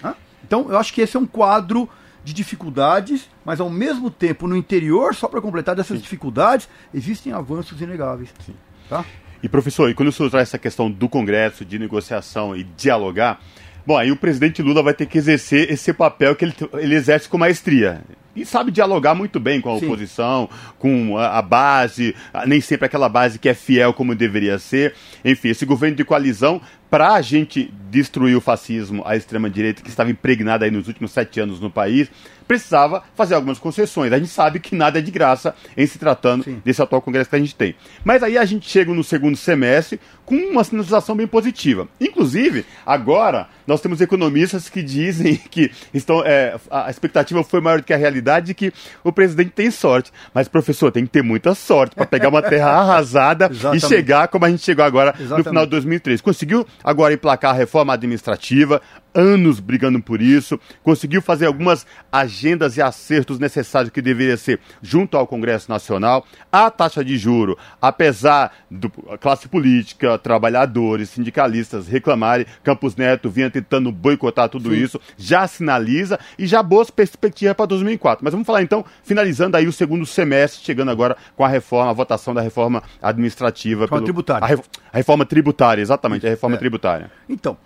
[0.02, 0.16] Né?
[0.42, 1.88] Então, eu acho que esse é um quadro
[2.24, 6.02] de dificuldades, mas ao mesmo tempo, no interior, só para completar dessas Sim.
[6.02, 8.34] dificuldades, existem avanços inegáveis.
[8.44, 8.56] Sim.
[8.88, 9.04] Tá?
[9.42, 13.40] E professor, e quando o senhor traz essa questão do Congresso, de negociação e dialogar,
[13.84, 17.28] bom, aí o presidente Lula vai ter que exercer esse papel que ele, ele exerce
[17.28, 18.02] com maestria
[18.34, 19.86] e sabe dialogar muito bem com a Sim.
[19.86, 22.14] oposição, com a, a, base,
[22.46, 24.94] nem sempre aquela base que é fiel como deveria ser.
[25.24, 26.60] Enfim, esse governo de coalizão,
[26.92, 31.40] para a gente destruir o fascismo, a extrema-direita que estava impregnada aí nos últimos sete
[31.40, 32.10] anos no país,
[32.46, 34.12] precisava fazer algumas concessões.
[34.12, 36.60] A gente sabe que nada é de graça em se tratando Sim.
[36.62, 37.74] desse atual Congresso que a gente tem.
[38.04, 41.88] Mas aí a gente chega no segundo semestre com uma sensação bem positiva.
[42.00, 47.84] Inclusive, agora nós temos economistas que dizem que estão, é, a expectativa foi maior do
[47.84, 48.72] que a realidade de que
[49.02, 50.12] o presidente tem sorte.
[50.34, 54.44] Mas, professor, tem que ter muita sorte para pegar uma terra arrasada e chegar como
[54.44, 55.38] a gente chegou agora Exatamente.
[55.38, 56.20] no final de 2003.
[56.20, 58.80] Conseguiu agora emplacar a reforma administrativa,
[59.14, 65.16] anos brigando por isso, conseguiu fazer algumas agendas e acertos necessários que deveria ser junto
[65.16, 66.26] ao Congresso Nacional.
[66.50, 73.92] A taxa de juro, apesar da classe política, trabalhadores, sindicalistas reclamarem, Campos Neto vinha tentando
[73.92, 74.82] boicotar tudo Sim.
[74.82, 78.24] isso, já sinaliza e já boas perspectivas para 2004.
[78.24, 81.94] Mas vamos falar então, finalizando aí o segundo semestre, chegando agora com a reforma, a
[81.94, 83.82] votação da reforma administrativa.
[83.82, 84.44] Reforma pelo, tributária.
[84.44, 84.60] A, ref,
[84.92, 86.58] a, reforma tributária, exatamente, a reforma é.
[86.58, 87.10] tributária.
[87.28, 87.56] Então,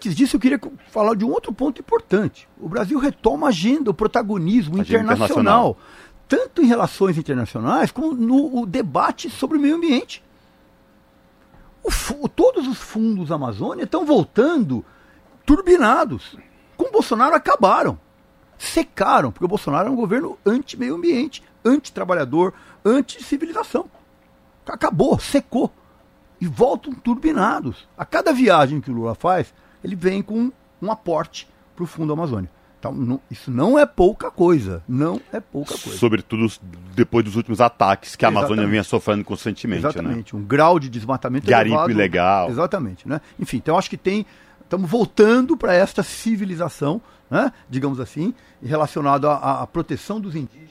[0.00, 2.48] Antes disso, eu queria falar de um outro ponto importante.
[2.58, 5.76] O Brasil retoma a agenda, o protagonismo agenda internacional, internacional,
[6.26, 10.24] tanto em relações internacionais como no debate sobre o meio ambiente.
[11.82, 14.82] O, todos os fundos da Amazônia estão voltando
[15.44, 16.34] turbinados.
[16.78, 18.00] Com o Bolsonaro acabaram.
[18.56, 23.84] Secaram, porque o Bolsonaro é um governo anti-meio ambiente, anti-trabalhador, anti-civilização.
[24.66, 25.70] Acabou, secou.
[26.40, 27.86] E voltam turbinados.
[27.98, 29.52] A cada viagem que o Lula faz,
[29.82, 32.50] ele vem com um aporte para o Fundo Amazônia.
[32.80, 34.82] Então, não, isso não é pouca coisa.
[34.88, 35.98] Não é pouca coisa.
[35.98, 36.50] Sobretudo
[36.94, 38.52] depois dos últimos ataques que a Exatamente.
[38.52, 39.82] Amazônia vinha sofrendo constantemente.
[39.82, 39.88] Né?
[39.90, 40.34] Exatamente.
[40.34, 40.40] Né?
[40.40, 41.90] Um grau de desmatamento Garimpo elevado.
[41.90, 42.48] ilegal.
[42.48, 43.06] Exatamente.
[43.06, 43.20] Né?
[43.38, 44.24] Enfim, então acho que tem.
[44.62, 47.52] Estamos voltando para esta civilização, né?
[47.68, 50.70] digamos assim, relacionado à, à proteção dos indígenas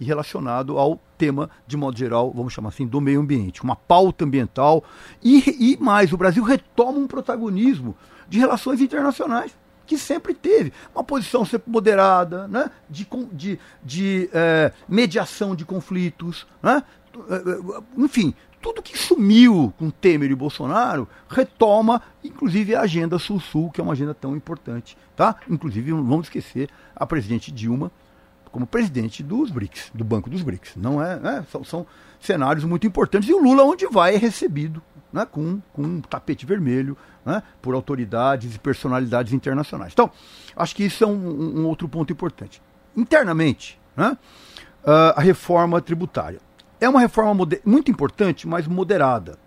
[0.00, 3.62] e relacionado ao tema, de modo geral, vamos chamar assim, do meio ambiente.
[3.62, 4.82] Uma pauta ambiental.
[5.22, 7.94] E, e mais, o Brasil retoma um protagonismo
[8.28, 9.56] de relações internacionais,
[9.86, 10.72] que sempre teve.
[10.94, 12.70] Uma posição sempre moderada, né?
[12.90, 16.46] de, de, de é, mediação de conflitos.
[16.62, 16.82] Né?
[17.30, 23.70] É, é, enfim, tudo que sumiu com Temer e Bolsonaro retoma, inclusive a agenda Sul-Sul,
[23.70, 24.98] que é uma agenda tão importante.
[25.14, 25.36] Tá?
[25.48, 27.92] Inclusive, não vamos esquecer a presidente Dilma
[28.56, 30.76] como presidente dos BRICS, do Banco dos BRICS.
[30.76, 31.86] Não é, é são, são,
[32.18, 33.28] cenários muito importantes.
[33.28, 34.82] E o Lula, onde vai, é recebido
[35.12, 39.92] né, com, com um tapete vermelho né, por autoridades e personalidades internacionais.
[39.92, 40.10] Então,
[40.56, 42.62] acho que isso é um, um outro ponto importante.
[42.96, 44.16] Internamente, né,
[44.86, 46.40] uh, a reforma tributária.
[46.80, 49.38] É uma reforma muito importante, mas moderada.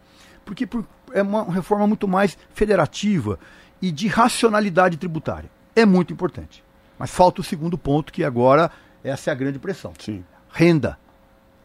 [0.45, 3.39] Porque por, é uma reforma muito mais federativa
[3.81, 5.49] e de racionalidade tributária.
[5.75, 6.63] É muito importante.
[6.99, 8.69] Mas falta o segundo ponto, que agora
[9.03, 9.93] essa é a grande pressão.
[9.99, 10.23] Sim.
[10.51, 10.97] Renda.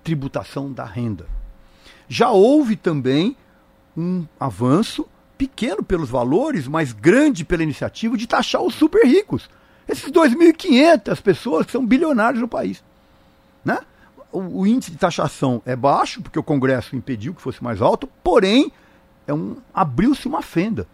[0.03, 1.26] Tributação da renda.
[2.09, 3.37] Já houve também
[3.97, 5.07] um avanço
[5.37, 9.49] pequeno pelos valores, mas grande pela iniciativa de taxar os super ricos.
[9.89, 12.82] Esses 2.500 pessoas que são bilionários no país.
[13.64, 13.78] Né?
[14.32, 18.09] O, o, índice de taxação é baixo, porque o Congresso impediu que fosse mais alto,
[18.22, 18.72] porém,
[19.26, 20.87] é um, abriu-se uma fenda.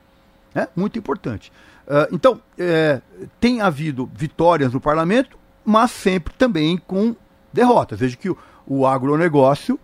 [0.55, 0.69] Né?
[0.75, 1.53] Muito importante.
[1.87, 3.01] Uh, então, é,
[3.41, 5.39] tem havido vitórias no parlamento,
[5.71, 7.15] mas sempre também com
[7.53, 8.01] derrotas.
[8.01, 9.79] Veja que o, o agronegócio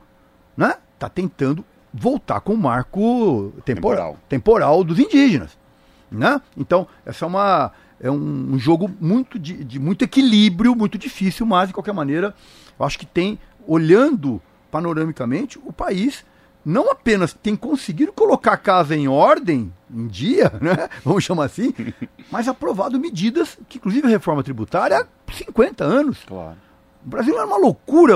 [0.52, 1.64] está né, tá tentando
[1.94, 5.56] voltar com o marco temporal, temporal dos indígenas.
[6.10, 6.40] Né?
[6.56, 11.46] Então, essa é, uma, é um, um jogo muito de, de, muito equilíbrio, muito difícil,
[11.46, 12.34] mas de qualquer maneira,
[12.78, 16.24] eu acho que tem, olhando panoramicamente, o país
[16.66, 20.88] não apenas tem conseguido colocar a casa em ordem, em dia, né?
[21.04, 21.72] vamos chamar assim,
[22.28, 26.24] mas aprovado medidas que, inclusive, a reforma tributária há 50 anos.
[26.26, 26.56] Claro.
[27.06, 28.14] O Brasil é uma loucura,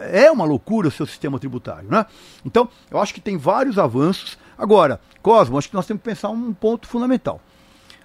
[0.00, 2.04] é uma loucura o seu sistema tributário, né?
[2.44, 4.36] Então, eu acho que tem vários avanços.
[4.58, 7.40] Agora, Cosmo, acho que nós temos que pensar um ponto fundamental.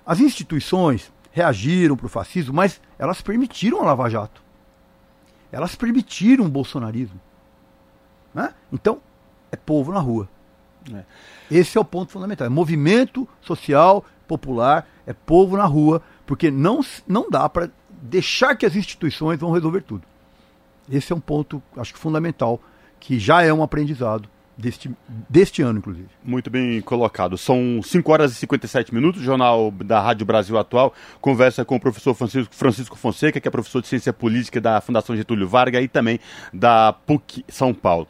[0.05, 4.43] As instituições reagiram para o fascismo, mas elas permitiram a Lava Jato.
[5.51, 7.19] Elas permitiram o bolsonarismo.
[8.31, 8.53] Né?
[8.71, 9.01] Então,
[9.51, 10.27] é povo na rua.
[10.93, 11.03] É.
[11.51, 12.47] Esse é o ponto fundamental.
[12.47, 17.69] É movimento social, popular, é povo na rua, porque não, não dá para
[18.01, 20.03] deixar que as instituições vão resolver tudo.
[20.89, 22.61] Esse é um ponto, acho que fundamental,
[22.99, 24.29] que já é um aprendizado
[24.59, 24.91] deste,
[25.29, 26.09] deste ano, inclusive.
[26.23, 27.37] Muito bem colocado.
[27.37, 29.21] São 5 horas e 57 minutos.
[29.21, 33.51] O Jornal da Rádio Brasil Atual conversa com o professor Francisco, Francisco Fonseca, que é
[33.51, 36.19] professor de Ciência Política da Fundação Getúlio Vargas e também
[36.53, 38.07] da PUC São Paulo.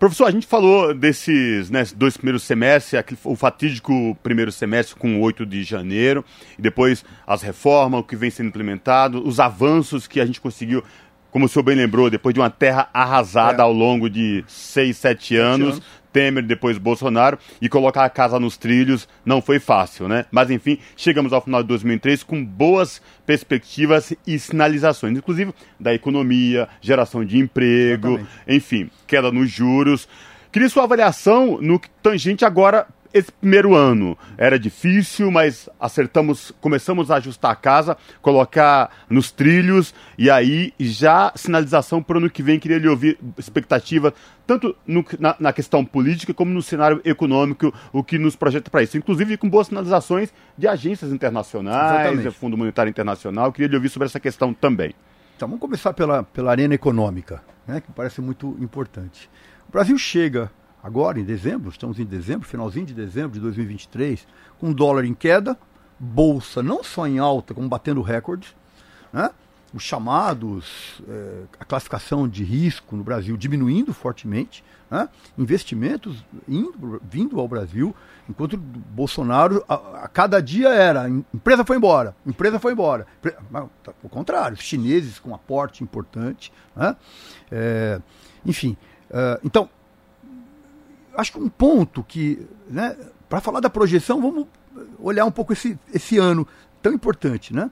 [0.00, 5.44] Professor, a gente falou desses né, dois primeiros semestres, o fatídico primeiro semestre com 8
[5.44, 6.24] de janeiro,
[6.58, 10.82] e depois as reformas, o que vem sendo implementado, os avanços que a gente conseguiu
[11.30, 13.64] como o senhor bem lembrou, depois de uma terra arrasada é.
[13.64, 15.82] ao longo de seis, sete anos, anos,
[16.12, 20.26] Temer, depois Bolsonaro, e colocar a casa nos trilhos não foi fácil, né?
[20.30, 26.68] Mas enfim, chegamos ao final de 2003 com boas perspectivas e sinalizações, inclusive da economia,
[26.80, 28.30] geração de emprego, Exatamente.
[28.48, 30.08] enfim, queda nos juros.
[30.52, 37.16] Queria sua avaliação no tangente agora esse primeiro ano era difícil, mas acertamos, começamos a
[37.16, 42.58] ajustar a casa, colocar nos trilhos e aí já sinalização para o ano que vem.
[42.58, 44.14] Queria lhe ouvir expectativa
[44.46, 48.82] tanto no, na, na, questão política como no cenário econômico, o que nos projeta para
[48.82, 48.96] isso.
[48.96, 53.52] Inclusive com boas sinalizações de agências internacionais, Fundo Monetário Internacional.
[53.52, 54.94] Queria lhe ouvir sobre essa questão também.
[55.36, 59.30] Então vamos começar pela, pela arena econômica, né, que parece muito importante.
[59.68, 60.50] O Brasil chega
[60.82, 64.26] agora em dezembro, estamos em dezembro, finalzinho de dezembro de 2023,
[64.58, 65.58] com dólar em queda,
[65.98, 68.54] bolsa não só em alta, como batendo recordes,
[69.12, 69.30] né?
[69.72, 75.08] os chamados, é, a classificação de risco no Brasil diminuindo fortemente, né?
[75.38, 77.94] investimentos indo, vindo ao Brasil,
[78.28, 83.06] enquanto Bolsonaro, a, a, cada dia era, empresa foi embora, empresa foi embora.
[83.82, 86.52] Tá, o contrário, chineses com aporte importante.
[86.74, 86.96] Né?
[87.50, 88.00] É,
[88.44, 88.76] enfim,
[89.10, 89.68] é, então,
[91.16, 92.96] acho que um ponto que, né,
[93.28, 94.46] para falar da projeção, vamos
[94.98, 96.46] olhar um pouco esse, esse ano
[96.82, 97.70] tão importante, né?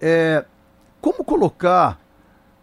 [0.00, 0.44] É,
[1.00, 2.00] como colocar,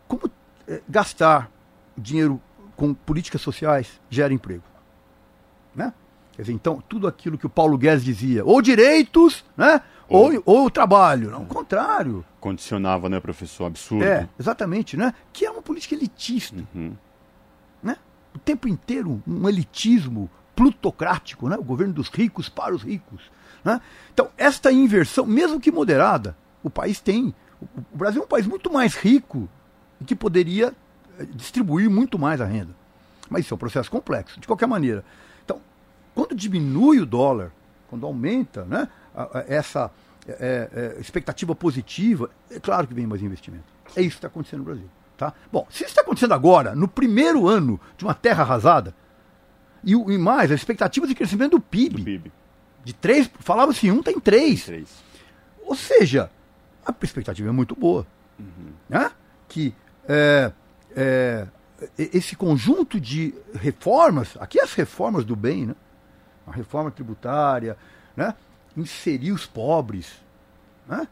[0.07, 0.29] como
[0.67, 1.51] é, gastar
[1.97, 2.41] dinheiro
[2.75, 4.63] com políticas sociais gera emprego,
[5.75, 5.93] né?
[6.33, 9.81] Quer dizer, então, tudo aquilo que o Paulo Guedes dizia, ou direitos, né?
[10.07, 11.31] Ou, ou, ou o trabalho.
[11.31, 12.23] Não, o contrário.
[12.39, 13.65] Condicionava, né, professor?
[13.65, 14.03] Absurdo.
[14.03, 15.13] É, exatamente, né?
[15.33, 16.63] Que é uma política elitista.
[16.75, 16.95] Uhum
[18.35, 21.57] o tempo inteiro um elitismo plutocrático, né?
[21.57, 23.21] o governo dos ricos para os ricos.
[23.63, 23.81] Né?
[24.13, 27.33] Então, esta inversão, mesmo que moderada, o país tem.
[27.93, 29.49] O Brasil é um país muito mais rico
[29.99, 30.73] e que poderia
[31.17, 32.75] eh, distribuir muito mais a renda.
[33.29, 35.03] Mas isso é um processo complexo, de qualquer maneira.
[35.43, 35.61] Então,
[36.13, 37.51] quando diminui o dólar,
[37.87, 38.87] quando aumenta né,
[39.47, 39.91] essa
[40.27, 43.65] é, é, expectativa positiva, é claro que vem mais investimento.
[43.95, 44.89] É isso que está acontecendo no Brasil.
[45.17, 45.33] Tá?
[45.51, 48.93] Bom, se isso está acontecendo agora, no primeiro ano de uma terra arrasada,
[49.83, 52.31] e, e mais, a expectativa de crescimento do PIB, do PIB.
[52.83, 54.65] de 3, falava-se 1, tem 3.
[54.65, 54.89] 3.
[55.63, 56.29] Ou seja,
[56.85, 58.05] a perspectiva é muito boa.
[58.37, 58.73] Uhum.
[58.89, 59.11] Né?
[59.47, 59.73] Que
[60.07, 60.51] é,
[60.95, 61.47] é,
[61.97, 65.75] esse conjunto de reformas, aqui as reformas do bem, né?
[66.47, 67.77] a reforma tributária,
[68.15, 68.33] né?
[68.75, 70.21] inserir os pobres,
[70.87, 71.07] né?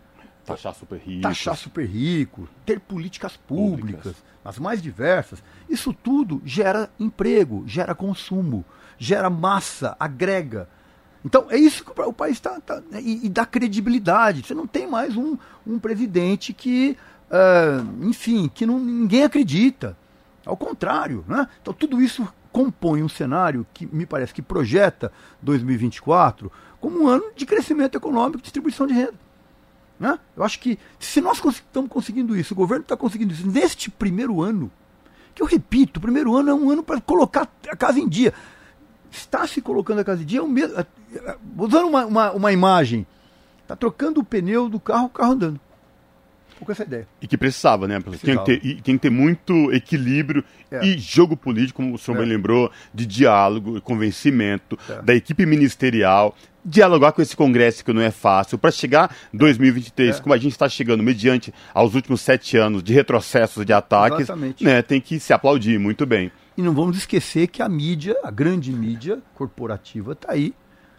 [0.46, 1.22] Taxar super rico.
[1.22, 5.42] Taxar super rico, ter políticas públicas, públicas, as mais diversas.
[5.70, 8.66] Isso tudo gera emprego, gera consumo,
[8.98, 10.68] gera massa, agrega.
[11.24, 12.60] Então é isso que o país está.
[12.60, 14.44] Tá, né, e, e, dá credibilidade.
[14.44, 16.98] Você não tem mais um, um presidente que,
[17.30, 19.98] uh, enfim, que não, ninguém acredita.
[20.46, 21.24] Ao contrário.
[21.26, 21.48] Né?
[21.62, 27.32] Então tudo isso compõe um cenário que me parece que projeta 2024 como um ano
[27.36, 29.23] de crescimento econômico e distribuição de renda.
[30.04, 30.20] Né?
[30.36, 34.42] Eu acho que se nós estamos conseguindo isso, o governo está conseguindo isso neste primeiro
[34.42, 34.70] ano,
[35.34, 38.34] que eu repito, o primeiro ano é um ano para colocar a casa em dia.
[39.10, 40.86] Está se colocando a casa em dia, é o mesmo, é,
[41.58, 43.08] usando uma, uma, uma imagem,
[43.62, 45.60] está trocando o pneu do carro, o carro andando
[46.60, 47.08] com essa ideia.
[47.22, 48.00] E que precisava, né?
[48.00, 48.44] Precisava.
[48.44, 50.86] Tem, que ter, tem que ter muito equilíbrio é.
[50.86, 52.20] e jogo político, como o senhor é.
[52.20, 55.02] bem lembrou, de diálogo, convencimento é.
[55.02, 56.36] da equipe ministerial,
[56.66, 60.22] dialogar com esse Congresso que não é fácil, para chegar 2023, é.
[60.22, 64.28] como a gente está chegando, mediante aos últimos sete anos de retrocessos, de ataques,
[64.62, 66.32] né, tem que se aplaudir muito bem.
[66.56, 70.54] E não vamos esquecer que a mídia, a grande mídia corporativa, está aí,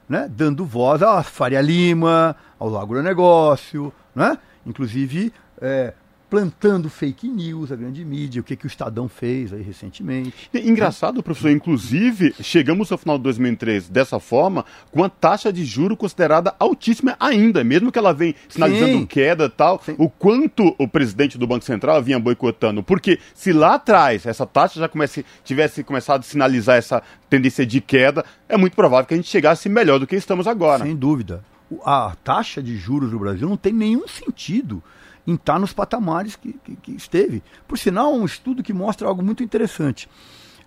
[0.09, 4.39] né, dando voz à Faria Lima, ao agronegócio, né?
[4.67, 5.93] inclusive é,
[6.29, 10.51] plantando fake news, a grande mídia, o que, que o Estadão fez aí recentemente.
[10.53, 15.97] engraçado, professor, inclusive, chegamos ao final de 2003 dessa forma, com a taxa de juro
[15.97, 19.07] considerada altíssima ainda, mesmo que ela vem sinalizando Sim.
[19.07, 19.95] queda e tal, Sim.
[19.99, 22.83] o quanto o presidente do Banco Central vinha boicotando.
[22.83, 27.81] Porque se lá atrás essa taxa já comece, tivesse começado a sinalizar essa tendência de
[27.81, 30.85] queda, é muito provável que a gente chegasse melhor do que estamos agora.
[30.85, 31.45] Sem dúvida.
[31.85, 34.83] A taxa de juros no Brasil não tem nenhum sentido
[35.27, 37.43] em estar nos patamares que, que, que esteve.
[37.67, 40.09] Por sinal, um estudo que mostra algo muito interessante.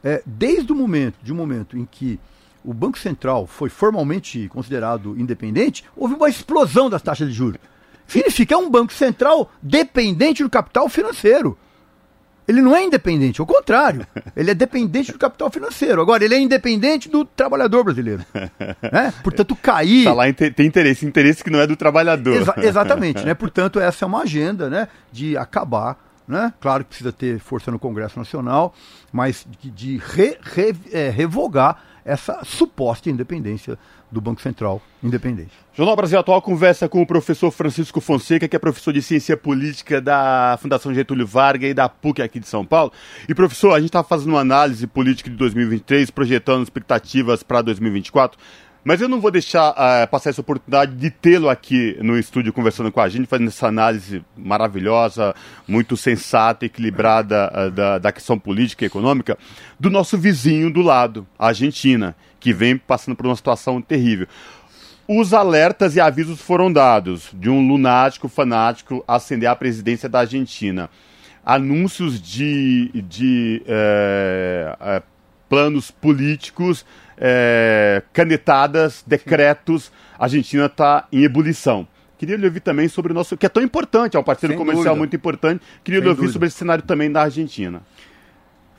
[0.04, 2.20] É, desde o momento, de um momento em que
[2.64, 7.60] o Banco Central foi formalmente considerado independente, houve uma explosão das taxas de juros.
[8.08, 11.58] Significa é um banco central dependente do capital financeiro.
[12.48, 14.08] Ele não é independente, ao contrário.
[14.36, 16.02] Ele é dependente do capital financeiro.
[16.02, 18.24] Agora, ele é independente do trabalhador brasileiro.
[18.92, 19.14] Né?
[19.24, 20.06] Portanto, cair.
[20.06, 22.36] Tá lá tem interesse, interesse que não é do trabalhador.
[22.36, 23.34] Exa exatamente, né?
[23.36, 25.98] Portanto, essa é uma agenda né, de acabar.
[26.28, 26.54] Né?
[26.60, 28.74] Claro que precisa ter força no Congresso Nacional,
[29.12, 33.78] mas de, de re, re, é, revogar essa suposta independência
[34.10, 35.52] do Banco Central independente.
[35.76, 40.00] Jornal Brasil Atual conversa com o professor Francisco Fonseca, que é professor de Ciência Política
[40.00, 42.92] da Fundação Getúlio Vargas e da PUC aqui de São Paulo.
[43.28, 48.40] E professor, a gente está fazendo uma análise política de 2023, projetando expectativas para 2024.
[48.84, 52.92] Mas eu não vou deixar uh, passar essa oportunidade de tê-lo aqui no estúdio conversando
[52.92, 55.36] com a gente, fazendo essa análise maravilhosa,
[55.68, 59.38] muito sensata, equilibrada uh, da, da questão política e econômica,
[59.80, 64.28] do nosso vizinho do lado, a Argentina, que vem passando por uma situação terrível.
[65.10, 70.90] Os alertas e avisos foram dados de um lunático fanático ascender à presidência da Argentina.
[71.46, 75.04] Anúncios de, de é, é,
[75.48, 76.86] planos políticos
[77.18, 81.88] é, canetadas, decretos, a Argentina está em ebulição.
[82.18, 84.58] Queria lhe ouvir também sobre o nosso, que é tão importante, é um parceiro Sem
[84.58, 85.00] comercial dúvida.
[85.00, 85.64] muito importante.
[85.84, 86.34] Queria Sem lhe ouvir dúvida.
[86.34, 87.82] sobre esse cenário também da Argentina.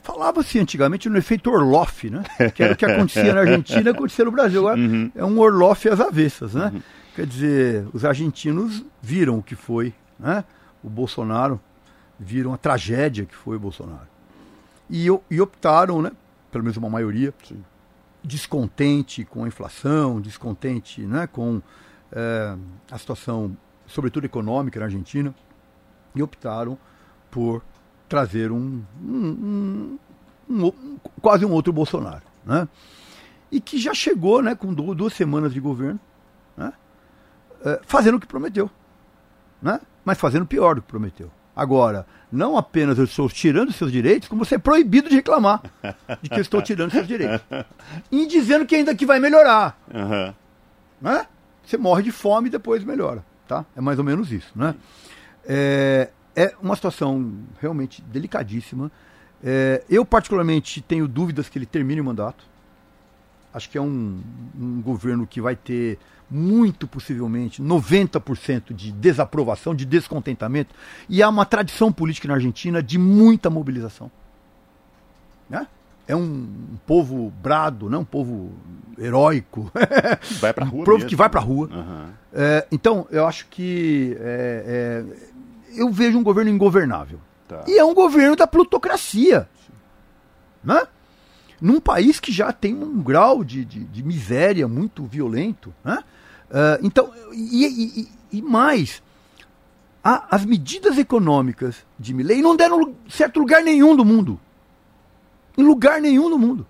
[0.03, 2.25] Falava-se antigamente no efeito Orloff, né?
[2.55, 4.61] Que era o que acontecia na Argentina, acontecia no Brasil.
[4.61, 5.13] Agora uhum.
[5.15, 6.71] é um Orloff às avessas, né?
[6.75, 6.83] Uhum.
[7.15, 10.45] Quer dizer, os argentinos viram o que foi, né?
[10.83, 11.61] O Bolsonaro,
[12.19, 14.09] viram a tragédia que foi o Bolsonaro.
[14.89, 16.11] E, e optaram, né?
[16.51, 17.63] Pelo menos uma maioria, Sim
[18.29, 21.63] descontente com a inflação, descontente né, com
[22.13, 22.55] é,
[22.91, 23.57] a situação,
[23.87, 25.35] sobretudo econômica na Argentina,
[26.15, 26.79] e optaram
[27.31, 27.65] por
[28.09, 29.99] trazer um, um,
[30.49, 32.23] um, um quase um outro Bolsonaro.
[32.45, 32.69] Né?
[33.51, 35.99] E que já chegou né, com duas semanas de governo,
[36.55, 36.73] né,
[37.65, 38.71] é, fazendo o que prometeu,
[39.61, 41.31] né, mas fazendo pior do que prometeu.
[41.59, 45.61] Agora, não apenas eu estou tirando seus direitos, como você é proibido de reclamar
[46.23, 47.41] de que eu estou tirando seus direitos.
[48.13, 49.77] E dizendo que ainda que vai melhorar.
[49.93, 50.33] Uhum.
[51.03, 51.27] Né?
[51.67, 53.25] Você morre de fome e depois melhora.
[53.49, 53.65] Tá?
[53.75, 54.53] É mais ou menos isso.
[54.55, 54.73] Né?
[55.45, 58.89] É, é uma situação realmente delicadíssima.
[59.43, 62.45] É, eu, particularmente, tenho dúvidas que ele termine o mandato.
[63.53, 64.21] Acho que é um,
[64.59, 65.99] um governo que vai ter
[66.31, 70.75] muito possivelmente 90% de desaprovação, de descontentamento.
[71.09, 74.11] E há uma tradição política na Argentina de muita mobilização.
[75.49, 75.67] Né?
[76.07, 77.97] É um, um povo brado, né?
[77.97, 78.53] um povo
[78.99, 79.71] heróico.
[80.41, 80.83] Vai pra rua.
[80.83, 81.09] um povo mesmo.
[81.09, 81.69] que vai para a rua.
[81.73, 82.07] Uhum.
[82.33, 85.05] É, então, eu acho que é,
[85.75, 87.21] é, eu vejo um governo ingovernável.
[87.47, 87.65] Tá.
[87.67, 89.49] E é um governo da plutocracia.
[90.63, 90.87] Né?
[91.61, 95.75] Num país que já tem um grau de, de, de miséria muito violento.
[95.85, 95.99] Né?
[96.51, 97.67] Uh, então, e,
[98.01, 99.03] e, e mais,
[100.03, 104.41] a, as medidas econômicas de Milley não deram certo lugar nenhum do mundo.
[105.57, 106.67] Em lugar nenhum do mundo.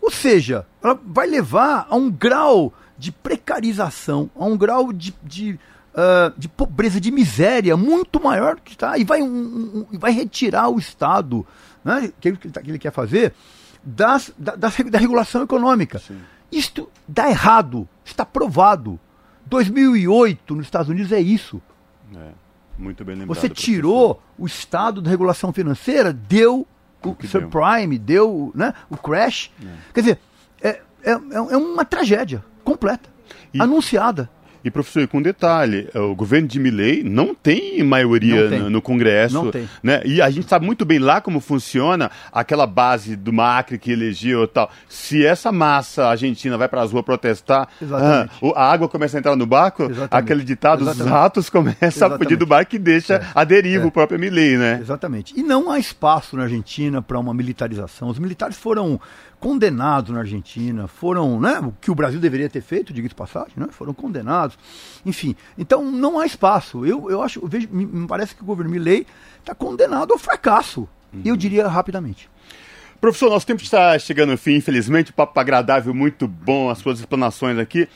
[0.00, 5.58] Ou seja, ela vai levar a um grau de precarização, a um grau de, de,
[5.94, 8.98] uh, de pobreza, de miséria muito maior que está.
[8.98, 11.46] E vai, um, um, vai retirar o Estado,
[11.84, 13.32] né, que, que, ele quer fazer,
[13.82, 15.98] das, da, da, da regulação econômica.
[15.98, 16.20] Sim.
[16.50, 19.00] Isto dá errado, está provado.
[19.46, 21.60] 2008 nos Estados Unidos é isso.
[22.14, 22.30] É,
[22.78, 23.36] muito bem lembrado.
[23.36, 24.34] Você tirou professor.
[24.38, 26.66] o estado da regulação financeira, deu
[27.04, 29.50] o, o subprime, deu, né, o crash.
[29.62, 29.66] É.
[29.94, 30.18] Quer dizer,
[30.60, 33.08] é, é, é uma tragédia completa,
[33.52, 34.30] e, anunciada.
[34.64, 38.58] E, professor, com um detalhe, o governo de Milley não tem maioria não tem.
[38.60, 39.34] No, no, Congresso.
[39.34, 39.68] Não tem.
[39.82, 40.02] Né?
[40.04, 44.44] E a gente sabe muito bem lá como funciona aquela base do Macri que elegeu
[44.44, 44.70] e tal.
[44.88, 49.36] Se essa massa argentina vai para as ruas protestar, ah, a água começa a entrar
[49.36, 50.08] no barco, Exatamente.
[50.10, 51.04] aquele ditado, Exatamente.
[51.04, 52.22] os ratos começam Exatamente.
[52.22, 53.26] a fugir do barco e deixa é.
[53.34, 53.86] a deriva é.
[53.86, 54.78] o próprio Milley, né?
[54.80, 55.38] Exatamente.
[55.38, 58.08] E não há espaço na Argentina para uma militarização.
[58.08, 59.00] Os militares foram
[59.42, 63.54] condenados na Argentina, foram, né, o que o Brasil deveria ter feito, diga de passagem,
[63.56, 64.56] né, foram condenados,
[65.04, 65.34] enfim.
[65.58, 66.86] Então não há espaço.
[66.86, 69.04] Eu, eu acho, eu vejo, me, me parece que o governo Milley
[69.40, 70.88] está condenado ao fracasso.
[71.12, 71.22] Uhum.
[71.24, 72.30] Eu diria rapidamente.
[73.00, 77.58] Professor, nosso tempo está chegando ao fim, infelizmente, papo agradável, muito bom, as suas explanações
[77.58, 77.88] aqui.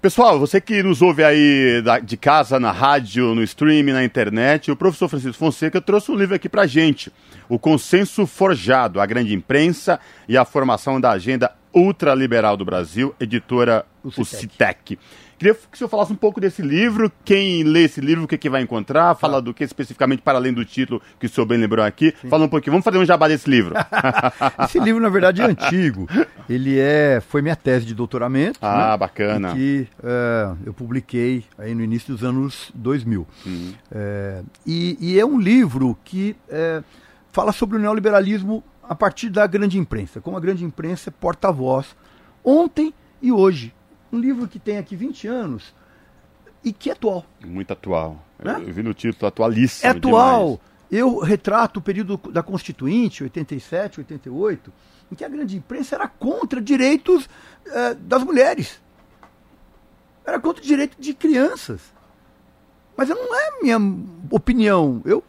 [0.00, 4.76] Pessoal, você que nos ouve aí de casa, na rádio, no streaming, na internet, o
[4.76, 7.10] professor Francisco Fonseca trouxe um livro aqui pra gente.
[7.48, 13.86] O Consenso Forjado, a grande imprensa e a formação da agenda ultraliberal do Brasil, editora
[14.04, 14.98] o Citec.
[15.38, 18.38] Queria que o senhor falasse um pouco desse livro, quem lê esse livro, o que,
[18.38, 19.40] que vai encontrar, fala ah.
[19.40, 22.14] do que especificamente, para além do título que o senhor bem lembrou aqui.
[22.22, 22.28] Sim.
[22.28, 23.74] Fala um pouquinho, vamos fazer um jabá desse livro.
[24.64, 26.08] esse livro, na verdade, é antigo.
[26.48, 28.58] Ele é, foi minha tese de doutoramento.
[28.62, 29.54] Ah, né, bacana.
[29.54, 33.26] Que uh, eu publiquei aí no início dos anos 2000.
[33.44, 33.74] Uhum.
[33.92, 36.82] Uh, e, e, é um livro que uh,
[37.30, 41.94] fala sobre o neoliberalismo a partir da grande imprensa, como a grande imprensa é porta-voz
[42.42, 43.74] ontem e hoje
[44.12, 45.74] um livro que tem aqui 20 anos
[46.64, 47.24] e que é atual.
[47.44, 48.22] Muito atual.
[48.38, 48.62] Né?
[48.66, 49.86] Eu vi no título atualíssimo.
[49.86, 50.44] É atual.
[50.44, 50.76] Demais.
[50.90, 54.72] Eu retrato o período da Constituinte, 87, 88,
[55.10, 57.28] em que a grande imprensa era contra direitos
[57.66, 58.80] eh, das mulheres.
[60.24, 61.80] Era contra o direito de crianças.
[62.96, 63.78] Mas não é minha
[64.30, 65.02] opinião.
[65.04, 65.22] Eu,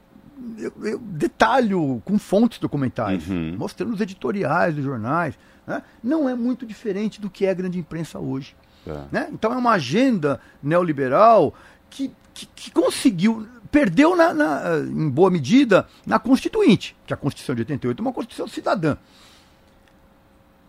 [0.57, 3.55] eu, eu detalho com fontes documentais, uhum.
[3.57, 7.77] mostrando os editoriais dos jornais, né, não é muito diferente do que é a grande
[7.77, 8.55] imprensa hoje.
[8.87, 9.05] É.
[9.11, 9.29] Né?
[9.31, 11.53] Então é uma agenda neoliberal
[11.89, 17.55] que, que, que conseguiu, perdeu na, na, em boa medida na Constituinte, que a Constituição
[17.55, 18.97] de 88 é uma Constituição cidadã.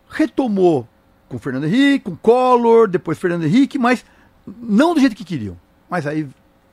[0.08, 0.88] Retomou
[1.28, 4.04] com Fernando Henrique, com Collor, depois Fernando Henrique, mas
[4.46, 5.56] não do jeito que queriam.
[5.88, 6.26] Mas aí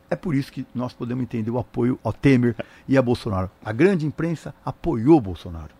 [0.10, 2.56] é por isso que nós podemos entender o apoio ao Temer
[2.88, 3.52] e a Bolsonaro.
[3.64, 5.74] A grande imprensa apoiou Bolsonaro.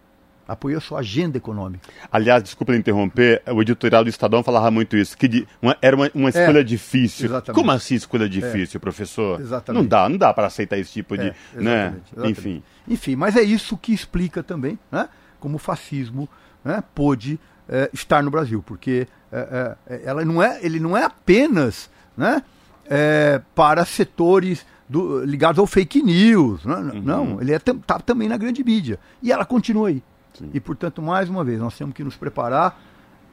[0.48, 1.90] Apoiou sua agenda econômica.
[2.12, 6.12] Aliás, desculpa interromper, o editorial do Estadão falava muito isso, que de, uma, era uma,
[6.14, 7.26] uma escolha é, difícil.
[7.26, 7.56] Exatamente.
[7.56, 9.40] Como assim escolha difícil, é, professor?
[9.40, 9.82] Exatamente.
[9.82, 11.28] Não dá, não dá para aceitar esse tipo de.
[11.28, 11.96] É, exatamente, né?
[12.12, 12.40] Exatamente.
[12.40, 12.64] Enfim.
[12.88, 15.10] Enfim, mas é isso que explica também né,
[15.40, 16.30] como o fascismo
[16.64, 21.04] né, pôde é, estar no Brasil, porque é, é, ela não é, ele não é
[21.04, 22.44] apenas né,
[22.88, 26.64] é, para setores do, ligados ao fake news.
[26.64, 26.76] Né?
[26.76, 27.02] Uhum.
[27.02, 29.00] Não, ele está é, tá também na grande mídia.
[29.22, 30.04] E ela continua aí.
[30.38, 30.50] Sim.
[30.54, 32.80] E, portanto, mais uma vez, nós temos que nos preparar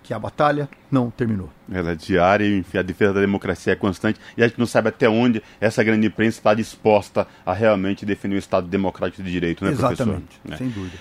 [0.02, 1.48] que a batalha não terminou.
[1.70, 4.66] Ela é diária e enfim, a defesa da democracia é constante e a gente não
[4.66, 9.30] sabe até onde essa grande imprensa está disposta a realmente defender o Estado democrático de
[9.30, 10.58] direito, né, Exatamente, professor?
[10.58, 10.96] sem dúvida.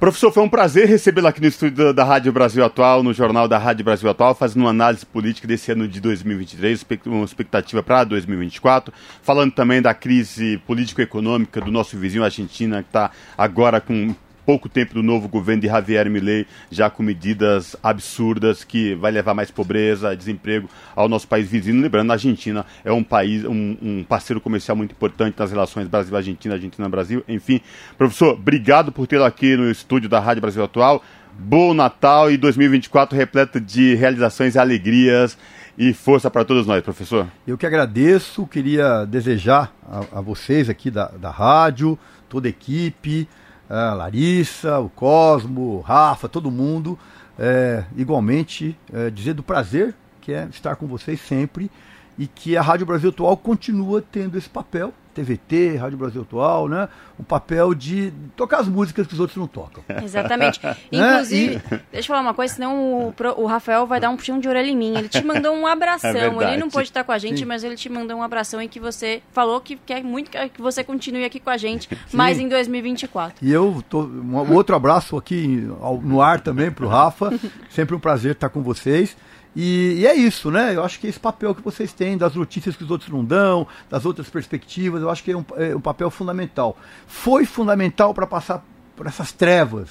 [0.00, 3.56] Professor, foi um prazer recebê-lo aqui no estúdio da Rádio Brasil Atual, no Jornal da
[3.56, 8.92] Rádio Brasil Atual, fazendo uma análise política desse ano de 2023, uma expectativa para 2024,
[9.22, 14.12] falando também da crise político-econômica do nosso vizinho Argentina, que está agora com
[14.44, 19.34] pouco tempo do novo governo de Javier Milei, já com medidas absurdas que vai levar
[19.34, 21.80] mais pobreza, desemprego ao nosso país vizinho.
[21.80, 26.54] Lembrando, a Argentina é um país, um, um parceiro comercial muito importante nas relações Brasil-Argentina,
[26.54, 27.24] Argentina-Brasil.
[27.28, 27.60] Enfim,
[27.96, 31.02] professor, obrigado por tê-lo aqui no estúdio da Rádio Brasil Atual.
[31.38, 35.38] Bom Natal e 2024 repleto de realizações e alegrias
[35.76, 37.26] e força para todos nós, professor.
[37.46, 41.98] Eu que agradeço, queria desejar a, a vocês aqui da, da rádio,
[42.28, 43.26] toda a equipe,
[43.72, 46.98] a Larissa, o Cosmo, o Rafa, todo mundo,
[47.38, 51.70] é, igualmente é, dizer do prazer que é estar com vocês sempre
[52.18, 56.88] e que a Rádio Brasil Atual continua tendo esse papel TVT, Rádio Brasil Atual, né?
[57.18, 59.84] O papel de tocar as músicas que os outros não tocam.
[60.02, 60.60] Exatamente.
[60.90, 61.80] Inclusive, e...
[61.92, 64.68] deixa eu falar uma coisa, senão o, o Rafael vai dar um puxão de orelha
[64.68, 64.96] em mim.
[64.96, 66.10] Ele te mandou um abração.
[66.10, 67.44] É ele não pôde estar com a gente, Sim.
[67.44, 70.82] mas ele te mandou um abração e que você falou que quer muito que você
[70.82, 72.16] continue aqui com a gente, Sim.
[72.16, 73.36] mais em 2024.
[73.42, 75.68] E eu tô um outro abraço aqui
[76.02, 77.32] no ar também para o Rafa.
[77.68, 79.16] Sempre um prazer estar com vocês.
[79.54, 80.74] E, e, é isso, né?
[80.74, 83.66] Eu acho que esse papel que vocês têm, das notícias que os outros não dão,
[83.90, 86.76] das outras perspectivas, eu acho que é um, é um papel fundamental.
[87.06, 88.64] Foi fundamental para passar
[88.96, 89.90] por essas trevas,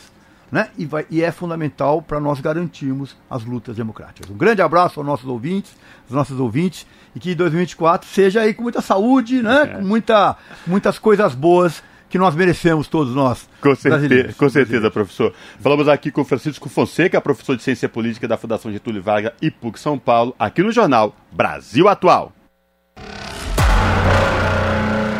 [0.51, 0.69] né?
[0.77, 4.29] E, vai, e é fundamental para nós garantirmos as lutas democráticas.
[4.29, 5.75] Um grande abraço aos nossos ouvintes,
[6.05, 9.63] aos nossos ouvintes, e que 2024 seja aí com muita saúde, né?
[9.63, 9.67] É.
[9.67, 13.49] Com muita, muitas coisas boas que nós merecemos todos nós.
[13.61, 15.33] Com certeza, com certeza professor.
[15.59, 19.79] Falamos aqui com Francisco Fonseca, professor de Ciência Política da Fundação Getúlio Vargas e PUC
[19.79, 22.33] São Paulo, aqui no jornal Brasil Atual.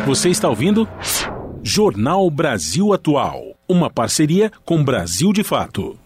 [0.04, 0.86] Você está ouvindo?
[1.62, 5.98] Jornal Brasil Atual, uma parceria com Brasil de Fato.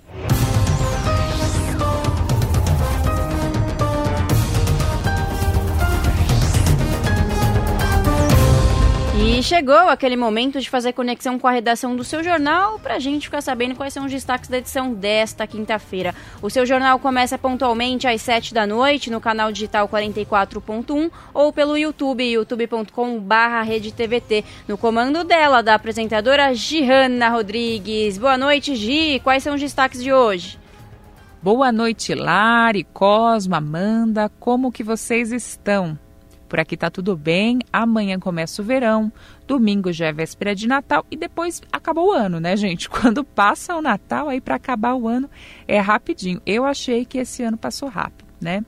[9.19, 12.99] E chegou aquele momento de fazer conexão com a redação do seu jornal para a
[12.99, 16.15] gente ficar sabendo quais são os destaques da edição desta quinta-feira.
[16.43, 21.79] O seu jornal começa pontualmente às 7 da noite no canal digital 44.1 ou pelo
[21.79, 23.65] YouTube, youtube.com/barra
[24.69, 28.19] No comando dela, da apresentadora Gihanna Rodrigues.
[28.19, 29.21] Boa noite, Gi.
[29.21, 30.59] Quais são os destaques de hoje?
[31.43, 34.31] Boa noite, Lari, Cosma, Amanda.
[34.39, 35.99] Como que vocês estão?
[36.49, 37.59] Por aqui tá tudo bem.
[37.73, 39.13] Amanhã começa o verão,
[39.47, 42.89] domingo já é véspera de Natal e depois acabou o ano, né, gente?
[42.91, 45.29] Quando passa o Natal aí para acabar o ano
[45.67, 46.41] é rapidinho.
[46.47, 48.65] Eu achei que esse ano passou rápido, né?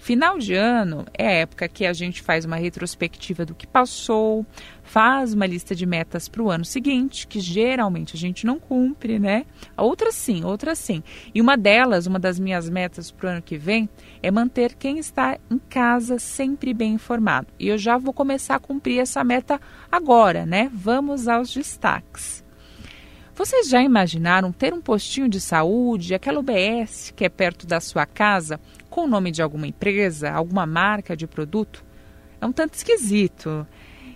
[0.00, 4.46] Final de ano é a época que a gente faz uma retrospectiva do que passou,
[4.90, 9.20] faz uma lista de metas para o ano seguinte, que geralmente a gente não cumpre,
[9.20, 9.46] né?
[9.76, 11.00] Outras sim, outras sim.
[11.32, 13.88] E uma delas, uma das minhas metas para o ano que vem,
[14.20, 17.46] é manter quem está em casa sempre bem informado.
[17.56, 19.60] E eu já vou começar a cumprir essa meta
[19.92, 20.68] agora, né?
[20.74, 22.44] Vamos aos destaques.
[23.32, 28.06] Vocês já imaginaram ter um postinho de saúde, aquela UBS que é perto da sua
[28.06, 28.58] casa,
[28.90, 31.84] com o nome de alguma empresa, alguma marca de produto,
[32.40, 33.66] é um tanto esquisito.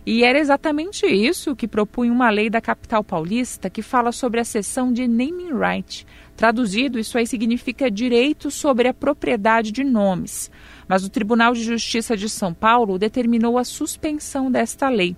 [0.06, 4.44] E era exatamente isso que propunha uma lei da capital paulista que fala sobre a
[4.44, 6.06] cessão de naming right.
[6.36, 10.50] Traduzido, isso aí significa direito sobre a propriedade de nomes.
[10.86, 15.16] Mas o Tribunal de Justiça de São Paulo determinou a suspensão desta lei.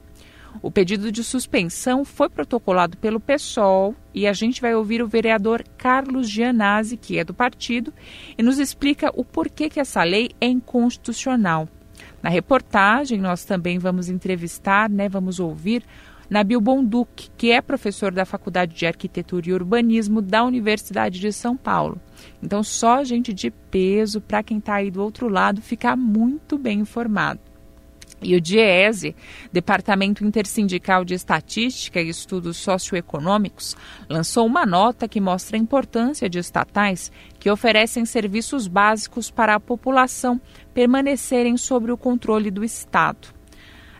[0.63, 5.65] O pedido de suspensão foi protocolado pelo PSOL e a gente vai ouvir o vereador
[5.77, 7.93] Carlos Gianazzi, que é do partido,
[8.39, 11.69] e nos explica o porquê que essa lei é inconstitucional.
[12.23, 15.85] Na reportagem, nós também vamos entrevistar, né, vamos ouvir
[16.29, 21.57] Nabil Bonduc, que é professor da Faculdade de Arquitetura e Urbanismo da Universidade de São
[21.57, 22.01] Paulo.
[22.43, 26.81] Então, só gente de peso para quem está aí do outro lado ficar muito bem
[26.81, 27.41] informado.
[28.21, 29.15] E o DIESE,
[29.53, 33.77] Departamento Intersindical de Estatística e Estudos Socioeconômicos,
[34.09, 39.61] lançou uma nota que mostra a importância de estatais que oferecem serviços básicos para a
[39.61, 40.41] população
[40.77, 43.29] permanecerem sob o controle do Estado.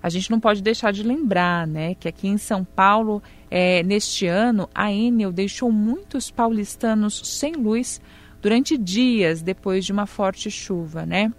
[0.03, 4.27] A gente não pode deixar de lembrar né, que aqui em São Paulo, é, neste
[4.27, 7.99] ano, a Enel deixou muitos paulistanos sem luz
[8.43, 11.33] durante dias depois de uma forte chuva, né?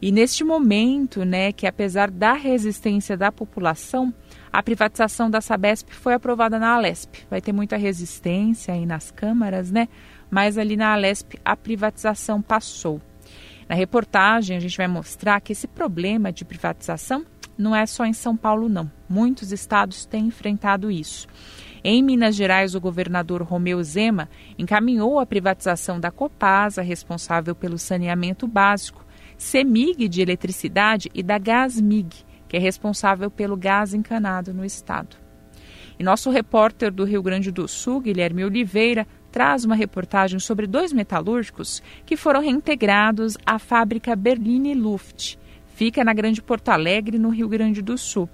[0.00, 4.14] E neste momento, né, que apesar da resistência da população,
[4.52, 7.26] a privatização da Sabesp foi aprovada na Alesp.
[7.28, 9.88] Vai ter muita resistência aí nas câmaras, né?
[10.30, 13.00] Mas ali na Alesp a privatização passou.
[13.68, 17.24] Na reportagem a gente vai mostrar que esse problema de privatização
[17.58, 18.90] não é só em São Paulo, não.
[19.08, 21.26] Muitos estados têm enfrentado isso.
[21.82, 24.28] Em Minas Gerais, o governador Romeu Zema
[24.58, 29.06] encaminhou a privatização da Copasa, responsável pelo saneamento básico,
[29.38, 35.16] CEMIG de eletricidade e da Gasmig, que é responsável pelo gás encanado no estado.
[35.98, 39.06] E nosso repórter do Rio Grande do Sul, Guilherme Oliveira,
[39.36, 45.36] traz uma reportagem sobre dois metalúrgicos que foram reintegrados à fábrica Berline Luft.
[45.74, 48.30] Fica na Grande Porto Alegre, no Rio Grande do Sul.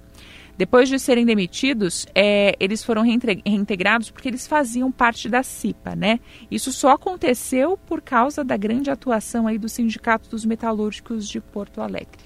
[0.57, 6.21] Depois de serem demitidos, é, eles foram reintegrados porque eles faziam parte da CIPA, né?
[6.49, 11.81] Isso só aconteceu por causa da grande atuação aí do Sindicato dos Metalúrgicos de Porto
[11.81, 12.21] Alegre.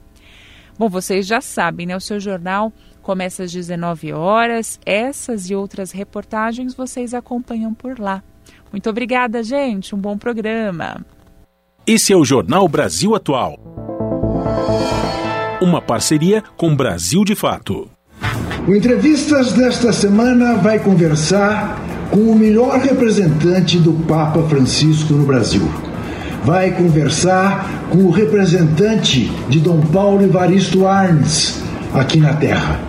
[0.77, 1.95] Bom, vocês já sabem, né?
[1.95, 2.71] O seu jornal
[3.01, 4.79] começa às 19 horas.
[4.85, 8.21] Essas e outras reportagens vocês acompanham por lá.
[8.71, 9.95] Muito obrigada, gente.
[9.95, 11.05] Um bom programa.
[11.85, 13.57] Esse é o Jornal Brasil Atual.
[15.61, 17.89] Uma parceria com Brasil de Fato.
[18.67, 21.81] O Entrevistas desta semana vai conversar
[22.11, 25.67] com o melhor representante do Papa Francisco no Brasil.
[26.43, 31.63] Vai conversar com o representante de Dom Paulo Evaristo Arnes
[31.93, 32.79] aqui na Terra.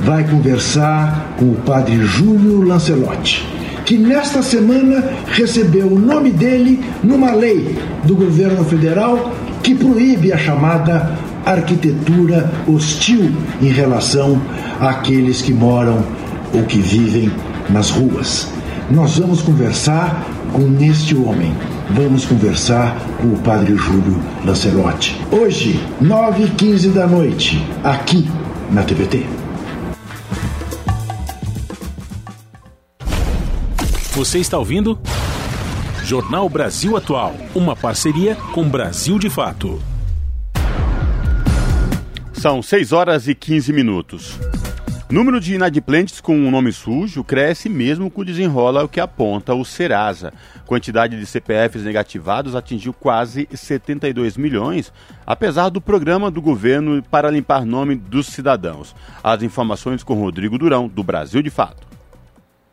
[0.00, 3.46] Vai conversar com o padre Júlio Lancelotti,
[3.88, 7.74] que nesta semana recebeu o nome dele numa lei
[8.04, 9.32] do governo federal
[9.62, 11.16] que proíbe a chamada
[11.46, 13.32] arquitetura hostil
[13.62, 14.38] em relação
[14.78, 16.04] àqueles que moram
[16.52, 17.32] ou que vivem
[17.70, 18.48] nas ruas.
[18.90, 21.54] Nós vamos conversar com este homem.
[21.88, 25.18] Vamos conversar com o Padre Júlio Lancelotti.
[25.32, 28.28] Hoje, 9 h 15 da noite, aqui
[28.70, 29.37] na TVT.
[34.18, 34.98] Você está ouvindo?
[36.02, 39.80] Jornal Brasil Atual, uma parceria com Brasil de Fato.
[42.32, 44.36] São 6 horas e 15 minutos.
[45.08, 49.54] Número de inadimplentes com um nome sujo cresce mesmo com o desenrola o que aponta
[49.54, 50.32] o Serasa.
[50.66, 54.92] Quantidade de CPFs negativados atingiu quase 72 milhões,
[55.24, 58.96] apesar do programa do governo para limpar nome dos cidadãos.
[59.22, 61.87] As informações com Rodrigo Durão, do Brasil de Fato.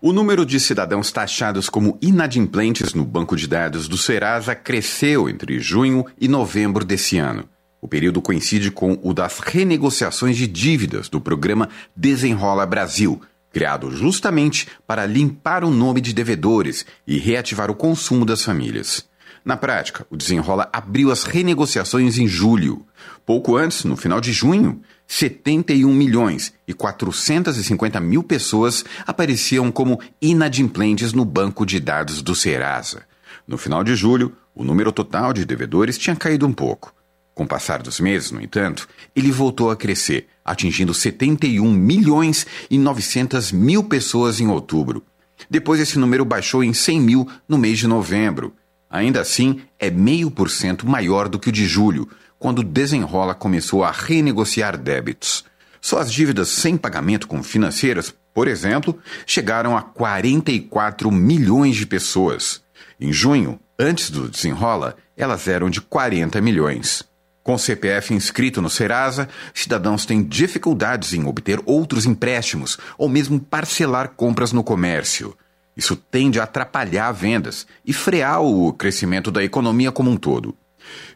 [0.08, 5.60] O número de cidadãos taxados como inadimplentes no banco de dados do Serasa cresceu entre
[5.60, 7.50] junho e novembro desse ano.
[7.82, 13.20] O período coincide com o das renegociações de dívidas do programa Desenrola Brasil,
[13.52, 19.10] criado justamente para limpar o nome de devedores e reativar o consumo das famílias.
[19.44, 22.86] Na prática, o Desenrola abriu as renegociações em julho.
[23.26, 31.14] Pouco antes, no final de junho, 71 milhões e 450 mil pessoas apareciam como inadimplentes
[31.14, 33.04] no banco de dados do Serasa.
[33.48, 36.94] No final de julho, o número total de devedores tinha caído um pouco.
[37.36, 42.78] Com o passar dos meses, no entanto, ele voltou a crescer, atingindo 71 milhões e
[42.78, 45.04] 900 mil pessoas em outubro.
[45.50, 48.54] Depois esse número baixou em 100 mil no mês de novembro.
[48.90, 52.08] Ainda assim, é meio por cento maior do que o de julho,
[52.46, 55.44] quando Desenrola começou a renegociar débitos.
[55.82, 62.62] Só as dívidas sem pagamento com financeiras, por exemplo, chegaram a 44 milhões de pessoas.
[63.02, 67.04] Em junho, antes do Desenrola, elas eram de 40 milhões.
[67.42, 74.10] Com CPF inscrito no Serasa, cidadãos têm dificuldades em obter outros empréstimos ou mesmo parcelar
[74.10, 75.36] compras no comércio.
[75.76, 80.56] Isso tende a atrapalhar vendas e frear o crescimento da economia como um todo.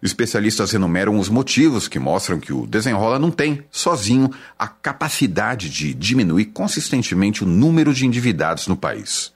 [0.02, 5.94] Especialistas enumeram os motivos que mostram que o Desenrola não tem, sozinho, a capacidade de
[5.94, 9.32] diminuir consistentemente o número de endividados no país.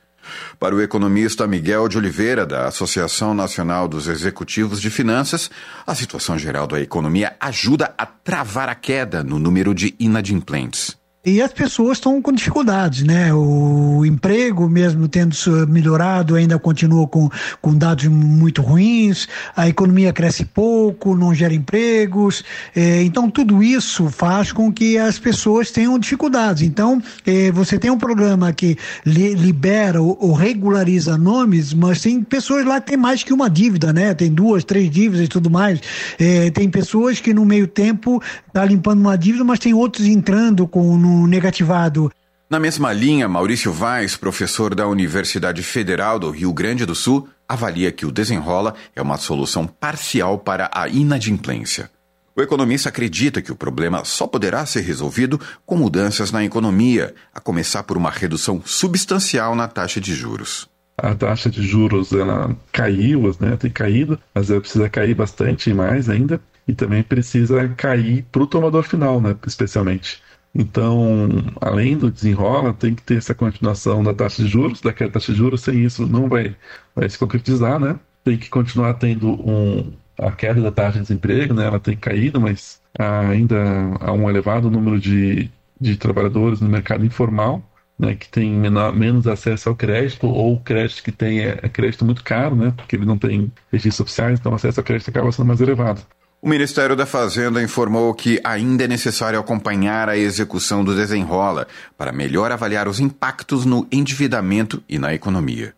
[0.60, 5.52] Para o economista Miguel de Oliveira, da Associação Nacional dos Executivos de Finanças,
[5.86, 11.03] a situação geral da economia ajuda a travar a queda no número de inadimplentes.
[11.26, 13.34] E as pessoas estão com dificuldades, né?
[13.34, 15.34] O emprego, mesmo tendo
[15.70, 17.30] melhorado, ainda continua com,
[17.62, 22.44] com dados muito ruins, a economia cresce pouco, não gera empregos.
[22.76, 26.62] É, então, tudo isso faz com que as pessoas tenham dificuldades.
[26.62, 32.22] Então, é, você tem um programa que li, libera ou, ou, regulariza nomes, mas tem
[32.22, 34.14] pessoas lá que tem mais que uma dívida, né?
[34.14, 35.80] Tem duas, três dívidas e tudo mais.
[36.20, 38.22] É, tem pessoas que no meio tempo
[38.52, 42.12] tá limpando uma dívida, mas tem outros entrando com negativado.
[42.50, 47.92] Na mesma linha, Maurício Vaz, professor da Universidade Federal do Rio Grande do Sul, avalia
[47.92, 51.90] que o desenrola é uma solução parcial para a inadimplência.
[52.36, 57.40] O economista acredita que o problema só poderá ser resolvido com mudanças na economia, a
[57.40, 60.68] começar por uma redução substancial na taxa de juros.
[60.98, 66.10] A taxa de juros ela caiu, né, tem caído, mas ela precisa cair bastante mais
[66.10, 70.23] ainda e também precisa cair para o tomador final, né, especialmente.
[70.56, 75.32] Então, além do desenrola, tem que ter essa continuação da taxa de juros, daquela taxa
[75.32, 76.56] de juros, sem isso não vai,
[76.96, 78.00] vai se concretizar, né?
[78.24, 81.66] Tem que continuar tendo um, a queda da taxa de desemprego, né?
[81.66, 83.58] Ela tem caído, mas ainda
[84.00, 85.50] há um elevado número de,
[85.80, 87.64] de trabalhadores no mercado informal,
[87.98, 92.06] né, que tem menor, menos acesso ao crédito, ou crédito que tem é, é crédito
[92.06, 95.32] muito caro, né, porque ele não tem registros oficiais, então o acesso ao crédito acaba
[95.32, 96.06] sendo mais elevado.
[96.44, 102.12] O Ministério da Fazenda informou que ainda é necessário acompanhar a execução do desenrola para
[102.12, 105.74] melhor avaliar os impactos no endividamento e na economia.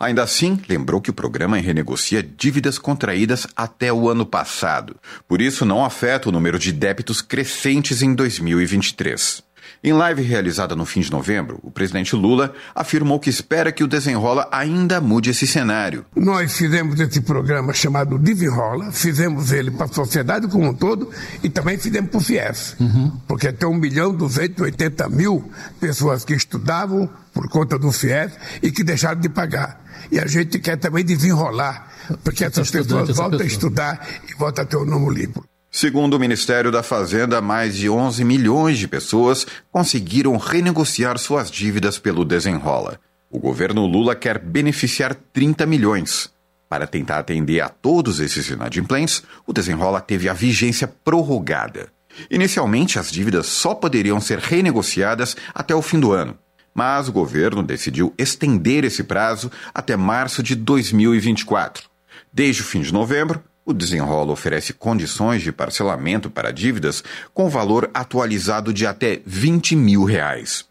[0.00, 4.96] Ainda assim, lembrou que o programa renegocia dívidas contraídas até o ano passado.
[5.28, 9.45] Por isso, não afeta o número de débitos crescentes em 2023.
[9.86, 13.86] Em live realizada no fim de novembro, o presidente Lula afirmou que espera que o
[13.86, 16.04] Desenrola ainda mude esse cenário.
[16.16, 21.08] Nós fizemos esse programa chamado Desenrola, fizemos ele para a sociedade como um todo
[21.40, 23.12] e também fizemos para o FIES, uhum.
[23.28, 28.82] porque tem 1 milhão 280 mil pessoas que estudavam por conta do FIES e que
[28.82, 29.80] deixaram de pagar.
[30.10, 31.92] E a gente quer também desenrolar,
[32.24, 35.44] porque essas pessoas voltam a estudar e voltam a ter o um nome limpo.
[35.76, 41.98] Segundo o Ministério da Fazenda, mais de 11 milhões de pessoas conseguiram renegociar suas dívidas
[41.98, 42.98] pelo desenrola.
[43.30, 46.32] O governo Lula quer beneficiar 30 milhões.
[46.66, 51.88] Para tentar atender a todos esses inadimplentes, o desenrola teve a vigência prorrogada.
[52.30, 56.38] Inicialmente, as dívidas só poderiam ser renegociadas até o fim do ano,
[56.74, 61.86] mas o governo decidiu estender esse prazo até março de 2024.
[62.32, 67.02] Desde o fim de novembro, o desenrolo oferece condições de parcelamento para dívidas
[67.34, 70.64] com valor atualizado de até 20 mil reais.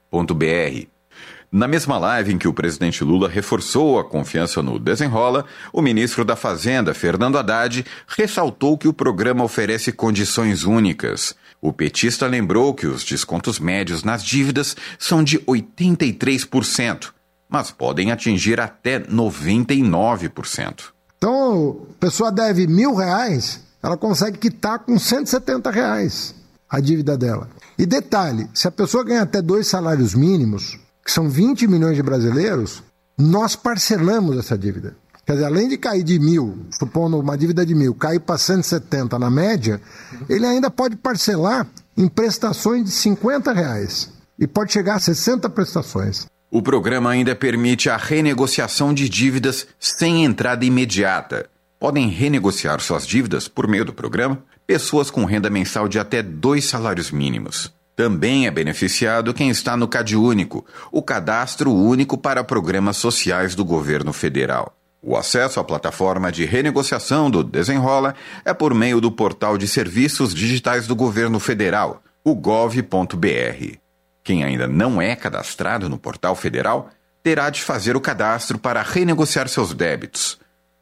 [1.50, 6.26] na mesma live em que o presidente Lula reforçou a confiança no desenrola, o ministro
[6.26, 11.34] da Fazenda, Fernando Haddad, ressaltou que o programa oferece condições únicas.
[11.62, 17.12] O petista lembrou que os descontos médios nas dívidas são de 83%,
[17.50, 20.92] mas podem atingir até 99%.
[21.18, 26.36] Então, a pessoa deve mil reais, ela consegue quitar com 170 reais
[26.70, 27.50] a dívida dela.
[27.78, 32.04] E detalhe: se a pessoa ganha até dois salários mínimos, que são 20 milhões de
[32.04, 32.84] brasileiros,
[33.18, 34.96] nós parcelamos essa dívida.
[35.26, 39.20] Quer dizer, além de cair de mil, supondo uma dívida de mil, cair para 170
[39.20, 39.82] na média,
[40.30, 41.68] ele ainda pode parcelar
[41.98, 44.10] em prestações de 50 reais.
[44.40, 46.28] E pode chegar a 60 prestações.
[46.50, 51.50] O programa ainda permite a renegociação de dívidas sem entrada imediata.
[51.78, 56.66] Podem renegociar suas dívidas por meio do programa pessoas com renda mensal de até dois
[56.66, 57.74] salários mínimos.
[57.96, 64.12] Também é beneficiado quem está no CadÚnico, o cadastro único para programas sociais do governo
[64.12, 64.78] federal.
[65.02, 68.14] O acesso à plataforma de renegociação do Desenrola
[68.44, 73.78] é por meio do portal de serviços digitais do governo federal, o gov.br.
[74.22, 76.90] Quem ainda não é cadastrado no portal federal
[77.24, 80.38] terá de fazer o cadastro para renegociar seus débitos.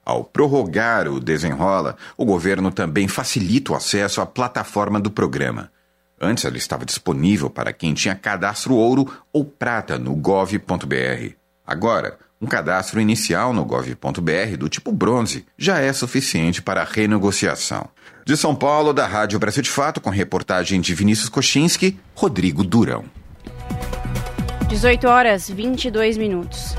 [0.06, 5.72] Ao prorrogar o desenrola, o governo também facilita o acesso à plataforma do programa.
[6.22, 11.34] Antes ela estava disponível para quem tinha cadastro ouro ou prata no gov.br.
[11.66, 17.90] Agora, um cadastro inicial no gov.br do tipo bronze já é suficiente para a renegociação.
[18.24, 23.06] De São Paulo, da Rádio Brasil de Fato, com reportagem de Vinícius Kochinski, Rodrigo Durão.
[24.68, 26.76] 18 horas 22 minutos.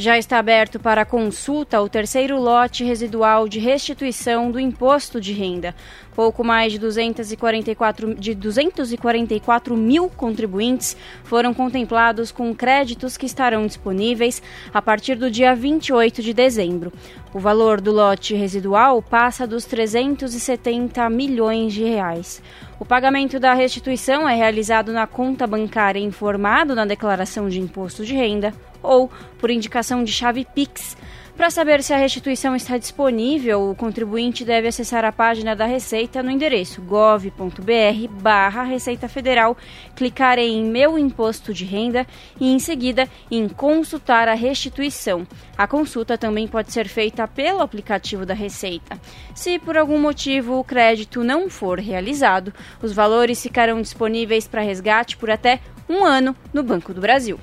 [0.00, 5.74] Já está aberto para consulta o terceiro lote residual de restituição do imposto de renda.
[6.14, 14.42] Pouco mais de 244, de 244 mil contribuintes foram contemplados com créditos que estarão disponíveis
[14.72, 16.90] a partir do dia 28 de dezembro.
[17.34, 22.42] O valor do lote residual passa dos 370 milhões de reais.
[22.78, 28.14] O pagamento da restituição é realizado na conta bancária informado na declaração de imposto de
[28.14, 30.96] renda ou por indicação de chave Pix.
[31.40, 36.22] Para saber se a restituição está disponível, o contribuinte deve acessar a página da Receita
[36.22, 39.56] no endereço gov.br barra Receita Federal,
[39.96, 42.06] clicar em Meu Imposto de Renda
[42.38, 45.26] e, em seguida, em Consultar a restituição.
[45.56, 49.00] A consulta também pode ser feita pelo aplicativo da Receita.
[49.34, 52.52] Se por algum motivo o crédito não for realizado,
[52.82, 57.40] os valores ficarão disponíveis para resgate por até um ano no Banco do Brasil.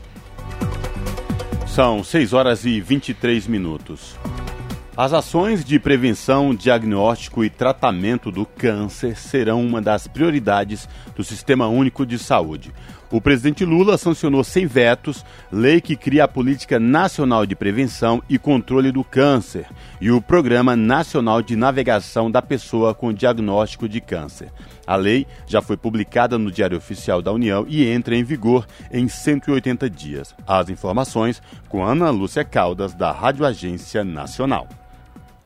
[1.68, 4.16] São 6 horas e 23 minutos.
[4.96, 11.68] As ações de prevenção, diagnóstico e tratamento do câncer serão uma das prioridades do Sistema
[11.68, 12.74] Único de Saúde.
[13.10, 18.38] O presidente Lula sancionou sem vetos lei que cria a Política Nacional de Prevenção e
[18.38, 19.66] Controle do Câncer
[20.02, 24.52] e o Programa Nacional de Navegação da Pessoa com Diagnóstico de Câncer.
[24.86, 29.08] A lei já foi publicada no Diário Oficial da União e entra em vigor em
[29.08, 30.36] 180 dias.
[30.46, 34.68] As informações com Ana Lúcia Caldas, da Rádio Agência Nacional.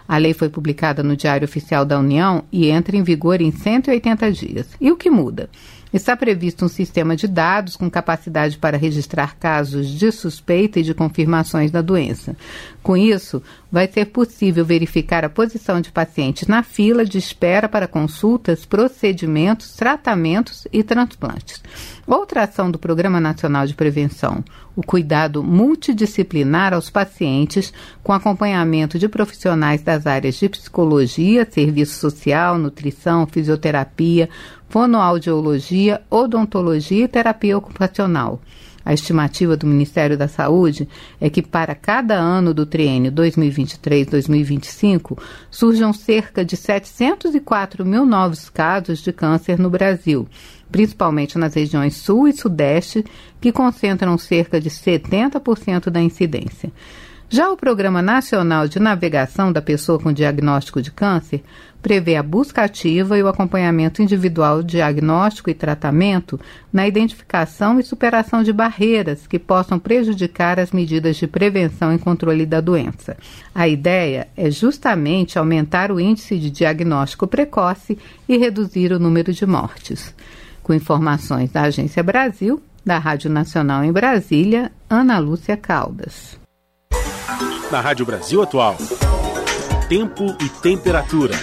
[0.07, 4.31] A lei foi publicada no Diário Oficial da União e entra em vigor em 180
[4.31, 4.67] dias.
[4.81, 5.49] E o que muda?
[5.93, 10.93] Está previsto um sistema de dados com capacidade para registrar casos de suspeita e de
[10.93, 12.35] confirmações da doença.
[12.81, 17.87] Com isso, vai ser possível verificar a posição de pacientes na fila de espera para
[17.87, 21.61] consultas, procedimentos, tratamentos e transplantes.
[22.11, 24.43] Outra ação do Programa Nacional de Prevenção,
[24.75, 27.73] o cuidado multidisciplinar aos pacientes,
[28.03, 34.27] com acompanhamento de profissionais das áreas de psicologia, serviço social, nutrição, fisioterapia,
[34.67, 38.41] fonoaudiologia, odontologia e terapia ocupacional.
[38.83, 40.89] A estimativa do Ministério da Saúde
[41.19, 45.17] é que para cada ano do triênio 2023-2025
[45.51, 50.27] surjam cerca de 704 mil novos casos de câncer no Brasil,
[50.71, 53.03] principalmente nas regiões Sul e Sudeste,
[53.39, 56.71] que concentram cerca de 70% da incidência.
[57.33, 61.41] Já o Programa Nacional de Navegação da Pessoa com Diagnóstico de Câncer
[61.81, 66.37] prevê a busca ativa e o acompanhamento individual, diagnóstico e tratamento
[66.73, 72.45] na identificação e superação de barreiras que possam prejudicar as medidas de prevenção e controle
[72.45, 73.15] da doença.
[73.55, 79.45] A ideia é justamente aumentar o índice de diagnóstico precoce e reduzir o número de
[79.45, 80.13] mortes.
[80.71, 86.39] Com informações da Agência Brasil, da Rádio Nacional em Brasília, Ana Lúcia Caldas.
[87.69, 88.77] Na Rádio Brasil Atual,
[89.89, 91.35] tempo e temperatura.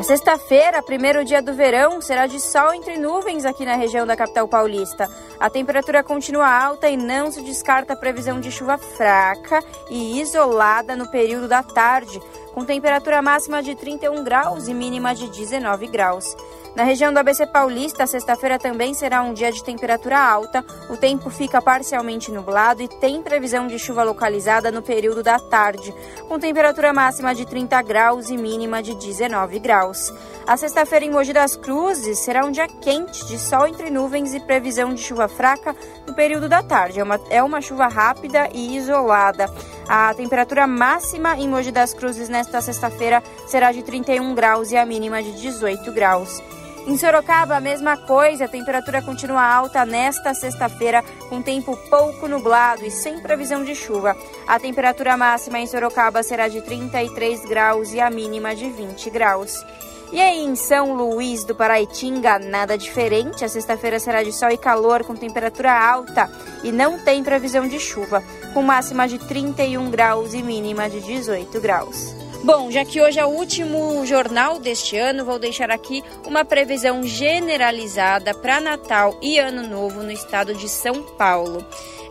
[0.00, 4.16] Na sexta-feira, primeiro dia do verão, será de sol entre nuvens aqui na região da
[4.16, 5.06] capital paulista.
[5.38, 10.96] A temperatura continua alta e não se descarta a previsão de chuva fraca e isolada
[10.96, 12.18] no período da tarde,
[12.54, 16.34] com temperatura máxima de 31 graus e mínima de 19 graus.
[16.74, 20.64] Na região do ABC Paulista, sexta-feira também será um dia de temperatura alta.
[20.88, 25.92] O tempo fica parcialmente nublado e tem previsão de chuva localizada no período da tarde,
[26.28, 30.12] com temperatura máxima de 30 graus e mínima de 19 graus.
[30.46, 34.38] A sexta-feira em Mogi das Cruzes será um dia quente, de sol entre nuvens e
[34.38, 35.74] previsão de chuva fraca
[36.06, 37.00] no período da tarde.
[37.00, 39.52] É uma, é uma chuva rápida e isolada.
[39.88, 44.86] A temperatura máxima em Mogi das Cruzes nesta sexta-feira será de 31 graus e a
[44.86, 46.40] mínima de 18 graus.
[46.86, 52.84] Em Sorocaba, a mesma coisa, a temperatura continua alta nesta sexta-feira, com tempo pouco nublado
[52.84, 54.16] e sem previsão de chuva.
[54.46, 59.64] A temperatura máxima em Sorocaba será de 33 graus e a mínima de 20 graus.
[60.10, 63.44] E aí em São Luís do Paraitinga, nada diferente.
[63.44, 66.28] A sexta-feira será de sol e calor, com temperatura alta
[66.64, 71.60] e não tem previsão de chuva, com máxima de 31 graus e mínima de 18
[71.60, 72.19] graus.
[72.42, 77.02] Bom, já que hoje é o último jornal deste ano, vou deixar aqui uma previsão
[77.02, 81.62] generalizada para Natal e Ano Novo no estado de São Paulo.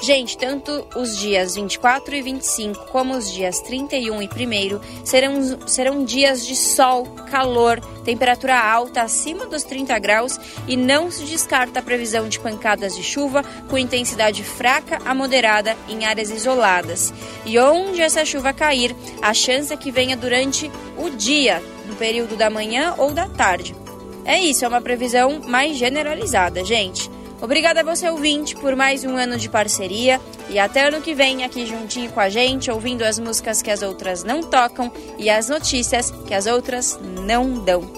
[0.01, 6.05] Gente, tanto os dias 24 e 25 como os dias 31 e 1 serão, serão
[6.05, 10.39] dias de sol, calor, temperatura alta acima dos 30 graus
[10.69, 15.75] e não se descarta a previsão de pancadas de chuva com intensidade fraca a moderada
[15.89, 17.13] em áreas isoladas.
[17.45, 22.37] E onde essa chuva cair, a chance é que venha durante o dia, no período
[22.37, 23.75] da manhã ou da tarde.
[24.23, 27.09] É isso, é uma previsão mais generalizada, gente.
[27.41, 31.45] Obrigada a você, ouvinte, por mais um ano de parceria e até ano que vem
[31.45, 35.47] aqui juntinho com a gente, ouvindo as músicas que as outras não tocam e as
[35.47, 37.89] notícias que as outras não dão.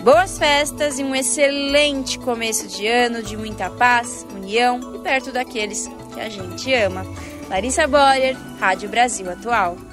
[0.00, 5.90] Boas festas e um excelente começo de ano de muita paz, união e perto daqueles
[6.14, 7.04] que a gente ama.
[7.50, 9.87] Larissa Boyer, Rádio Brasil Atual.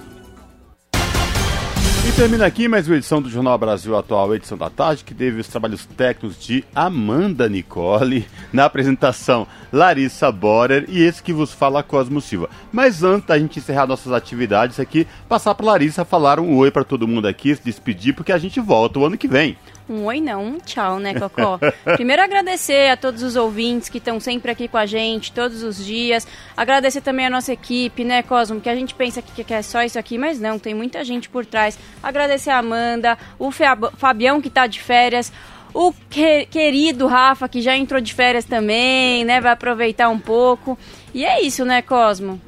[2.08, 5.42] E termina aqui mais uma edição do Jornal Brasil Atual, edição da tarde, que teve
[5.42, 11.82] os trabalhos técnicos de Amanda Nicole, na apresentação Larissa Borer e esse que vos fala
[11.82, 12.48] Cosmo Silva.
[12.72, 16.84] Mas antes da gente encerrar nossas atividades aqui, passar para Larissa falar um oi para
[16.84, 19.58] todo mundo aqui, se despedir, porque a gente volta o ano que vem.
[19.88, 21.60] Um oi não, um tchau, né, Cocó?
[21.96, 25.84] Primeiro agradecer a todos os ouvintes que estão sempre aqui com a gente, todos os
[25.84, 26.28] dias.
[26.58, 28.60] Agradecer também a nossa equipe, né, Cosmo?
[28.60, 31.46] Que a gente pensa que é só isso aqui, mas não, tem muita gente por
[31.46, 31.78] trás.
[32.02, 35.32] Agradecer a Amanda, o Fabião que está de férias,
[35.72, 39.40] o que, querido Rafa que já entrou de férias também, né?
[39.40, 40.80] Vai aproveitar um pouco.
[41.14, 42.42] E é isso, né, Cosmo?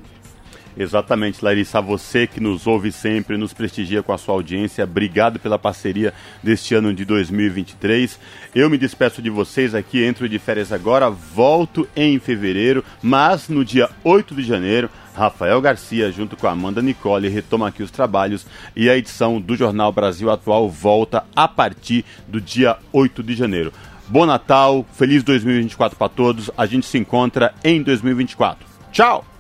[0.80, 1.82] Exatamente, Larissa.
[1.82, 4.84] Você que nos ouve sempre, nos prestigia com a sua audiência.
[4.84, 6.14] Obrigado pela parceria
[6.44, 8.20] deste ano de 2023.
[8.54, 13.66] Eu me despeço de vocês aqui, entro de férias agora, volto em fevereiro, mas no
[13.66, 14.90] dia 8 de janeiro.
[15.16, 18.46] Rafael Garcia, junto com a Amanda Nicole, retoma aqui os trabalhos
[18.76, 23.74] e a edição do Jornal Brasil Atual volta a partir do dia 8 de janeiro.
[24.08, 26.52] Bom Natal, feliz 2024 para todos.
[26.56, 28.64] A gente se encontra em 2024.
[28.92, 29.37] Tchau!